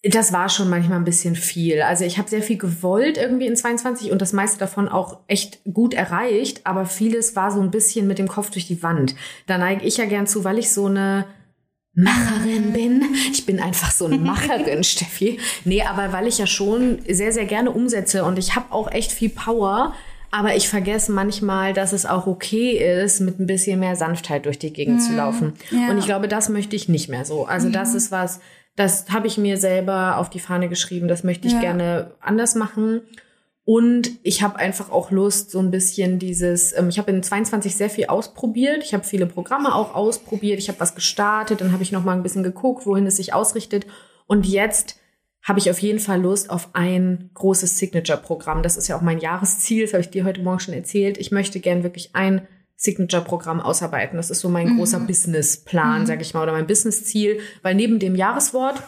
Das 0.05 0.33
war 0.33 0.49
schon 0.49 0.69
manchmal 0.69 0.97
ein 0.97 1.05
bisschen 1.05 1.35
viel. 1.35 1.81
Also 1.81 2.03
ich 2.03 2.17
habe 2.17 2.29
sehr 2.29 2.41
viel 2.41 2.57
gewollt 2.57 3.17
irgendwie 3.17 3.47
in 3.47 3.55
22 3.55 4.11
und 4.11 4.21
das 4.21 4.33
meiste 4.33 4.59
davon 4.59 4.89
auch 4.89 5.19
echt 5.27 5.59
gut 5.73 5.93
erreicht, 5.93 6.61
aber 6.65 6.85
vieles 6.85 7.37
war 7.37 7.51
so 7.51 7.61
ein 7.61 7.71
bisschen 7.71 8.05
mit 8.05 8.19
dem 8.19 8.27
Kopf 8.27 8.49
durch 8.49 8.67
die 8.67 8.83
Wand. 8.83 9.15
Da 9.47 9.57
neige 9.57 9.85
ich 9.85 9.95
ja 9.95 10.05
gern 10.05 10.27
zu, 10.27 10.43
weil 10.43 10.59
ich 10.59 10.71
so 10.71 10.87
eine 10.87 11.25
Macherin 11.95 12.73
bin. 12.73 13.03
Ich 13.31 13.45
bin 13.45 13.59
einfach 13.61 13.91
so 13.91 14.05
eine 14.05 14.17
Macherin, 14.17 14.83
Steffi. 14.83 15.39
Nee, 15.63 15.83
aber 15.83 16.11
weil 16.11 16.27
ich 16.27 16.37
ja 16.37 16.47
schon 16.47 16.99
sehr, 17.07 17.31
sehr 17.31 17.45
gerne 17.45 17.71
umsetze 17.71 18.25
und 18.25 18.37
ich 18.37 18.55
habe 18.55 18.73
auch 18.73 18.91
echt 18.91 19.11
viel 19.11 19.29
Power, 19.29 19.93
aber 20.31 20.55
ich 20.55 20.67
vergesse 20.67 21.11
manchmal, 21.11 21.73
dass 21.73 21.93
es 21.93 22.07
auch 22.07 22.25
okay 22.25 22.71
ist, 23.03 23.19
mit 23.19 23.39
ein 23.39 23.45
bisschen 23.45 23.79
mehr 23.79 23.95
Sanftheit 23.95 24.47
durch 24.47 24.57
die 24.57 24.73
Gegend 24.73 25.01
zu 25.03 25.13
laufen. 25.13 25.53
ja. 25.69 25.91
Und 25.91 25.99
ich 25.99 26.05
glaube, 26.05 26.27
das 26.27 26.49
möchte 26.49 26.75
ich 26.75 26.89
nicht 26.89 27.07
mehr 27.07 27.23
so. 27.23 27.45
Also 27.45 27.69
das 27.69 27.93
ist 27.93 28.11
was, 28.11 28.39
das 28.75 29.09
habe 29.11 29.27
ich 29.27 29.37
mir 29.37 29.57
selber 29.57 30.17
auf 30.17 30.29
die 30.29 30.39
Fahne 30.39 30.69
geschrieben, 30.69 31.07
das 31.07 31.23
möchte 31.23 31.47
ich 31.47 31.53
Ja. 31.53 31.59
gerne 31.59 32.11
anders 32.19 32.55
machen. 32.55 33.01
Und 33.65 34.09
ich 34.23 34.41
habe 34.43 34.57
einfach 34.57 34.89
auch 34.91 35.09
Lust, 35.09 35.49
so 35.51 35.59
ein 35.59 35.71
bisschen 35.71 36.19
dieses, 36.19 36.77
ähm, 36.77 36.89
ich 36.89 36.97
habe 36.97 37.11
in 37.11 37.23
22 37.23 37.75
sehr 37.77 37.89
viel 37.89 38.07
ausprobiert. 38.07 38.83
Ich 38.83 38.93
habe 38.93 39.05
viele 39.05 39.25
Programme 39.25 39.73
auch 39.73 39.95
ausprobiert. 39.95 40.59
Ich 40.59 40.67
habe 40.67 40.81
was 40.81 40.95
gestartet, 40.95 41.61
dann 41.61 41.71
habe 41.71 41.81
ich 41.83 41.93
noch 41.93 42.03
mal 42.03 42.11
ein 42.13 42.23
bisschen 42.23 42.43
geguckt, 42.43 42.85
wohin 42.85 43.05
es 43.05 43.15
sich 43.17 43.33
ausrichtet. 43.33 43.85
Und 44.27 44.45
jetzt 44.45 44.99
habe 45.43 45.59
ich 45.59 45.69
auf 45.69 45.79
jeden 45.79 45.99
Fall 45.99 46.21
Lust 46.21 46.49
auf 46.49 46.69
ein 46.73 47.29
großes 47.35 47.77
Signature-Programm. 47.77 48.63
Das 48.63 48.75
ist 48.75 48.87
ja 48.89 48.97
auch 48.97 49.01
mein 49.01 49.19
Jahresziel, 49.19 49.83
das 49.83 49.93
habe 49.93 50.01
ich 50.01 50.09
dir 50.09 50.25
heute 50.25 50.41
Morgen 50.41 50.59
schon 50.59 50.73
erzählt. 50.73 51.17
Ich 51.17 51.31
möchte 51.31 51.59
gern 51.61 51.83
wirklich 51.83 52.09
ein 52.13 52.47
Signature-Programm 52.75 53.61
ausarbeiten. 53.61 54.17
Das 54.17 54.29
ist 54.29 54.41
so 54.41 54.49
mein 54.49 54.75
großer 54.77 54.99
Businessplan, 54.99 56.05
sag 56.05 56.21
ich 56.21 56.33
mal, 56.33 56.43
oder 56.43 56.51
mein 56.51 56.67
Business-Ziel. 56.67 57.39
Weil 57.61 57.75
neben 57.75 57.99
dem 57.99 58.15
Jahreswort 58.15 58.83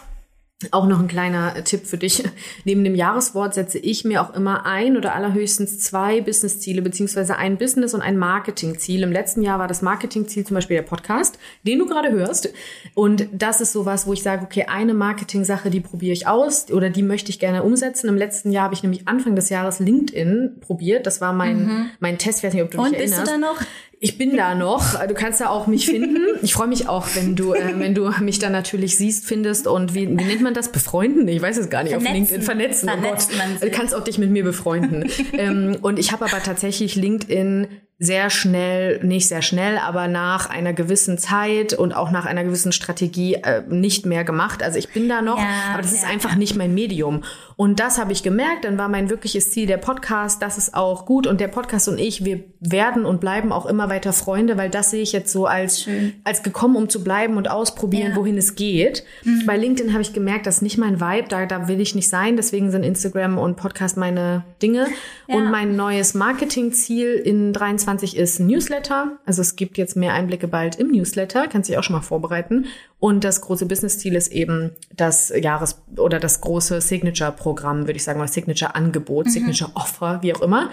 auch 0.70 0.86
noch 0.86 1.00
ein 1.00 1.08
kleiner 1.08 1.62
Tipp 1.64 1.84
für 1.86 1.98
dich. 1.98 2.24
Neben 2.64 2.82
dem 2.82 2.94
Jahreswort 2.94 3.52
setze 3.52 3.78
ich 3.78 4.04
mir 4.04 4.22
auch 4.22 4.32
immer 4.34 4.64
ein 4.64 4.96
oder 4.96 5.14
allerhöchstens 5.14 5.80
zwei 5.80 6.22
Business-Ziele, 6.22 6.80
beziehungsweise 6.80 7.36
ein 7.36 7.58
Business- 7.58 7.92
und 7.92 8.00
ein 8.00 8.16
Marketing-Ziel. 8.16 9.02
Im 9.02 9.12
letzten 9.12 9.42
Jahr 9.42 9.58
war 9.58 9.68
das 9.68 9.82
Marketing-Ziel 9.82 10.46
zum 10.46 10.54
Beispiel 10.54 10.76
der 10.78 10.82
Podcast, 10.84 11.38
den 11.64 11.78
du 11.78 11.86
gerade 11.86 12.10
hörst. 12.10 12.48
Und 12.94 13.28
das 13.32 13.60
ist 13.60 13.72
sowas, 13.72 14.06
wo 14.06 14.14
ich 14.14 14.22
sage, 14.22 14.44
okay, 14.44 14.64
eine 14.66 14.94
Marketing-Sache, 14.94 15.68
die 15.68 15.80
probiere 15.80 16.14
ich 16.14 16.26
aus 16.26 16.70
oder 16.70 16.88
die 16.88 17.02
möchte 17.02 17.28
ich 17.30 17.38
gerne 17.38 17.62
umsetzen. 17.62 18.08
Im 18.08 18.16
letzten 18.16 18.50
Jahr 18.50 18.64
habe 18.64 18.74
ich 18.74 18.82
nämlich 18.82 19.06
Anfang 19.06 19.36
des 19.36 19.50
Jahres 19.50 19.78
LinkedIn 19.78 20.60
probiert. 20.62 21.06
Das 21.06 21.20
war 21.20 21.34
mein, 21.34 21.90
mein 22.00 22.16
Test. 22.16 22.38
Ich 22.38 22.44
weiß 22.44 22.54
nicht, 22.54 22.62
ob 22.62 22.70
du 22.70 22.78
Und 22.78 22.92
dich 22.92 22.98
bist 22.98 23.12
erinnerst. 23.12 23.36
du 23.36 23.40
da 23.40 23.46
noch? 23.46 23.60
Ich 23.98 24.18
bin 24.18 24.36
da 24.36 24.54
noch. 24.54 25.00
Du 25.06 25.14
kannst 25.14 25.40
da 25.40 25.48
auch 25.48 25.66
mich 25.66 25.86
finden. 25.90 26.18
Ich 26.42 26.52
freue 26.52 26.68
mich 26.68 26.88
auch, 26.88 27.06
wenn 27.14 27.34
du, 27.34 27.54
äh, 27.54 27.78
wenn 27.78 27.94
du 27.94 28.10
mich 28.20 28.38
dann 28.38 28.52
natürlich 28.52 28.96
siehst, 28.96 29.24
findest 29.24 29.66
und 29.66 29.94
wie, 29.94 30.08
wie 30.08 30.24
nennt 30.24 30.42
man 30.42 30.54
das? 30.54 30.70
Befreunden? 30.70 31.26
Ich 31.28 31.40
weiß 31.40 31.56
es 31.56 31.70
gar 31.70 31.82
nicht. 31.82 31.94
Auf 31.94 32.02
Vernetzen. 32.02 32.20
LinkedIn 32.20 32.42
vernetzen. 32.42 32.88
Vernetzt 32.88 33.30
oh. 33.34 33.64
Du 33.64 33.70
kannst 33.70 33.94
auch 33.94 34.04
dich 34.04 34.18
mit 34.18 34.30
mir 34.30 34.44
befreunden. 34.44 35.10
ähm, 35.32 35.78
und 35.80 35.98
ich 35.98 36.12
habe 36.12 36.24
aber 36.26 36.42
tatsächlich 36.42 36.96
LinkedIn 36.96 37.68
sehr 37.98 38.28
schnell, 38.28 39.02
nicht 39.02 39.26
sehr 39.26 39.40
schnell, 39.40 39.78
aber 39.78 40.06
nach 40.06 40.50
einer 40.50 40.74
gewissen 40.74 41.16
Zeit 41.16 41.72
und 41.72 41.94
auch 41.94 42.10
nach 42.10 42.26
einer 42.26 42.44
gewissen 42.44 42.72
Strategie 42.72 43.36
äh, 43.36 43.62
nicht 43.68 44.04
mehr 44.04 44.22
gemacht. 44.22 44.62
Also 44.62 44.78
ich 44.78 44.92
bin 44.92 45.08
da 45.08 45.22
noch, 45.22 45.38
Ja, 45.38 45.72
aber 45.72 45.80
das 45.80 45.92
ist 45.94 46.02
ja. 46.02 46.10
einfach 46.10 46.34
nicht 46.34 46.56
mein 46.56 46.74
Medium. 46.74 47.24
Und 47.56 47.80
das 47.80 47.98
habe 47.98 48.12
ich 48.12 48.22
gemerkt. 48.22 48.66
Dann 48.66 48.76
war 48.76 48.90
mein 48.90 49.08
wirkliches 49.08 49.50
Ziel 49.50 49.66
der 49.66 49.78
Podcast. 49.78 50.42
Das 50.42 50.58
ist 50.58 50.74
auch 50.74 51.06
gut. 51.06 51.26
Und 51.26 51.40
der 51.40 51.48
Podcast 51.48 51.88
und 51.88 51.98
ich, 51.98 52.22
wir 52.22 52.44
werden 52.60 53.06
und 53.06 53.18
bleiben 53.18 53.50
auch 53.50 53.64
immer 53.64 53.88
weiter 53.88 54.12
Freunde, 54.12 54.58
weil 54.58 54.68
das 54.68 54.90
sehe 54.90 55.00
ich 55.02 55.12
jetzt 55.12 55.32
so 55.32 55.46
als, 55.46 55.88
als 56.22 56.42
gekommen, 56.42 56.76
um 56.76 56.90
zu 56.90 57.02
bleiben 57.02 57.38
und 57.38 57.50
ausprobieren. 57.50 58.12
Mhm. 58.12 58.16
wohin 58.16 58.36
es 58.36 58.56
geht. 58.56 59.04
Bei 59.46 59.56
LinkedIn 59.56 59.94
habe 59.94 60.02
ich 60.02 60.12
gemerkt, 60.12 60.46
das 60.46 60.56
ist 60.56 60.62
nicht 60.62 60.76
mein 60.76 61.00
Vibe. 61.00 61.28
Da, 61.30 61.46
da 61.46 61.66
will 61.66 61.80
ich 61.80 61.94
nicht 61.94 62.10
sein. 62.10 62.36
Deswegen 62.36 62.70
sind 62.70 62.82
Instagram 62.82 63.38
und 63.38 63.56
Podcast 63.56 63.96
meine 63.96 64.44
Dinge. 64.60 64.86
Und 65.28 65.50
mein 65.50 65.76
neues 65.76 66.12
Marketingziel 66.12 67.14
in 67.14 67.54
23 67.54 67.85
2023 67.86 68.16
ist 68.16 68.40
Newsletter. 68.40 69.18
Also 69.24 69.42
es 69.42 69.56
gibt 69.56 69.78
jetzt 69.78 69.96
mehr 69.96 70.12
Einblicke 70.14 70.48
bald 70.48 70.76
im 70.76 70.88
Newsletter. 70.90 71.46
Kannst 71.48 71.68
dich 71.70 71.78
auch 71.78 71.82
schon 71.84 71.94
mal 71.96 72.02
vorbereiten. 72.02 72.66
Und 72.98 73.22
das 73.24 73.40
große 73.40 73.66
Business-Ziel 73.66 74.14
ist 74.16 74.32
eben 74.32 74.72
das 74.94 75.30
Jahres- 75.30 75.82
oder 75.96 76.18
das 76.18 76.40
große 76.40 76.80
Signature-Programm, 76.80 77.80
würde 77.86 77.96
ich 77.96 78.04
sagen, 78.04 78.18
oder 78.20 78.28
Signature-Angebot, 78.28 79.30
Signature-Offer, 79.30 80.18
wie 80.22 80.34
auch 80.34 80.42
immer. 80.42 80.70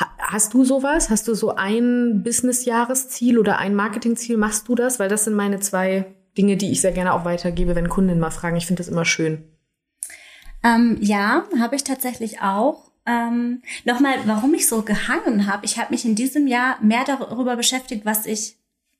Ha- 0.00 0.10
Hast 0.18 0.54
du 0.54 0.64
sowas? 0.64 1.10
Hast 1.10 1.26
du 1.28 1.34
so 1.34 1.54
ein 1.56 2.22
Business-Jahresziel 2.24 3.38
oder 3.38 3.58
ein 3.58 3.74
Marketing-Ziel? 3.74 4.36
Machst 4.36 4.68
du 4.68 4.74
das? 4.74 4.98
Weil 4.98 5.08
das 5.08 5.24
sind 5.24 5.34
meine 5.34 5.60
zwei 5.60 6.06
Dinge, 6.38 6.56
die 6.56 6.70
ich 6.72 6.80
sehr 6.80 6.92
gerne 6.92 7.12
auch 7.14 7.24
weitergebe, 7.24 7.74
wenn 7.74 7.88
Kunden 7.88 8.18
mal 8.18 8.30
fragen. 8.30 8.56
Ich 8.56 8.66
finde 8.66 8.80
das 8.82 8.88
immer 8.88 9.04
schön. 9.04 9.44
Ähm, 10.62 10.96
ja, 11.00 11.44
habe 11.60 11.76
ich 11.76 11.84
tatsächlich 11.84 12.40
auch. 12.40 12.90
Ähm, 13.06 13.62
Nochmal, 13.84 14.14
warum 14.24 14.54
ich 14.54 14.66
so 14.66 14.82
gehangen 14.82 15.46
habe. 15.46 15.64
Ich 15.66 15.78
habe 15.78 15.90
mich 15.90 16.04
in 16.04 16.14
diesem 16.14 16.46
Jahr 16.46 16.78
mehr 16.82 17.04
darüber 17.04 17.56
beschäftigt, 17.56 18.04
was 18.04 18.24
ich 18.26 18.56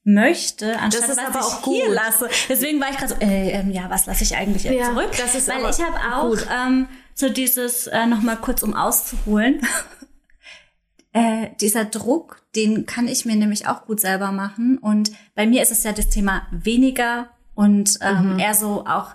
möchte, 0.07 0.79
anstatt 0.79 1.09
ist 1.09 1.17
was 1.17 1.19
aber 1.19 1.39
ich 1.41 1.45
auch 1.47 1.65
hier 1.65 1.87
gut. 1.87 1.95
lasse. 1.95 2.29
Deswegen 2.49 2.79
war 2.81 2.91
ich 2.91 2.97
gerade 2.99 3.15
so, 3.15 3.21
äh, 3.21 3.53
ähm, 3.53 3.71
ja, 3.71 3.89
was 3.89 4.05
lasse 4.05 4.23
ich 4.23 4.37
eigentlich 4.37 4.65
Ja, 4.65 4.91
zurück? 4.91 5.11
das 5.17 5.35
ist 5.35 5.49
Weil 5.49 5.71
ich 5.71 5.81
habe 5.81 5.97
auch 6.15 6.37
ähm, 6.55 6.89
so 7.15 7.31
dieses, 7.31 7.87
äh, 7.87 8.05
nochmal 8.07 8.37
kurz 8.37 8.63
um 8.63 8.75
auszuholen, 8.75 9.63
äh, 11.15 11.49
dieser 11.61 11.87
Druck, 11.87 12.43
den 12.55 12.85
kann 12.87 13.09
ich 13.09 13.25
mir 13.25 13.37
nämlich 13.37 13.67
auch 13.67 13.87
gut 13.87 14.01
selber 14.01 14.31
machen. 14.31 14.77
Und 14.79 15.13
bei 15.35 15.47
mir 15.47 15.63
ist 15.63 15.73
es 15.73 15.85
ja 15.85 15.93
das 15.93 16.11
Thema 16.11 16.47
weniger 16.51 17.31
und 17.55 17.99
ähm, 18.03 18.39
eher 18.39 18.55
so 18.55 18.85
auch, 18.87 19.15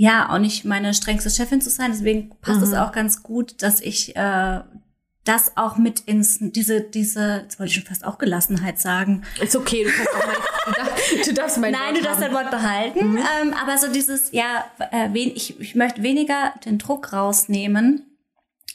ja, 0.00 0.30
auch 0.30 0.38
nicht 0.38 0.64
meine 0.64 0.94
strengste 0.94 1.28
Chefin 1.28 1.60
zu 1.60 1.68
sein. 1.68 1.90
Deswegen 1.92 2.30
passt 2.40 2.62
es 2.62 2.72
auch 2.72 2.90
ganz 2.90 3.22
gut, 3.22 3.62
dass 3.62 3.82
ich 3.82 4.16
äh, 4.16 4.60
das 5.24 5.58
auch 5.58 5.76
mit 5.76 6.00
ins, 6.00 6.38
diese, 6.40 6.80
diese, 6.80 7.42
jetzt 7.42 7.58
wollte 7.58 7.68
ich 7.68 7.74
schon 7.74 7.84
fast 7.84 8.06
auch 8.06 8.16
Gelassenheit 8.16 8.80
sagen. 8.80 9.24
Ist 9.42 9.54
okay, 9.54 9.84
du 9.84 9.90
kannst 9.90 10.14
auch 10.14 10.26
mein, 10.26 10.36
du 10.64 10.72
darfst, 10.72 11.28
du 11.28 11.34
darfst 11.34 11.58
mein 11.58 11.72
Nein, 11.72 11.82
Wort 11.88 11.96
du 11.98 12.02
darfst 12.02 12.22
dein 12.22 12.32
Wort 12.32 12.50
behalten. 12.50 13.18
Ähm, 13.18 13.52
aber 13.52 13.76
so 13.76 13.92
dieses, 13.92 14.32
ja, 14.32 14.64
äh, 14.90 15.10
wen, 15.12 15.36
ich, 15.36 15.60
ich 15.60 15.74
möchte 15.74 16.02
weniger 16.02 16.54
den 16.64 16.78
Druck 16.78 17.12
rausnehmen. 17.12 18.06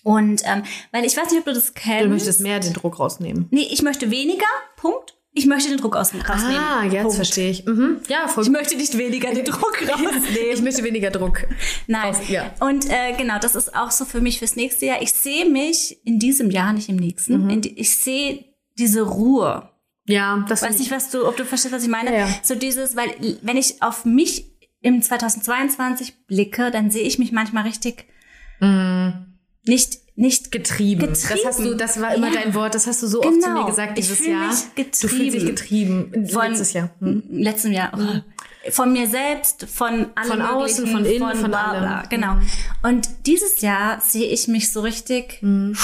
Und 0.04 0.44
ähm, 0.46 0.62
weil 0.92 1.06
ich 1.06 1.18
weiß 1.18 1.32
nicht, 1.32 1.40
ob 1.40 1.46
du 1.46 1.54
das 1.56 1.74
kennst. 1.74 2.06
Du 2.06 2.10
möchtest 2.10 2.40
mehr 2.40 2.60
den 2.60 2.74
Druck 2.74 3.00
rausnehmen. 3.00 3.48
Nee, 3.50 3.68
ich 3.72 3.82
möchte 3.82 4.12
weniger, 4.12 4.46
Punkt. 4.76 5.16
Ich 5.38 5.46
möchte 5.46 5.68
den 5.70 5.78
Druck 5.78 5.98
aus, 5.98 6.14
rausnehmen. 6.14 6.58
Ah, 6.58 6.86
jetzt 6.86 7.02
Punkt. 7.04 7.16
verstehe 7.18 7.52
ich. 7.52 7.66
Mhm. 7.66 8.00
Ja, 8.08 8.28
voll 8.30 8.46
Ich 8.46 8.50
möchte 8.50 8.76
nicht 8.78 8.98
weniger 8.98 9.34
den 9.34 9.44
Druck 9.44 9.78
rausnehmen. 9.90 10.24
Ich 10.54 10.62
möchte 10.62 10.82
weniger 10.84 11.12
Druck. 11.12 11.46
Nein. 11.88 12.16
Raus- 12.16 12.30
ja. 12.30 12.54
Und 12.62 12.90
äh, 12.90 13.14
genau, 13.18 13.38
das 13.40 13.56
ist 13.56 13.76
auch 13.76 13.92
so 13.92 14.06
für 14.06 14.22
mich 14.22 14.40
fürs 14.40 14.56
nächste 14.56 14.86
Jahr. 14.86 15.02
Ich 15.02 15.12
sehe 15.12 15.46
mich 15.46 16.00
in 16.06 16.20
diesem 16.20 16.50
Jahr, 16.52 16.72
nicht 16.72 16.88
im 16.88 16.96
nächsten. 16.96 17.46
Mhm. 17.48 17.62
Die, 17.62 17.78
ich 17.78 17.98
sehe 17.98 18.46
diese 18.80 19.02
Ruhe. 19.02 19.70
Ja, 20.08 20.46
das 20.48 20.62
Weiß 20.62 20.80
nicht, 20.80 20.92
was 20.92 21.10
du, 21.12 21.28
ob 21.28 21.36
du 21.36 21.44
verstehst, 21.46 21.74
was 21.74 21.84
ich 21.84 21.90
meine. 21.90 22.12
Ja, 22.14 22.28
ja. 22.28 22.30
So 22.42 22.56
dieses, 22.56 22.96
weil 22.96 23.10
wenn 23.42 23.58
ich 23.58 23.82
auf 23.84 24.06
mich 24.06 24.46
im 24.82 25.02
2022 25.02 26.28
blicke, 26.28 26.72
dann 26.72 26.92
sehe 26.92 27.04
ich 27.04 27.20
mich 27.20 27.32
manchmal 27.34 27.64
richtig 27.64 28.06
nicht 29.64 29.98
nicht 30.16 30.47
Mhm. 30.47 30.51
getrieben. 30.51 31.07
Das 31.09 31.24
Getrieben. 31.28 31.47
hast 31.47 31.59
du, 31.59 31.74
das 31.76 31.99
war 32.01 32.16
immer 32.16 32.28
Ja. 32.34 32.41
dein 32.41 32.53
Wort, 32.55 32.74
das 32.76 32.88
hast 32.88 33.03
du 33.03 33.07
so 33.07 33.20
oft 33.22 33.34
zu 33.41 33.49
Genau. 33.49 33.61
mir 33.63 33.70
gesagt 33.70 33.97
Ich 33.99 34.05
dieses 34.07 34.20
fühl 34.20 34.30
Jahr. 34.32 34.49
Du 34.76 35.07
fühlst 35.07 35.34
dich 35.36 35.45
getrieben. 35.45 36.28
Von- 36.32 36.49
Letztes 36.49 36.74
Jahr. 36.74 36.89
Hm. 36.99 37.24
im 37.30 37.38
letzten 37.39 37.74
Jahr. 37.74 37.91
Oh. 37.97 38.72
Von 38.72 38.93
mir 38.93 39.07
selbst, 39.07 39.68
von 39.72 40.07
allem 40.16 40.28
Von 40.28 40.41
außen, 40.41 40.88
von 40.88 41.05
innen, 41.05 41.36
von 41.38 41.51
bla, 41.51 41.72
allem. 41.72 42.09
Genau. 42.09 42.38
Und 42.82 43.07
dieses 43.28 43.61
Jahr 43.61 44.01
sehe 44.01 44.28
ich 44.28 44.47
mich 44.47 44.72
so 44.72 44.82
richtig 44.82 45.38
Mhm. 45.41 45.76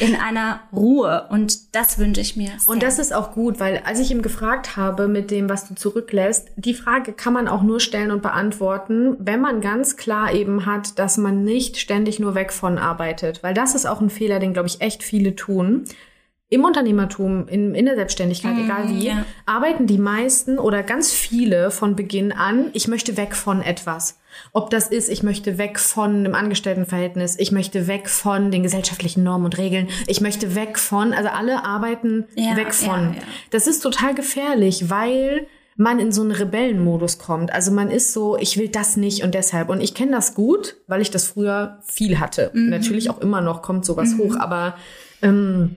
In 0.00 0.16
einer 0.16 0.60
Ruhe 0.72 1.26
und 1.30 1.74
das 1.74 1.98
wünsche 1.98 2.20
ich 2.20 2.36
mir. 2.36 2.52
Sehr. 2.58 2.68
Und 2.68 2.82
das 2.82 2.98
ist 2.98 3.12
auch 3.12 3.32
gut, 3.32 3.60
weil 3.60 3.82
als 3.84 4.00
ich 4.00 4.10
ihm 4.10 4.22
gefragt 4.22 4.76
habe 4.76 5.08
mit 5.08 5.30
dem, 5.30 5.48
was 5.48 5.68
du 5.68 5.74
zurücklässt, 5.74 6.48
die 6.56 6.74
Frage 6.74 7.12
kann 7.12 7.32
man 7.32 7.48
auch 7.48 7.62
nur 7.62 7.80
stellen 7.80 8.10
und 8.10 8.22
beantworten, 8.22 9.16
wenn 9.18 9.40
man 9.40 9.60
ganz 9.60 9.96
klar 9.96 10.32
eben 10.32 10.66
hat, 10.66 10.98
dass 10.98 11.16
man 11.16 11.44
nicht 11.44 11.76
ständig 11.76 12.18
nur 12.18 12.34
weg 12.34 12.52
von 12.52 12.78
arbeitet. 12.78 13.42
Weil 13.42 13.54
das 13.54 13.74
ist 13.74 13.86
auch 13.86 14.00
ein 14.00 14.10
Fehler, 14.10 14.40
den, 14.40 14.52
glaube 14.52 14.68
ich, 14.68 14.80
echt 14.80 15.02
viele 15.02 15.36
tun. 15.36 15.84
Im 16.50 16.64
Unternehmertum, 16.64 17.48
in, 17.48 17.74
in 17.74 17.86
der 17.86 17.96
Selbstständigkeit, 17.96 18.56
egal 18.58 18.88
wie, 18.90 19.08
ja. 19.08 19.24
arbeiten 19.46 19.86
die 19.86 19.98
meisten 19.98 20.58
oder 20.58 20.82
ganz 20.82 21.10
viele 21.10 21.70
von 21.70 21.96
Beginn 21.96 22.32
an, 22.32 22.70
ich 22.74 22.86
möchte 22.86 23.16
weg 23.16 23.34
von 23.34 23.62
etwas. 23.62 24.20
Ob 24.52 24.68
das 24.70 24.88
ist, 24.88 25.08
ich 25.08 25.22
möchte 25.22 25.58
weg 25.58 25.78
von 25.80 26.16
einem 26.16 26.34
Angestelltenverhältnis, 26.34 27.38
ich 27.38 27.50
möchte 27.50 27.86
weg 27.86 28.08
von 28.08 28.50
den 28.50 28.62
gesellschaftlichen 28.62 29.22
Normen 29.22 29.46
und 29.46 29.58
Regeln, 29.58 29.88
ich 30.06 30.20
möchte 30.20 30.54
weg 30.54 30.78
von, 30.78 31.12
also 31.12 31.30
alle 31.30 31.64
arbeiten 31.64 32.26
Ja, 32.36 32.56
weg 32.56 32.74
von. 32.74 33.14
ja. 33.14 33.22
Das 33.50 33.66
ist 33.66 33.80
total 33.80 34.14
gefährlich, 34.14 34.90
weil 34.90 35.46
man 35.76 35.98
in 35.98 36.12
so 36.12 36.22
einen 36.22 36.30
Rebellenmodus 36.30 37.18
kommt. 37.18 37.52
Also 37.52 37.72
man 37.72 37.90
ist 37.90 38.12
so, 38.12 38.36
ich 38.36 38.58
will 38.58 38.68
das 38.68 38.96
nicht 38.96 39.24
und 39.24 39.34
deshalb. 39.34 39.70
Und 39.70 39.80
ich 39.80 39.94
kenne 39.94 40.12
das 40.12 40.34
gut, 40.34 40.76
weil 40.86 41.00
ich 41.00 41.10
das 41.10 41.26
früher 41.26 41.80
viel 41.84 42.20
hatte. 42.20 42.50
Mhm. 42.54 42.70
Natürlich 42.70 43.10
auch 43.10 43.20
immer 43.20 43.40
noch 43.40 43.62
kommt 43.62 43.84
sowas 43.84 44.14
hoch, 44.18 44.36
aber 44.38 44.76
ähm, 45.22 45.76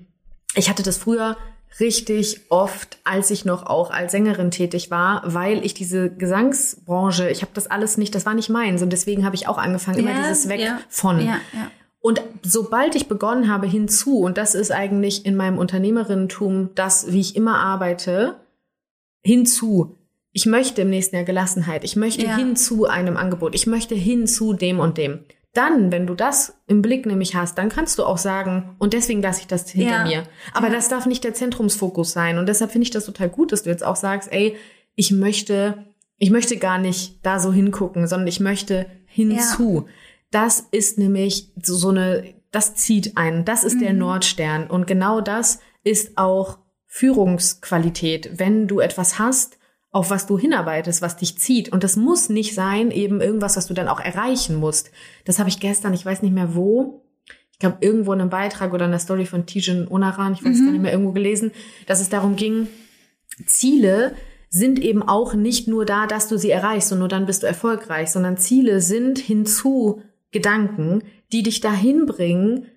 ich 0.57 0.69
hatte 0.69 0.83
das 0.83 0.97
früher 0.97 1.37
richtig 1.79 2.41
oft, 2.49 2.97
als 3.03 3.29
ich 3.29 3.45
noch 3.45 3.65
auch 3.65 3.91
als 3.91 4.11
Sängerin 4.11 4.51
tätig 4.51 4.89
war, 4.89 5.21
weil 5.25 5.63
ich 5.65 5.73
diese 5.73 6.09
Gesangsbranche, 6.09 7.29
ich 7.29 7.41
habe 7.41 7.51
das 7.53 7.67
alles 7.67 7.97
nicht, 7.97 8.15
das 8.15 8.25
war 8.25 8.33
nicht 8.33 8.49
meins 8.49 8.81
und 8.81 8.91
deswegen 8.91 9.25
habe 9.25 9.35
ich 9.35 9.47
auch 9.47 9.57
angefangen, 9.57 9.99
immer 9.99 10.11
Ja, 10.11 10.17
dieses 10.27 10.49
Weg 10.49 10.61
ja, 10.61 10.79
von. 10.89 11.19
Ja. 11.23 11.39
Und 11.99 12.21
sobald 12.41 12.95
ich 12.95 13.07
begonnen 13.07 13.51
habe 13.51 13.67
hinzu, 13.67 14.19
und 14.19 14.37
das 14.37 14.55
ist 14.55 14.71
eigentlich 14.71 15.25
in 15.25 15.35
meinem 15.35 15.57
Unternehmerinnentum 15.57 16.69
das, 16.73 17.11
wie 17.11 17.19
ich 17.19 17.35
immer 17.35 17.59
arbeite, 17.59 18.35
hinzu. 19.21 19.97
Ich 20.31 20.45
möchte 20.45 20.83
im 20.83 20.89
nächsten 20.89 21.15
Jahr 21.15 21.25
Gelassenheit. 21.25 21.83
Ich 21.83 21.95
möchte 21.95 22.33
hin 22.35 22.55
zu 22.55 22.85
einem 22.85 23.17
Angebot. 23.17 23.55
Ich 23.55 23.67
möchte 23.67 23.95
hin 23.95 24.27
zu 24.27 24.53
dem 24.53 24.79
und 24.79 24.97
dem. 24.97 25.25
Dann, 25.57 25.91
wenn 25.91 26.05
du 26.05 26.13
das 26.13 26.55
im 26.67 26.83
Blick 26.83 27.05
nämlich 27.07 27.35
hast, 27.35 27.57
dann 27.57 27.69
kannst 27.69 27.97
du 27.97 28.03
auch 28.05 28.19
sagen, 28.19 28.75
und 28.77 28.93
deswegen 28.93 29.21
lasse 29.23 29.41
ich 29.41 29.47
das 29.47 29.67
hinter 29.69 29.89
Ja. 29.89 30.03
mir. 30.05 30.23
Aber 30.53 30.69
das 30.69 30.87
darf 30.87 31.07
nicht 31.07 31.23
der 31.23 31.33
Zentrumsfokus 31.33 32.11
sein. 32.11 32.37
Und 32.37 32.47
deshalb 32.47 32.71
finde 32.71 32.83
ich 32.83 32.91
das 32.91 33.05
total 33.05 33.29
gut, 33.29 33.51
dass 33.51 33.63
du 33.63 33.69
jetzt 33.71 33.83
auch 33.83 33.95
sagst, 33.95 34.31
ey, 34.31 34.55
ich 34.95 35.11
möchte, 35.11 35.85
ich 36.17 36.29
möchte 36.29 36.57
gar 36.57 36.77
nicht 36.77 37.25
da 37.25 37.39
so 37.39 37.51
hingucken, 37.51 38.07
sondern 38.07 38.27
ich 38.27 38.39
möchte 38.39 38.85
hinzu. 39.05 39.87
Das 40.29 40.67
ist 40.71 40.97
nämlich 40.99 41.51
so, 41.63 41.73
so 41.75 41.89
eine, 41.89 42.35
das 42.51 42.75
zieht 42.75 43.17
einen. 43.17 43.43
Das 43.43 43.63
ist 43.63 43.81
der 43.81 43.93
Nordstern. 43.93 44.67
Und 44.67 44.85
genau 44.85 45.21
das 45.21 45.59
ist 45.83 46.17
auch 46.17 46.59
Führungsqualität. 46.85 48.31
Wenn 48.39 48.67
du 48.67 48.79
etwas 48.79 49.19
hast, 49.19 49.57
auf 49.91 50.09
was 50.09 50.27
du 50.27 50.37
hinarbeitest, 50.37 51.01
was 51.01 51.17
dich 51.17 51.37
zieht. 51.37 51.69
Und 51.71 51.83
das 51.83 51.95
muss 51.95 52.29
nicht 52.29 52.53
sein, 52.53 52.91
eben 52.91 53.21
irgendwas, 53.21 53.57
was 53.57 53.67
du 53.67 53.73
dann 53.73 53.87
auch 53.87 53.99
erreichen 53.99 54.55
musst. 54.55 54.91
Das 55.25 55.39
habe 55.39 55.49
ich 55.49 55.59
gestern, 55.59 55.93
ich 55.93 56.05
weiß 56.05 56.21
nicht 56.21 56.33
mehr 56.33 56.55
wo, 56.55 57.03
ich 57.51 57.59
glaube 57.59 57.77
irgendwo 57.81 58.13
in 58.13 58.21
einem 58.21 58.29
Beitrag 58.29 58.73
oder 58.73 58.85
in 58.85 58.91
der 58.91 58.99
Story 58.99 59.25
von 59.25 59.45
Tijen 59.45 59.87
Onaran, 59.87 60.33
ich 60.33 60.43
weiß 60.43 60.55
es 60.55 60.63
gar 60.63 60.71
nicht 60.71 60.81
mehr, 60.81 60.91
irgendwo 60.91 61.13
gelesen, 61.13 61.51
dass 61.87 62.01
es 62.01 62.09
darum 62.09 62.35
ging, 62.35 62.67
Ziele 63.45 64.13
sind 64.49 64.79
eben 64.79 65.03
auch 65.03 65.33
nicht 65.33 65.67
nur 65.67 65.85
da, 65.85 66.05
dass 66.05 66.27
du 66.27 66.37
sie 66.37 66.51
erreichst 66.51 66.91
und 66.91 66.99
nur 66.99 67.07
dann 67.07 67.25
bist 67.25 67.43
du 67.43 67.47
erfolgreich, 67.47 68.11
sondern 68.11 68.37
Ziele 68.37 68.81
sind 68.81 69.19
hinzu 69.19 70.01
Gedanken, 70.31 71.01
die 71.31 71.43
dich 71.43 71.59
dahin 71.59 72.05
bringen, 72.05 72.67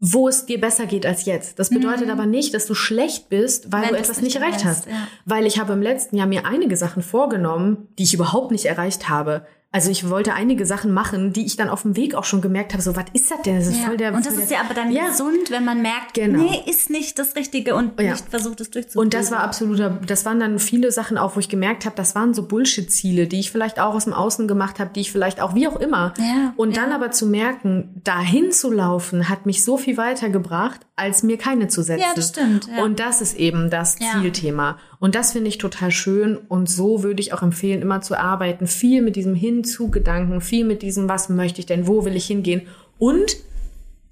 wo 0.00 0.28
es 0.28 0.46
dir 0.46 0.58
besser 0.58 0.86
geht 0.86 1.04
als 1.04 1.26
jetzt. 1.26 1.58
Das 1.58 1.68
bedeutet 1.68 2.08
aber 2.08 2.24
nicht, 2.24 2.54
dass 2.54 2.64
du 2.64 2.74
schlecht 2.74 3.28
bist, 3.28 3.70
weil 3.70 3.82
Wenn 3.82 3.90
du 3.90 3.98
etwas 3.98 4.22
nicht 4.22 4.36
erreicht 4.36 4.64
hast. 4.64 4.86
ja. 4.86 5.06
Weil 5.26 5.44
ich 5.46 5.58
habe 5.58 5.74
im 5.74 5.82
letzten 5.82 6.16
Jahr 6.16 6.26
mir 6.26 6.46
einige 6.46 6.76
Sachen 6.76 7.02
vorgenommen, 7.02 7.88
die 7.98 8.04
ich 8.04 8.14
überhaupt 8.14 8.50
nicht 8.50 8.64
erreicht 8.64 9.10
habe. 9.10 9.46
Also 9.72 9.88
ich 9.90 10.10
wollte 10.10 10.34
einige 10.34 10.66
Sachen 10.66 10.92
machen, 10.92 11.32
die 11.32 11.46
ich 11.46 11.56
dann 11.56 11.68
auf 11.68 11.82
dem 11.82 11.94
Weg 11.94 12.16
auch 12.16 12.24
schon 12.24 12.40
gemerkt 12.40 12.72
habe, 12.72 12.82
so 12.82 12.96
was 12.96 13.04
ist 13.12 13.30
das 13.30 13.42
denn? 13.42 13.56
Das 13.56 13.68
ist 13.68 13.78
Ja. 13.78 13.86
voll 13.86 13.96
der 13.96 14.12
und 14.14 14.26
das 14.26 14.34
ist 14.34 14.50
ja 14.50 14.58
aber 14.62 14.74
dann 14.74 14.90
Ja. 14.90 15.06
gesund, 15.10 15.50
wenn 15.50 15.64
man 15.64 15.80
merkt, 15.80 16.14
Genau. 16.14 16.42
nee, 16.42 16.60
ist 16.68 16.90
nicht 16.90 17.16
das 17.20 17.36
Richtige 17.36 17.76
und 17.76 18.00
Ja. 18.00 18.10
nicht 18.10 18.28
versucht 18.28 18.60
es 18.60 18.70
durchzuführen. 18.70 19.04
Und 19.06 19.14
das 19.14 19.30
war 19.30 19.40
absoluter, 19.44 19.90
das 20.04 20.24
waren 20.24 20.40
dann 20.40 20.58
viele 20.58 20.90
Sachen 20.90 21.16
auch, 21.16 21.36
wo 21.36 21.40
ich 21.40 21.48
gemerkt 21.48 21.84
habe, 21.84 21.94
das 21.94 22.16
waren 22.16 22.34
so 22.34 22.48
Bullshit-Ziele, 22.48 23.28
die 23.28 23.38
ich 23.38 23.52
vielleicht 23.52 23.78
auch 23.78 23.94
aus 23.94 24.04
dem 24.04 24.12
Außen 24.12 24.48
gemacht 24.48 24.80
habe, 24.80 24.90
die 24.92 25.00
ich 25.02 25.12
vielleicht 25.12 25.40
auch 25.40 25.54
wie 25.54 25.68
auch 25.68 25.76
immer. 25.78 26.14
Ja, 26.18 26.52
und 26.56 26.76
dann 26.76 26.90
aber 26.90 27.12
zu 27.12 27.26
merken, 27.26 28.00
dahin 28.02 28.50
zu 28.50 28.72
laufen, 28.72 29.28
hat 29.28 29.46
mich 29.46 29.62
so 29.64 29.76
viel 29.76 29.96
weitergebracht, 29.96 30.80
als 30.96 31.22
mir 31.22 31.38
keine 31.38 31.68
zu 31.68 31.82
setzen. 31.82 32.00
Ja, 32.02 32.12
das 32.16 32.30
stimmt. 32.30 32.68
Und 32.82 32.98
das 32.98 33.20
ist 33.20 33.36
eben 33.36 33.70
das. 33.70 33.96
Zielthema. 34.20 34.78
Und 35.00 35.14
das 35.14 35.32
finde 35.32 35.48
ich 35.48 35.58
total 35.58 35.90
schön. 35.90 36.36
Und 36.36 36.68
so 36.68 37.02
würde 37.02 37.20
ich 37.20 37.32
auch 37.32 37.42
empfehlen, 37.42 37.82
immer 37.82 38.02
zu 38.02 38.16
arbeiten. 38.16 38.66
Viel 38.66 39.02
mit 39.02 39.16
diesem 39.16 39.34
Hinzu-Gedanken, 39.34 40.42
viel 40.42 40.64
mit 40.64 40.82
diesem, 40.82 41.08
was 41.08 41.30
möchte 41.30 41.58
ich 41.58 41.66
denn, 41.66 41.88
wo 41.88 42.04
will 42.04 42.14
ich 42.14 42.26
hingehen? 42.26 42.62
Und 42.98 43.38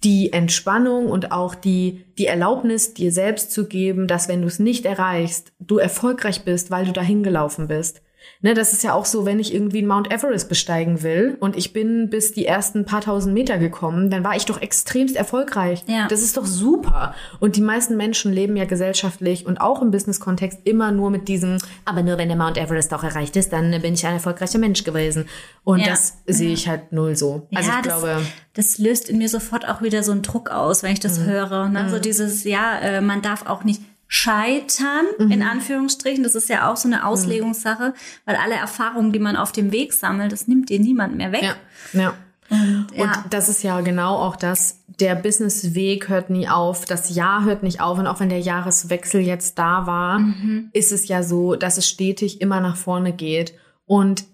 die 0.03 0.33
Entspannung 0.33 1.11
und 1.11 1.31
auch 1.31 1.55
die, 1.55 2.05
die 2.17 2.27
Erlaubnis, 2.27 2.95
dir 2.95 3.13
selbst 3.13 3.53
zu 3.53 3.67
geben, 3.67 4.07
dass 4.07 4.29
wenn 4.29 4.41
du 4.41 4.49
es 4.49 4.59
nicht 4.59 4.87
erreichst, 4.87 5.53
du 5.61 5.77
erfolgreich 5.79 6.45
bist, 6.45 6.71
weil 6.71 6.87
du 6.87 6.93
dahin 6.93 7.23
gelaufen 7.23 7.69
bist. 7.69 8.01
Ne, 8.41 8.55
das 8.55 8.73
ist 8.73 8.85
ja 8.85 8.93
auch 8.93 9.05
so, 9.05 9.27
wenn 9.27 9.41
ich 9.41 9.53
irgendwie 9.53 9.83
Mount 9.83 10.13
Everest 10.13 10.49
besteigen 10.49 11.03
will 11.03 11.37
und 11.41 11.57
ich 11.57 11.73
bin 11.73 12.09
bis 12.09 12.33
die 12.33 12.47
ersten 12.47 12.85
paar 12.85 13.01
tausend 13.01 13.35
Meter 13.35 13.59
gekommen, 13.59 14.11
dann 14.11 14.23
war 14.23 14.37
ich 14.37 14.45
doch 14.47 14.63
extremst 14.63 15.17
erfolgreich. 15.17 15.83
Ja. 15.89 16.07
Das 16.09 16.23
ist 16.23 16.37
doch 16.37 16.47
super. 16.47 17.15
Und 17.41 17.57
die 17.57 17.61
meisten 17.61 17.97
Menschen 17.97 18.33
leben 18.33 18.57
ja 18.57 18.65
gesellschaftlich 18.65 19.45
und 19.45 19.61
auch 19.61 19.83
im 19.83 19.91
Business-Kontext 19.91 20.61
immer 20.65 20.93
nur 20.93 21.11
mit 21.11 21.27
diesem, 21.27 21.59
aber 21.85 22.03
nur 22.03 22.17
wenn 22.19 22.29
der 22.29 22.37
Mount 22.37 22.59
Everest 22.59 22.95
auch 22.95 23.03
erreicht 23.03 23.35
ist, 23.37 23.53
dann 23.53 23.71
bin 23.83 23.95
ich 23.95 24.07
ein 24.07 24.15
erfolgreicher 24.15 24.59
Mensch 24.59 24.85
gewesen. 24.85 25.27
Und 25.65 25.81
Ja. 25.81 25.89
das 25.89 26.19
sehe 26.27 26.53
ich 26.53 26.69
halt 26.69 26.93
null 26.93 27.17
so. 27.17 27.49
Also 27.55 27.71
ja, 27.71 27.77
ich 27.79 27.83
glaube, 27.83 28.23
das, 28.55 28.77
das 28.77 28.79
löst 28.79 29.09
in 29.09 29.19
mir 29.19 29.29
sofort 29.29 29.69
auch 29.69 29.83
wieder 29.83 30.03
so 30.05 30.13
einen 30.13 30.23
Druck 30.23 30.51
aus, 30.51 30.83
wenn 30.85 30.93
ich 30.93 30.99
Mhm. 30.99 31.03
das 31.03 31.21
höre. 31.21 31.69
Ne? 31.69 31.89
So 31.91 31.99
dieses, 31.99 32.45
ja, 32.45 32.79
äh, 32.79 33.01
man 33.01 33.21
darf 33.21 33.47
auch 33.47 33.65
nicht 33.65 33.83
scheitern, 34.09 35.05
Mhm. 35.19 35.31
in 35.31 35.43
Anführungsstrichen. 35.43 36.25
Das 36.25 36.35
ist 36.35 36.49
ja 36.49 36.69
auch 36.71 36.77
so 36.77 36.89
eine 36.89 37.07
Auslegungssache, 37.07 37.95
weil 38.25 38.37
alle 38.37 38.55
Erfahrungen, 38.55 39.13
die 39.13 39.19
man 39.19 39.37
auf 39.37 39.53
dem 39.53 39.71
Weg 39.71 39.93
sammelt, 39.93 40.33
das 40.33 40.49
nimmt 40.49 40.71
dir 40.71 40.81
niemand 40.81 41.17
mehr 41.17 41.31
weg. 41.31 41.43
ja, 41.43 42.01
ja. 42.01 42.15
Und, 42.51 42.87
ja. 42.97 43.05
Und 43.05 43.13
das 43.29 43.51
ist 43.51 43.63
ja 43.63 43.83
genau 43.83 44.17
auch 44.17 44.35
das, 44.35 44.81
der 44.87 45.15
Businessweg 45.15 46.09
hört 46.09 46.31
nie 46.31 46.49
auf, 46.49 46.87
das 46.87 47.15
Jahr 47.15 47.45
hört 47.45 47.63
nicht 47.63 47.83
auf 47.83 47.99
und 47.99 48.07
auch 48.07 48.21
wenn 48.21 48.31
der 48.31 48.41
Jahreswechsel 48.41 49.21
jetzt 49.21 49.59
da 49.59 49.87
war, 49.87 50.19
ist 50.73 50.91
es 50.91 51.09
ja 51.09 51.23
so, 51.23 51.57
dass 51.57 51.77
es 51.77 51.87
stetig 51.87 52.41
immer 52.41 52.61
nach 52.61 52.77
vorne 52.77 53.13
geht 53.13 53.53
und 53.85 54.25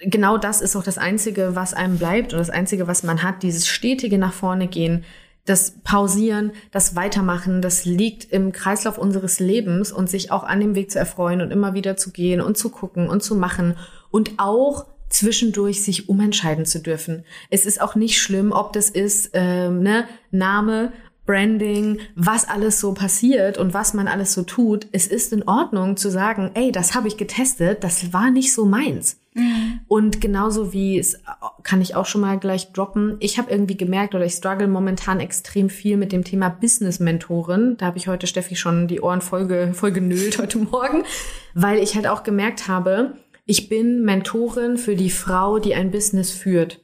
genau 0.00 0.38
das 0.38 0.60
ist 0.60 0.76
auch 0.76 0.84
das 0.84 0.98
Einzige, 0.98 1.56
was 1.56 1.74
einem 1.74 1.98
bleibt 1.98 2.32
und 2.32 2.38
das 2.38 2.50
Einzige, 2.50 2.86
was 2.86 3.02
man 3.02 3.24
hat, 3.24 3.42
dieses 3.42 3.66
stetige 3.66 4.18
nach 4.18 4.32
vorne 4.32 4.68
gehen, 4.68 5.02
das 5.44 5.74
Pausieren, 5.82 6.52
das 6.72 6.94
Weitermachen, 6.94 7.62
das 7.62 7.84
liegt 7.84 8.30
im 8.32 8.52
Kreislauf 8.52 8.98
unseres 8.98 9.40
Lebens 9.40 9.92
und 9.92 10.10
sich 10.10 10.30
auch 10.30 10.44
an 10.44 10.60
dem 10.60 10.74
Weg 10.74 10.90
zu 10.90 10.98
erfreuen 10.98 11.40
und 11.40 11.50
immer 11.50 11.74
wieder 11.74 11.96
zu 11.96 12.10
gehen 12.10 12.40
und 12.40 12.58
zu 12.58 12.68
gucken 12.68 13.08
und 13.08 13.22
zu 13.22 13.34
machen 13.34 13.76
und 14.10 14.32
auch 14.36 14.86
zwischendurch 15.08 15.82
sich 15.82 16.08
umentscheiden 16.08 16.66
zu 16.66 16.80
dürfen. 16.80 17.24
Es 17.50 17.64
ist 17.64 17.80
auch 17.80 17.94
nicht 17.94 18.20
schlimm, 18.20 18.52
ob 18.52 18.72
das 18.72 18.90
ist 18.90 19.30
ähm, 19.32 19.82
ne, 19.82 20.06
Name, 20.30 20.92
Branding, 21.28 21.98
was 22.14 22.48
alles 22.48 22.80
so 22.80 22.94
passiert 22.94 23.58
und 23.58 23.74
was 23.74 23.92
man 23.92 24.08
alles 24.08 24.32
so 24.32 24.42
tut. 24.44 24.86
Es 24.92 25.06
ist 25.06 25.32
in 25.34 25.46
Ordnung 25.46 25.98
zu 25.98 26.10
sagen, 26.10 26.52
ey, 26.54 26.72
das 26.72 26.94
habe 26.94 27.06
ich 27.06 27.18
getestet, 27.18 27.84
das 27.84 28.14
war 28.14 28.30
nicht 28.30 28.54
so 28.54 28.64
meins. 28.64 29.18
Und 29.86 30.20
genauso 30.20 30.72
wie 30.72 30.98
es 30.98 31.22
kann 31.62 31.80
ich 31.80 31.94
auch 31.94 32.06
schon 32.06 32.20
mal 32.20 32.38
gleich 32.38 32.72
droppen. 32.72 33.16
Ich 33.20 33.38
habe 33.38 33.50
irgendwie 33.50 33.76
gemerkt 33.76 34.14
oder 34.14 34.24
ich 34.24 34.32
struggle 34.32 34.68
momentan 34.68 35.20
extrem 35.20 35.70
viel 35.70 35.96
mit 35.96 36.12
dem 36.12 36.24
Thema 36.24 36.48
Business 36.48 37.00
Mentorin. 37.00 37.76
Da 37.78 37.86
habe 37.86 37.98
ich 37.98 38.08
heute 38.08 38.26
Steffi 38.26 38.56
schon 38.56 38.88
die 38.88 39.00
Ohren 39.00 39.20
voll, 39.20 39.46
ge, 39.46 39.72
voll 39.72 39.92
genölt 39.92 40.38
heute 40.38 40.58
Morgen, 40.58 41.04
weil 41.54 41.78
ich 41.78 41.94
halt 41.94 42.06
auch 42.06 42.22
gemerkt 42.22 42.68
habe, 42.68 43.14
ich 43.46 43.68
bin 43.68 44.04
Mentorin 44.04 44.76
für 44.76 44.94
die 44.94 45.10
Frau, 45.10 45.58
die 45.58 45.74
ein 45.74 45.90
Business 45.90 46.30
führt. 46.30 46.80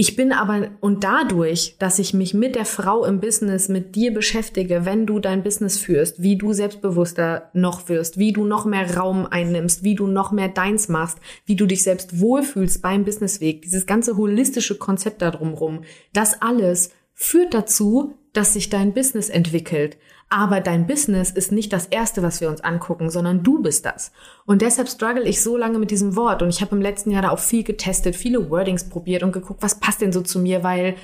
Ich 0.00 0.16
bin 0.16 0.32
aber, 0.32 0.68
und 0.80 1.04
dadurch, 1.04 1.76
dass 1.78 1.98
ich 1.98 2.14
mich 2.14 2.32
mit 2.32 2.54
der 2.54 2.64
Frau 2.64 3.04
im 3.04 3.20
Business, 3.20 3.68
mit 3.68 3.96
dir 3.96 4.14
beschäftige, 4.14 4.86
wenn 4.86 5.04
du 5.04 5.18
dein 5.18 5.42
Business 5.42 5.76
führst, 5.76 6.22
wie 6.22 6.38
du 6.38 6.54
selbstbewusster 6.54 7.50
noch 7.52 7.90
wirst, 7.90 8.16
wie 8.16 8.32
du 8.32 8.46
noch 8.46 8.64
mehr 8.64 8.96
Raum 8.96 9.26
einnimmst, 9.26 9.84
wie 9.84 9.94
du 9.94 10.06
noch 10.06 10.32
mehr 10.32 10.48
deins 10.48 10.88
machst, 10.88 11.18
wie 11.44 11.54
du 11.54 11.66
dich 11.66 11.82
selbst 11.82 12.18
wohlfühlst 12.18 12.80
beim 12.80 13.04
Businessweg, 13.04 13.60
dieses 13.60 13.84
ganze 13.84 14.16
holistische 14.16 14.78
Konzept 14.78 15.20
da 15.20 15.30
drumrum, 15.30 15.82
das 16.14 16.40
alles 16.40 16.92
führt 17.12 17.52
dazu, 17.52 18.14
dass 18.32 18.54
sich 18.54 18.70
dein 18.70 18.94
Business 18.94 19.28
entwickelt. 19.28 19.98
Aber 20.32 20.60
dein 20.60 20.86
Business 20.86 21.32
ist 21.32 21.50
nicht 21.50 21.72
das 21.72 21.86
Erste, 21.86 22.22
was 22.22 22.40
wir 22.40 22.48
uns 22.48 22.60
angucken, 22.60 23.10
sondern 23.10 23.42
du 23.42 23.60
bist 23.60 23.84
das. 23.84 24.12
Und 24.46 24.62
deshalb 24.62 24.88
struggle 24.88 25.24
ich 25.24 25.42
so 25.42 25.56
lange 25.56 25.78
mit 25.78 25.90
diesem 25.90 26.14
Wort. 26.14 26.40
Und 26.40 26.48
ich 26.48 26.60
habe 26.60 26.76
im 26.76 26.80
letzten 26.80 27.10
Jahr 27.10 27.22
da 27.22 27.30
auch 27.30 27.40
viel 27.40 27.64
getestet, 27.64 28.14
viele 28.14 28.48
Wordings 28.48 28.88
probiert 28.88 29.24
und 29.24 29.32
geguckt, 29.32 29.60
was 29.62 29.80
passt 29.80 30.00
denn 30.00 30.12
so 30.12 30.20
zu 30.20 30.38
mir, 30.38 30.62
weil 30.62 30.94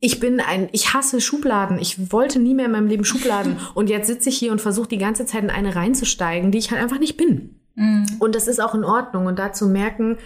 ich 0.00 0.18
bin 0.18 0.40
ein, 0.40 0.68
ich 0.72 0.92
hasse 0.92 1.20
Schubladen. 1.20 1.78
Ich 1.78 2.12
wollte 2.12 2.40
nie 2.40 2.54
mehr 2.54 2.66
in 2.66 2.72
meinem 2.72 2.88
Leben 2.88 3.04
Schubladen. 3.04 3.58
Und 3.74 3.88
jetzt 3.88 4.08
sitze 4.08 4.28
ich 4.28 4.36
hier 4.36 4.52
und 4.52 4.60
versuche 4.60 4.88
die 4.88 4.98
ganze 4.98 5.24
Zeit 5.24 5.42
in 5.42 5.50
eine 5.50 5.74
reinzusteigen, 5.74 6.50
die 6.50 6.58
ich 6.58 6.70
halt 6.70 6.82
einfach 6.82 6.98
nicht 6.98 7.16
bin. 7.16 7.60
Und 8.18 8.34
das 8.34 8.46
ist 8.46 8.60
auch 8.60 8.74
in 8.74 8.84
Ordnung. 8.84 9.26
Und 9.26 9.38
da 9.38 9.52
zu 9.52 9.66
merken, 9.66 10.18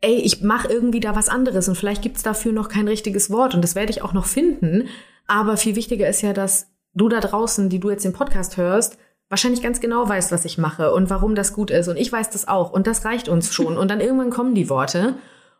ey, 0.00 0.16
ich 0.16 0.42
mache 0.42 0.68
irgendwie 0.68 1.00
da 1.00 1.16
was 1.16 1.28
anderes 1.28 1.68
und 1.68 1.76
vielleicht 1.76 2.02
gibt's 2.02 2.22
dafür 2.22 2.52
noch 2.52 2.68
kein 2.68 2.86
richtiges 2.86 3.30
Wort 3.30 3.54
und 3.54 3.62
das 3.62 3.74
werde 3.74 3.90
ich 3.90 4.02
auch 4.02 4.12
noch 4.12 4.26
finden. 4.26 4.88
Aber 5.26 5.56
viel 5.56 5.76
wichtiger 5.76 6.08
ist 6.08 6.20
ja, 6.20 6.34
dass 6.34 6.73
du 6.94 7.08
da 7.08 7.20
draußen, 7.20 7.68
die 7.68 7.80
du 7.80 7.90
jetzt 7.90 8.04
den 8.04 8.12
Podcast 8.12 8.56
hörst, 8.56 8.98
wahrscheinlich 9.28 9.62
ganz 9.62 9.80
genau 9.80 10.08
weißt, 10.08 10.32
was 10.32 10.44
ich 10.44 10.58
mache 10.58 10.92
und 10.92 11.10
warum 11.10 11.34
das 11.34 11.52
gut 11.52 11.70
ist. 11.70 11.88
Und 11.88 11.96
ich 11.96 12.10
weiß 12.10 12.30
das 12.30 12.48
auch. 12.48 12.72
Und 12.72 12.86
das 12.86 13.04
reicht 13.04 13.28
uns 13.28 13.52
schon. 13.54 13.76
Und 13.76 13.90
dann 13.90 14.00
irgendwann 14.00 14.30
kommen 14.30 14.54
die 14.54 14.70
Worte. 14.70 15.14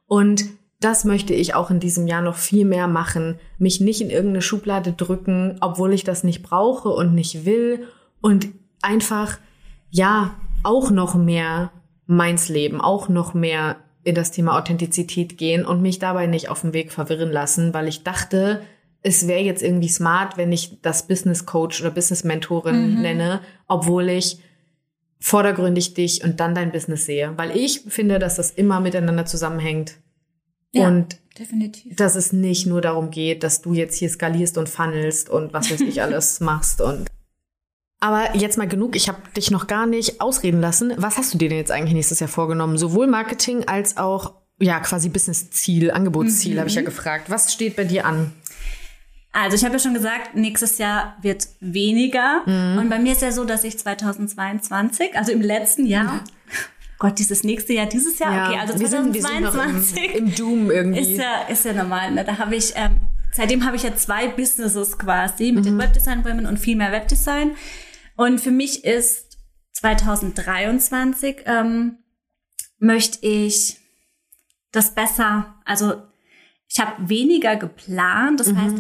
Und 0.07 0.45
das 0.81 1.05
möchte 1.05 1.35
ich 1.35 1.55
auch 1.55 1.71
in 1.71 1.81
diesem 1.81 2.07
Jahr 2.07 2.23
noch 2.23 2.37
viel 2.37 2.65
mehr 2.65 2.89
machen. 2.89 3.39
Mich 3.59 3.81
nicht 3.81 4.01
in 4.01 4.11
irgendeine 4.11 4.43
Schublade 4.43 4.93
drücken, 4.93 5.57
obwohl 5.61 5.93
ich 5.93 6.05
das 6.05 6.25
nicht 6.25 6.43
brauche 6.43 6.91
und 6.91 7.15
nicht 7.15 7.45
will. 7.47 7.87
Und 8.21 8.49
einfach, 8.83 9.39
ja, 9.91 10.35
auch 10.63 10.91
noch 10.91 11.15
mehr 11.15 11.71
meins 12.07 12.49
leben, 12.49 12.81
auch 12.81 13.09
noch 13.09 13.35
mehr 13.35 13.77
in 14.03 14.15
das 14.15 14.31
Thema 14.31 14.59
Authentizität 14.59 15.39
gehen 15.39 15.65
und 15.65 15.81
mich 15.81 15.99
dabei 15.99 16.27
nicht 16.27 16.51
auf 16.51 16.61
dem 16.61 16.75
Weg 16.75 16.93
verwirren 16.93 17.33
lassen, 17.33 17.73
weil 17.73 17.89
ich 17.89 18.05
dachte, 18.05 18.61
es 19.05 19.29
wäre 19.29 19.43
jetzt 19.43 19.63
irgendwie 19.63 19.89
smart, 19.89 20.39
wenn 20.39 20.51
ich 20.51 20.81
das 20.81 21.07
Business 21.07 21.45
Coach 21.45 21.83
oder 21.83 21.91
Business 21.91 22.25
Mentorin 22.25 23.03
nenne, 23.03 23.41
obwohl 23.69 24.09
ich 24.09 24.39
vordergründig 25.21 25.95
dich 25.95 26.25
und 26.25 26.41
dann 26.41 26.55
dein 26.55 26.73
Business 26.73 27.05
sehe. 27.05 27.35
Weil 27.37 27.57
ich 27.57 27.83
finde, 27.87 28.19
dass 28.19 28.37
das 28.37 28.51
immer 28.51 28.81
miteinander 28.81 29.27
zusammenhängt. 29.27 29.99
Ja. 30.73 30.89
Und 30.89 31.19
Definitiv. 31.39 31.97
dass 31.97 32.17
es 32.17 32.33
nicht 32.33 32.67
nur 32.67 32.81
darum 32.81 33.11
geht, 33.11 33.43
dass 33.43 33.61
du 33.61 33.75
jetzt 33.75 33.97
hier 33.99 34.09
skalierst 34.09 34.57
und 34.57 34.69
funnelst 34.69 35.29
und 35.29 35.53
was 35.53 35.71
weiß 35.71 35.83
ich 35.83 36.03
alles 36.03 36.41
machst 36.41 36.81
und 36.81 37.07
aber 38.01 38.37
jetzt 38.37 38.59
mal 38.59 38.69
genug, 38.69 38.97
ich 38.97 39.09
habe 39.09 39.19
dich 39.35 39.51
noch 39.51 39.67
gar 39.67 39.87
nicht 39.87 40.21
ausreden 40.21 40.61
lassen. 40.61 40.93
Was 40.99 41.17
hast 41.17 41.33
du 41.33 41.39
dir 41.39 41.49
denn 41.49 41.57
jetzt 41.57 41.71
eigentlich 41.71 41.95
nächstes 41.95 42.21
Jahr 42.21 42.29
vorgenommen? 42.29 42.77
Sowohl 42.77 43.07
Marketing 43.07 43.67
als 43.67 43.97
auch 43.97 44.35
ja 44.61 44.79
quasi 44.81 45.09
Business-Ziel, 45.09 45.91
Angebotsziel, 45.91 46.59
habe 46.59 46.69
ich 46.69 46.75
ja 46.75 46.83
gefragt. 46.83 47.31
Was 47.31 47.51
steht 47.51 47.77
bei 47.77 47.85
dir 47.85 48.05
an? 48.05 48.33
Also 49.37 49.57
ich 49.57 49.65
habe 49.65 49.75
ja 49.75 49.79
schon 49.81 49.95
gesagt, 49.95 50.37
nächstes 50.37 50.79
Jahr 50.79 51.17
wird 51.21 51.49
weniger. 51.59 52.43
Mhm. 52.47 52.79
Und 52.79 52.89
bei 52.89 53.01
mir 53.01 53.13
ist 53.13 53.21
ja 53.23 53.33
so, 53.33 53.45
dass 53.45 53.65
ich 53.65 53.77
2022, 53.77 55.17
also 55.19 55.33
im 55.33 55.43
letzten 55.43 55.87
Jahr, 55.87 56.23
Gott, 57.01 57.19
dieses 57.19 57.43
nächste 57.43 57.73
Jahr, 57.73 57.87
dieses 57.87 58.21
Jahr, 58.21 58.49
okay, 58.49 58.61
also 58.61 58.79
wir 58.79 58.87
sind, 58.87 59.13
wir 59.13 59.21
sind 59.21 59.45
2022 59.45 60.15
im, 60.15 60.27
im 60.29 60.35
Doom 60.37 60.71
irgendwie. 60.71 61.01
ist 61.01 61.19
ja, 61.19 61.43
ist 61.49 61.65
ja 61.65 61.73
normal. 61.73 62.13
Ne? 62.13 62.25
Da 62.25 62.39
habe 62.39 62.55
ich, 62.55 62.75
ähm, 62.77 63.01
seitdem 63.33 63.65
habe 63.67 63.75
ich 63.75 63.83
ja 63.83 63.97
zwei 63.97 64.29
Businesses 64.29 64.97
quasi 64.97 65.51
mit 65.51 65.65
Mhm. 65.65 65.71
den 65.71 65.79
Webdesign 65.79 66.25
Women 66.25 66.47
und 66.47 66.59
viel 66.61 66.77
mehr 66.77 66.93
Webdesign. 66.93 67.57
Und 68.15 68.41
für 68.41 68.53
mich 68.53 68.85
ist 68.85 69.37
2023 69.73 71.39
ähm, 71.47 71.99
möchte 72.79 73.27
ich 73.27 73.79
das 74.71 74.95
besser, 74.95 75.57
also 75.65 75.95
ich 76.69 76.79
habe 76.79 77.09
weniger 77.09 77.57
geplant. 77.57 78.39
Das 78.39 78.55
heißt, 78.55 78.77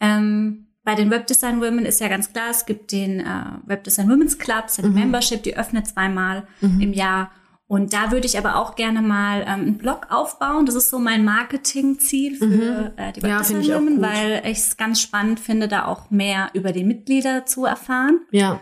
ähm, 0.00 0.66
bei 0.82 0.94
den 0.94 1.10
Webdesign 1.10 1.60
Women 1.60 1.84
ist 1.84 2.00
ja 2.00 2.08
ganz 2.08 2.32
klar, 2.32 2.48
es 2.50 2.64
gibt 2.66 2.90
den 2.92 3.20
äh, 3.20 3.44
Webdesign 3.66 4.08
Women's 4.10 4.38
Club, 4.38 4.64
ist 4.66 4.78
ja 4.78 4.84
die 4.84 4.90
Membership, 4.90 5.42
die 5.42 5.56
öffnet 5.56 5.86
zweimal 5.86 6.48
im 6.60 6.92
Jahr. 6.92 7.30
Und 7.66 7.92
da 7.92 8.10
würde 8.10 8.26
ich 8.26 8.36
aber 8.36 8.56
auch 8.56 8.74
gerne 8.74 9.00
mal 9.02 9.42
ähm, 9.42 9.48
einen 9.60 9.78
Blog 9.78 10.06
aufbauen. 10.10 10.66
Das 10.66 10.74
ist 10.74 10.90
so 10.90 10.98
mein 10.98 11.24
Marketingziel 11.24 12.34
für 12.36 12.92
äh, 12.96 13.12
die 13.12 13.20
Ja, 13.20 13.28
Webdesign 13.38 13.60
ich 13.60 13.72
auch 13.72 13.76
Women, 13.78 13.96
gut. 13.96 14.02
weil 14.06 14.42
ich 14.46 14.58
es 14.58 14.76
ganz 14.76 15.00
spannend 15.00 15.38
finde, 15.38 15.68
da 15.68 15.84
auch 15.84 16.10
mehr 16.10 16.50
über 16.54 16.72
die 16.72 16.82
Mitglieder 16.82 17.46
zu 17.46 17.66
erfahren 17.66 18.22
ja, 18.32 18.58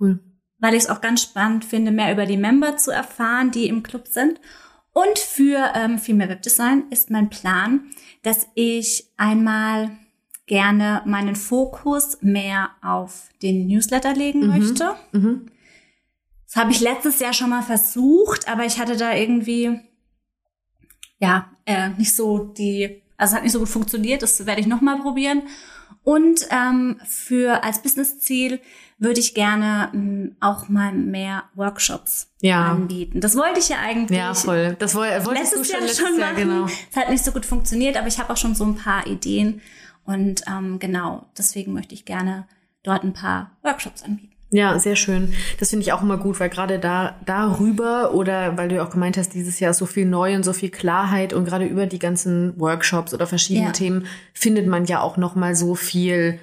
cool. 0.00 0.20
weil 0.58 0.72
ich 0.74 0.84
es 0.84 0.88
auch 0.88 1.00
ganz 1.02 1.20
spannend 1.22 1.64
finde, 1.66 1.90
mehr 1.90 2.12
über 2.12 2.24
die 2.24 2.38
Member 2.38 2.76
zu 2.78 2.90
erfahren, 2.92 3.50
die 3.50 3.66
im 3.66 3.82
Club 3.82 4.06
sind. 4.08 4.40
Und 4.94 5.18
für 5.18 5.72
ähm, 5.74 5.98
viel 5.98 6.14
mehr 6.14 6.30
Webdesign 6.30 6.84
ist 6.88 7.10
mein 7.10 7.28
Plan, 7.28 7.82
dass 8.22 8.46
ich 8.54 9.10
einmal 9.18 9.90
gerne 10.46 11.02
meinen 11.06 11.34
Fokus 11.36 12.18
mehr 12.22 12.70
auf 12.82 13.28
den 13.42 13.66
Newsletter 13.66 14.14
legen 14.14 14.46
möchte. 14.46 14.94
Das 16.46 16.56
habe 16.56 16.70
ich 16.70 16.80
letztes 16.80 17.18
Jahr 17.18 17.32
schon 17.32 17.50
mal 17.50 17.62
versucht, 17.62 18.48
aber 18.48 18.64
ich 18.64 18.78
hatte 18.78 18.96
da 18.96 19.12
irgendwie 19.14 19.80
ja 21.18 21.50
äh, 21.64 21.88
nicht 21.90 22.14
so 22.14 22.38
die, 22.38 23.02
also 23.16 23.32
es 23.32 23.36
hat 23.36 23.42
nicht 23.42 23.52
so 23.52 23.58
gut 23.58 23.68
funktioniert. 23.68 24.22
Das 24.22 24.44
werde 24.46 24.60
ich 24.60 24.66
noch 24.66 24.80
mal 24.80 25.00
probieren. 25.00 25.42
Und 26.02 26.46
ähm, 26.50 27.00
für 27.04 27.64
als 27.64 27.82
Business-Ziel 27.82 28.60
würde 28.98 29.18
ich 29.18 29.34
gerne 29.34 29.90
ähm, 29.92 30.36
auch 30.40 30.68
mal 30.68 30.92
mehr 30.92 31.44
Workshops 31.54 32.28
Ja. 32.40 32.66
anbieten. 32.70 33.20
Das 33.20 33.36
wollte 33.36 33.58
ich 33.58 33.68
ja 33.68 33.78
eigentlich 33.80 34.16
Ja, 34.16 34.32
voll. 34.34 34.76
Das 34.78 34.94
woll- 34.94 35.08
wolltest 35.24 35.56
letztes 35.56 35.66
du 35.68 35.72
Jahr 35.72 35.78
schon 35.80 35.86
letztes 35.88 36.08
schon 36.08 36.18
Jahr, 36.20 36.32
machen. 36.32 36.48
genau. 36.48 36.66
Es 36.90 36.96
hat 36.96 37.10
nicht 37.10 37.24
so 37.24 37.32
gut 37.32 37.44
funktioniert, 37.44 37.96
aber 37.96 38.06
ich 38.06 38.18
habe 38.20 38.32
auch 38.32 38.36
schon 38.36 38.54
so 38.54 38.64
ein 38.64 38.76
paar 38.76 39.06
Ideen. 39.08 39.60
Und 40.06 40.42
ähm, 40.48 40.78
genau, 40.78 41.26
deswegen 41.36 41.72
möchte 41.72 41.94
ich 41.94 42.04
gerne 42.04 42.46
dort 42.82 43.04
ein 43.04 43.12
paar 43.12 43.50
Workshops 43.62 44.02
anbieten. 44.02 44.32
Ja, 44.50 44.78
sehr 44.78 44.94
schön. 44.94 45.34
Das 45.58 45.70
finde 45.70 45.82
ich 45.84 45.92
auch 45.92 46.02
immer 46.02 46.18
gut, 46.18 46.38
weil 46.38 46.48
gerade 46.48 46.78
da 46.78 47.16
darüber 47.26 48.14
oder 48.14 48.56
weil 48.56 48.68
du 48.68 48.76
ja 48.76 48.84
auch 48.86 48.90
gemeint 48.90 49.16
hast, 49.16 49.34
dieses 49.34 49.58
Jahr 49.58 49.72
ist 49.72 49.78
so 49.78 49.86
viel 49.86 50.06
neu 50.06 50.36
und 50.36 50.44
so 50.44 50.52
viel 50.52 50.70
Klarheit 50.70 51.32
und 51.32 51.44
gerade 51.46 51.66
über 51.66 51.86
die 51.86 51.98
ganzen 51.98 52.58
Workshops 52.58 53.12
oder 53.12 53.26
verschiedene 53.26 53.66
Ja. 53.66 53.72
Themen 53.72 54.06
findet 54.32 54.68
man 54.68 54.84
ja 54.84 55.00
auch 55.00 55.16
noch 55.16 55.34
mal 55.34 55.56
so 55.56 55.74
viel 55.74 56.38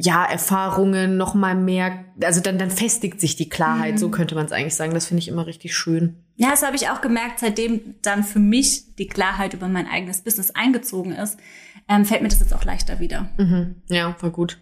ja, 0.00 0.24
Erfahrungen, 0.26 1.16
noch 1.16 1.34
mal 1.34 1.56
mehr, 1.56 2.04
also 2.22 2.40
dann 2.40 2.56
dann 2.58 2.70
festigt 2.70 3.20
sich 3.20 3.34
die 3.34 3.48
Klarheit, 3.48 3.94
Mhm. 3.94 3.98
so 3.98 4.10
könnte 4.10 4.34
man 4.36 4.46
es 4.46 4.52
eigentlich 4.52 4.76
sagen. 4.76 4.92
Das 4.94 5.06
finde 5.06 5.22
ich 5.22 5.28
immer 5.28 5.46
richtig 5.46 5.74
schön. 5.74 6.14
Ja, 6.36 6.50
das 6.50 6.62
habe 6.64 6.76
ich 6.76 6.88
auch 6.90 7.00
gemerkt, 7.00 7.40
seitdem 7.40 7.96
dann 8.02 8.22
für 8.22 8.38
mich 8.38 8.94
die 8.96 9.08
Klarheit 9.08 9.54
über 9.54 9.66
mein 9.66 9.88
eigenes 9.88 10.20
Business 10.20 10.50
eingezogen 10.52 11.12
ist, 11.12 11.36
ähm, 11.88 12.04
fällt 12.04 12.22
mir 12.22 12.28
das 12.28 12.40
jetzt 12.40 12.54
auch 12.54 12.64
leichter 12.64 13.00
wieder. 13.00 13.28
Ja, 13.88 14.14
war 14.20 14.30
gut. 14.30 14.58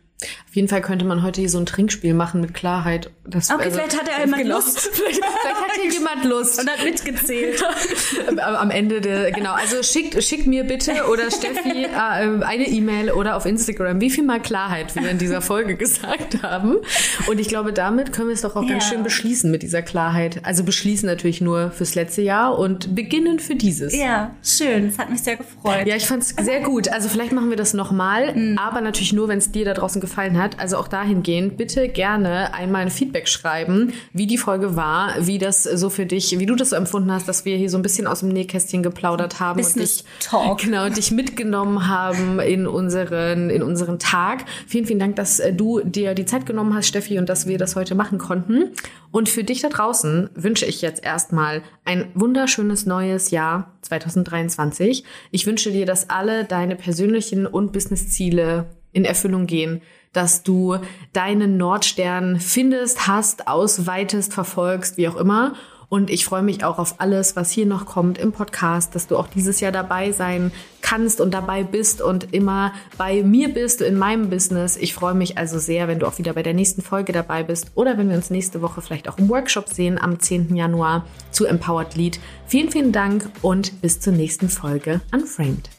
Auf 0.48 0.56
jeden 0.56 0.68
Fall 0.68 0.80
könnte 0.80 1.04
man 1.04 1.22
heute 1.22 1.42
hier 1.42 1.50
so 1.50 1.58
ein 1.58 1.66
Trinkspiel 1.66 2.14
machen 2.14 2.40
mit 2.40 2.54
Klarheit. 2.54 3.10
Das, 3.26 3.50
Okay, 3.50 3.68
vielleicht 3.70 4.00
hat 4.00 4.08
ja 4.08 4.24
jemand 4.24 4.46
Lust. 4.46 4.78
Vielleicht, 4.80 5.16
vielleicht 5.22 5.60
hat 5.60 5.72
hier 5.82 5.90
jemand 5.92 6.24
Lust. 6.24 6.58
Und 6.60 6.70
hat 6.70 6.82
mitgezählt. 6.82 7.62
am, 8.42 8.70
Ende 8.70 9.02
der, 9.02 9.30
genau. 9.32 9.52
Also 9.52 9.82
schickt, 9.82 10.22
schickt 10.24 10.46
mir 10.46 10.64
bitte 10.64 11.04
oder 11.12 11.30
Steffi 11.30 11.84
äh, 11.84 11.88
eine 12.44 12.66
E-Mail 12.66 13.10
oder 13.12 13.36
auf 13.36 13.44
Instagram, 13.44 14.00
wie 14.00 14.08
viel 14.08 14.24
mal 14.24 14.40
Klarheit 14.40 14.94
wir 14.96 15.10
in 15.10 15.18
dieser 15.18 15.42
Folge 15.42 15.76
gesagt 15.76 16.42
haben. 16.42 16.76
Und 17.28 17.38
ich 17.38 17.48
glaube, 17.48 17.74
damit 17.74 18.12
können 18.14 18.28
wir 18.28 18.34
es 18.34 18.40
doch 18.40 18.56
auch 18.56 18.66
ganz 18.66 18.84
Ja. 18.84 18.90
schön 18.94 19.02
beschließen 19.02 19.50
mit 19.50 19.62
dieser 19.62 19.82
Klarheit. 19.82 20.40
Also 20.44 20.64
beschließen 20.64 21.06
natürlich 21.06 21.42
nur 21.42 21.72
fürs 21.72 21.94
letzte 21.94 22.22
Jahr 22.22 22.58
und 22.58 22.94
beginnen 22.94 23.38
für 23.38 23.54
dieses. 23.54 23.94
ja, 23.94 24.34
schön. 24.42 24.86
Das 24.88 24.98
hat 24.98 25.10
mich 25.10 25.20
sehr 25.22 25.36
gefreut. 25.36 25.86
Ja, 25.86 25.94
ich 25.96 26.06
fand 26.06 26.22
es 26.22 26.30
sehr 26.30 26.60
gut. 26.60 26.88
Also 26.88 27.10
vielleicht 27.10 27.32
machen 27.32 27.50
wir 27.50 27.56
das 27.58 27.74
nochmal, 27.74 28.34
Mhm. 28.34 28.56
aber 28.58 28.80
natürlich 28.80 29.12
nur, 29.12 29.28
wenn 29.28 29.38
es 29.38 29.52
dir 29.52 29.66
da 29.66 29.74
draußen 29.74 30.00
gefallen 30.06 30.38
hat. 30.38 30.58
Also 30.60 30.76
auch 30.76 30.88
dahingehend, 30.88 31.56
bitte 31.56 31.88
gerne 31.88 32.54
einmal 32.54 32.82
ein 32.82 32.90
Feedback 32.90 33.28
schreiben, 33.28 33.92
wie 34.12 34.26
die 34.26 34.38
Folge 34.38 34.76
war, 34.76 35.14
wie 35.20 35.38
das 35.38 35.64
so 35.64 35.90
für 35.90 36.06
dich, 36.06 36.38
wie 36.38 36.46
du 36.46 36.54
das 36.54 36.70
so 36.70 36.76
empfunden 36.76 37.10
hast, 37.12 37.28
dass 37.28 37.44
wir 37.44 37.56
hier 37.56 37.68
so 37.68 37.76
ein 37.76 37.82
bisschen 37.82 38.06
aus 38.06 38.20
dem 38.20 38.28
Nähkästchen 38.28 38.82
geplaudert 38.82 39.40
haben 39.40 39.56
Business 39.56 40.00
und 40.00 40.08
dich, 40.08 40.28
Talk. 40.28 40.58
genau, 40.58 40.88
dich 40.88 41.10
mitgenommen 41.10 41.88
haben 41.88 42.38
in 42.40 42.66
unseren, 42.66 43.50
in 43.50 43.62
unseren 43.62 43.98
Tag. 43.98 44.44
Vielen, 44.66 44.86
vielen 44.86 45.00
Dank, 45.00 45.16
dass 45.16 45.40
äh, 45.40 45.52
du 45.52 45.80
dir 45.80 46.14
die 46.14 46.24
Zeit 46.24 46.46
genommen 46.46 46.74
hast, 46.74 46.86
Steffi, 46.86 47.18
und 47.18 47.28
dass 47.28 47.46
wir 47.46 47.58
das 47.58 47.74
heute 47.76 47.94
machen 47.94 48.18
konnten. 48.18 48.70
Und 49.10 49.28
für 49.28 49.44
dich 49.44 49.62
da 49.62 49.68
draußen 49.68 50.30
wünsche 50.34 50.66
ich 50.66 50.82
jetzt 50.82 51.04
erstmal 51.04 51.62
ein 51.84 52.08
wunderschönes 52.14 52.86
neues 52.86 53.30
Jahr 53.30 53.72
2023. 53.82 55.04
Ich 55.30 55.46
wünsche 55.46 55.72
dir, 55.72 55.86
dass 55.86 56.10
alle 56.10 56.44
deine 56.44 56.76
persönlichen 56.76 57.46
und 57.46 57.72
Businessziele 57.72 58.66
in 58.96 59.04
Erfüllung 59.04 59.46
gehen, 59.46 59.82
dass 60.14 60.42
du 60.42 60.78
deinen 61.12 61.58
Nordstern 61.58 62.40
findest, 62.40 63.06
hast, 63.06 63.46
ausweitest, 63.46 64.32
verfolgst, 64.32 64.96
wie 64.96 65.08
auch 65.08 65.16
immer. 65.16 65.52
Und 65.88 66.10
ich 66.10 66.24
freue 66.24 66.42
mich 66.42 66.64
auch 66.64 66.78
auf 66.80 66.96
alles, 66.98 67.36
was 67.36 67.52
hier 67.52 67.66
noch 67.66 67.86
kommt 67.86 68.18
im 68.18 68.32
Podcast, 68.32 68.96
dass 68.96 69.06
du 69.06 69.16
auch 69.16 69.28
dieses 69.28 69.60
Jahr 69.60 69.70
dabei 69.70 70.10
sein 70.10 70.50
kannst 70.80 71.20
und 71.20 71.32
dabei 71.32 71.62
bist 71.62 72.02
und 72.02 72.34
immer 72.34 72.72
bei 72.98 73.22
mir 73.22 73.50
bist, 73.50 73.82
in 73.82 73.96
meinem 73.96 74.28
Business. 74.28 74.76
Ich 74.76 74.94
freue 74.94 75.14
mich 75.14 75.38
also 75.38 75.60
sehr, 75.60 75.86
wenn 75.86 76.00
du 76.00 76.06
auch 76.06 76.18
wieder 76.18 76.32
bei 76.32 76.42
der 76.42 76.54
nächsten 76.54 76.82
Folge 76.82 77.12
dabei 77.12 77.44
bist 77.44 77.70
oder 77.76 77.98
wenn 77.98 78.08
wir 78.08 78.16
uns 78.16 78.30
nächste 78.30 78.62
Woche 78.62 78.80
vielleicht 78.80 79.08
auch 79.08 79.18
im 79.18 79.28
Workshop 79.28 79.68
sehen 79.68 80.00
am 80.00 80.18
10. 80.18 80.56
Januar 80.56 81.04
zu 81.30 81.44
Empowered 81.44 81.94
Lead. 81.94 82.18
Vielen, 82.46 82.70
vielen 82.70 82.90
Dank 82.90 83.30
und 83.42 83.80
bis 83.80 84.00
zur 84.00 84.14
nächsten 84.14 84.48
Folge 84.48 85.02
Unframed. 85.12 85.75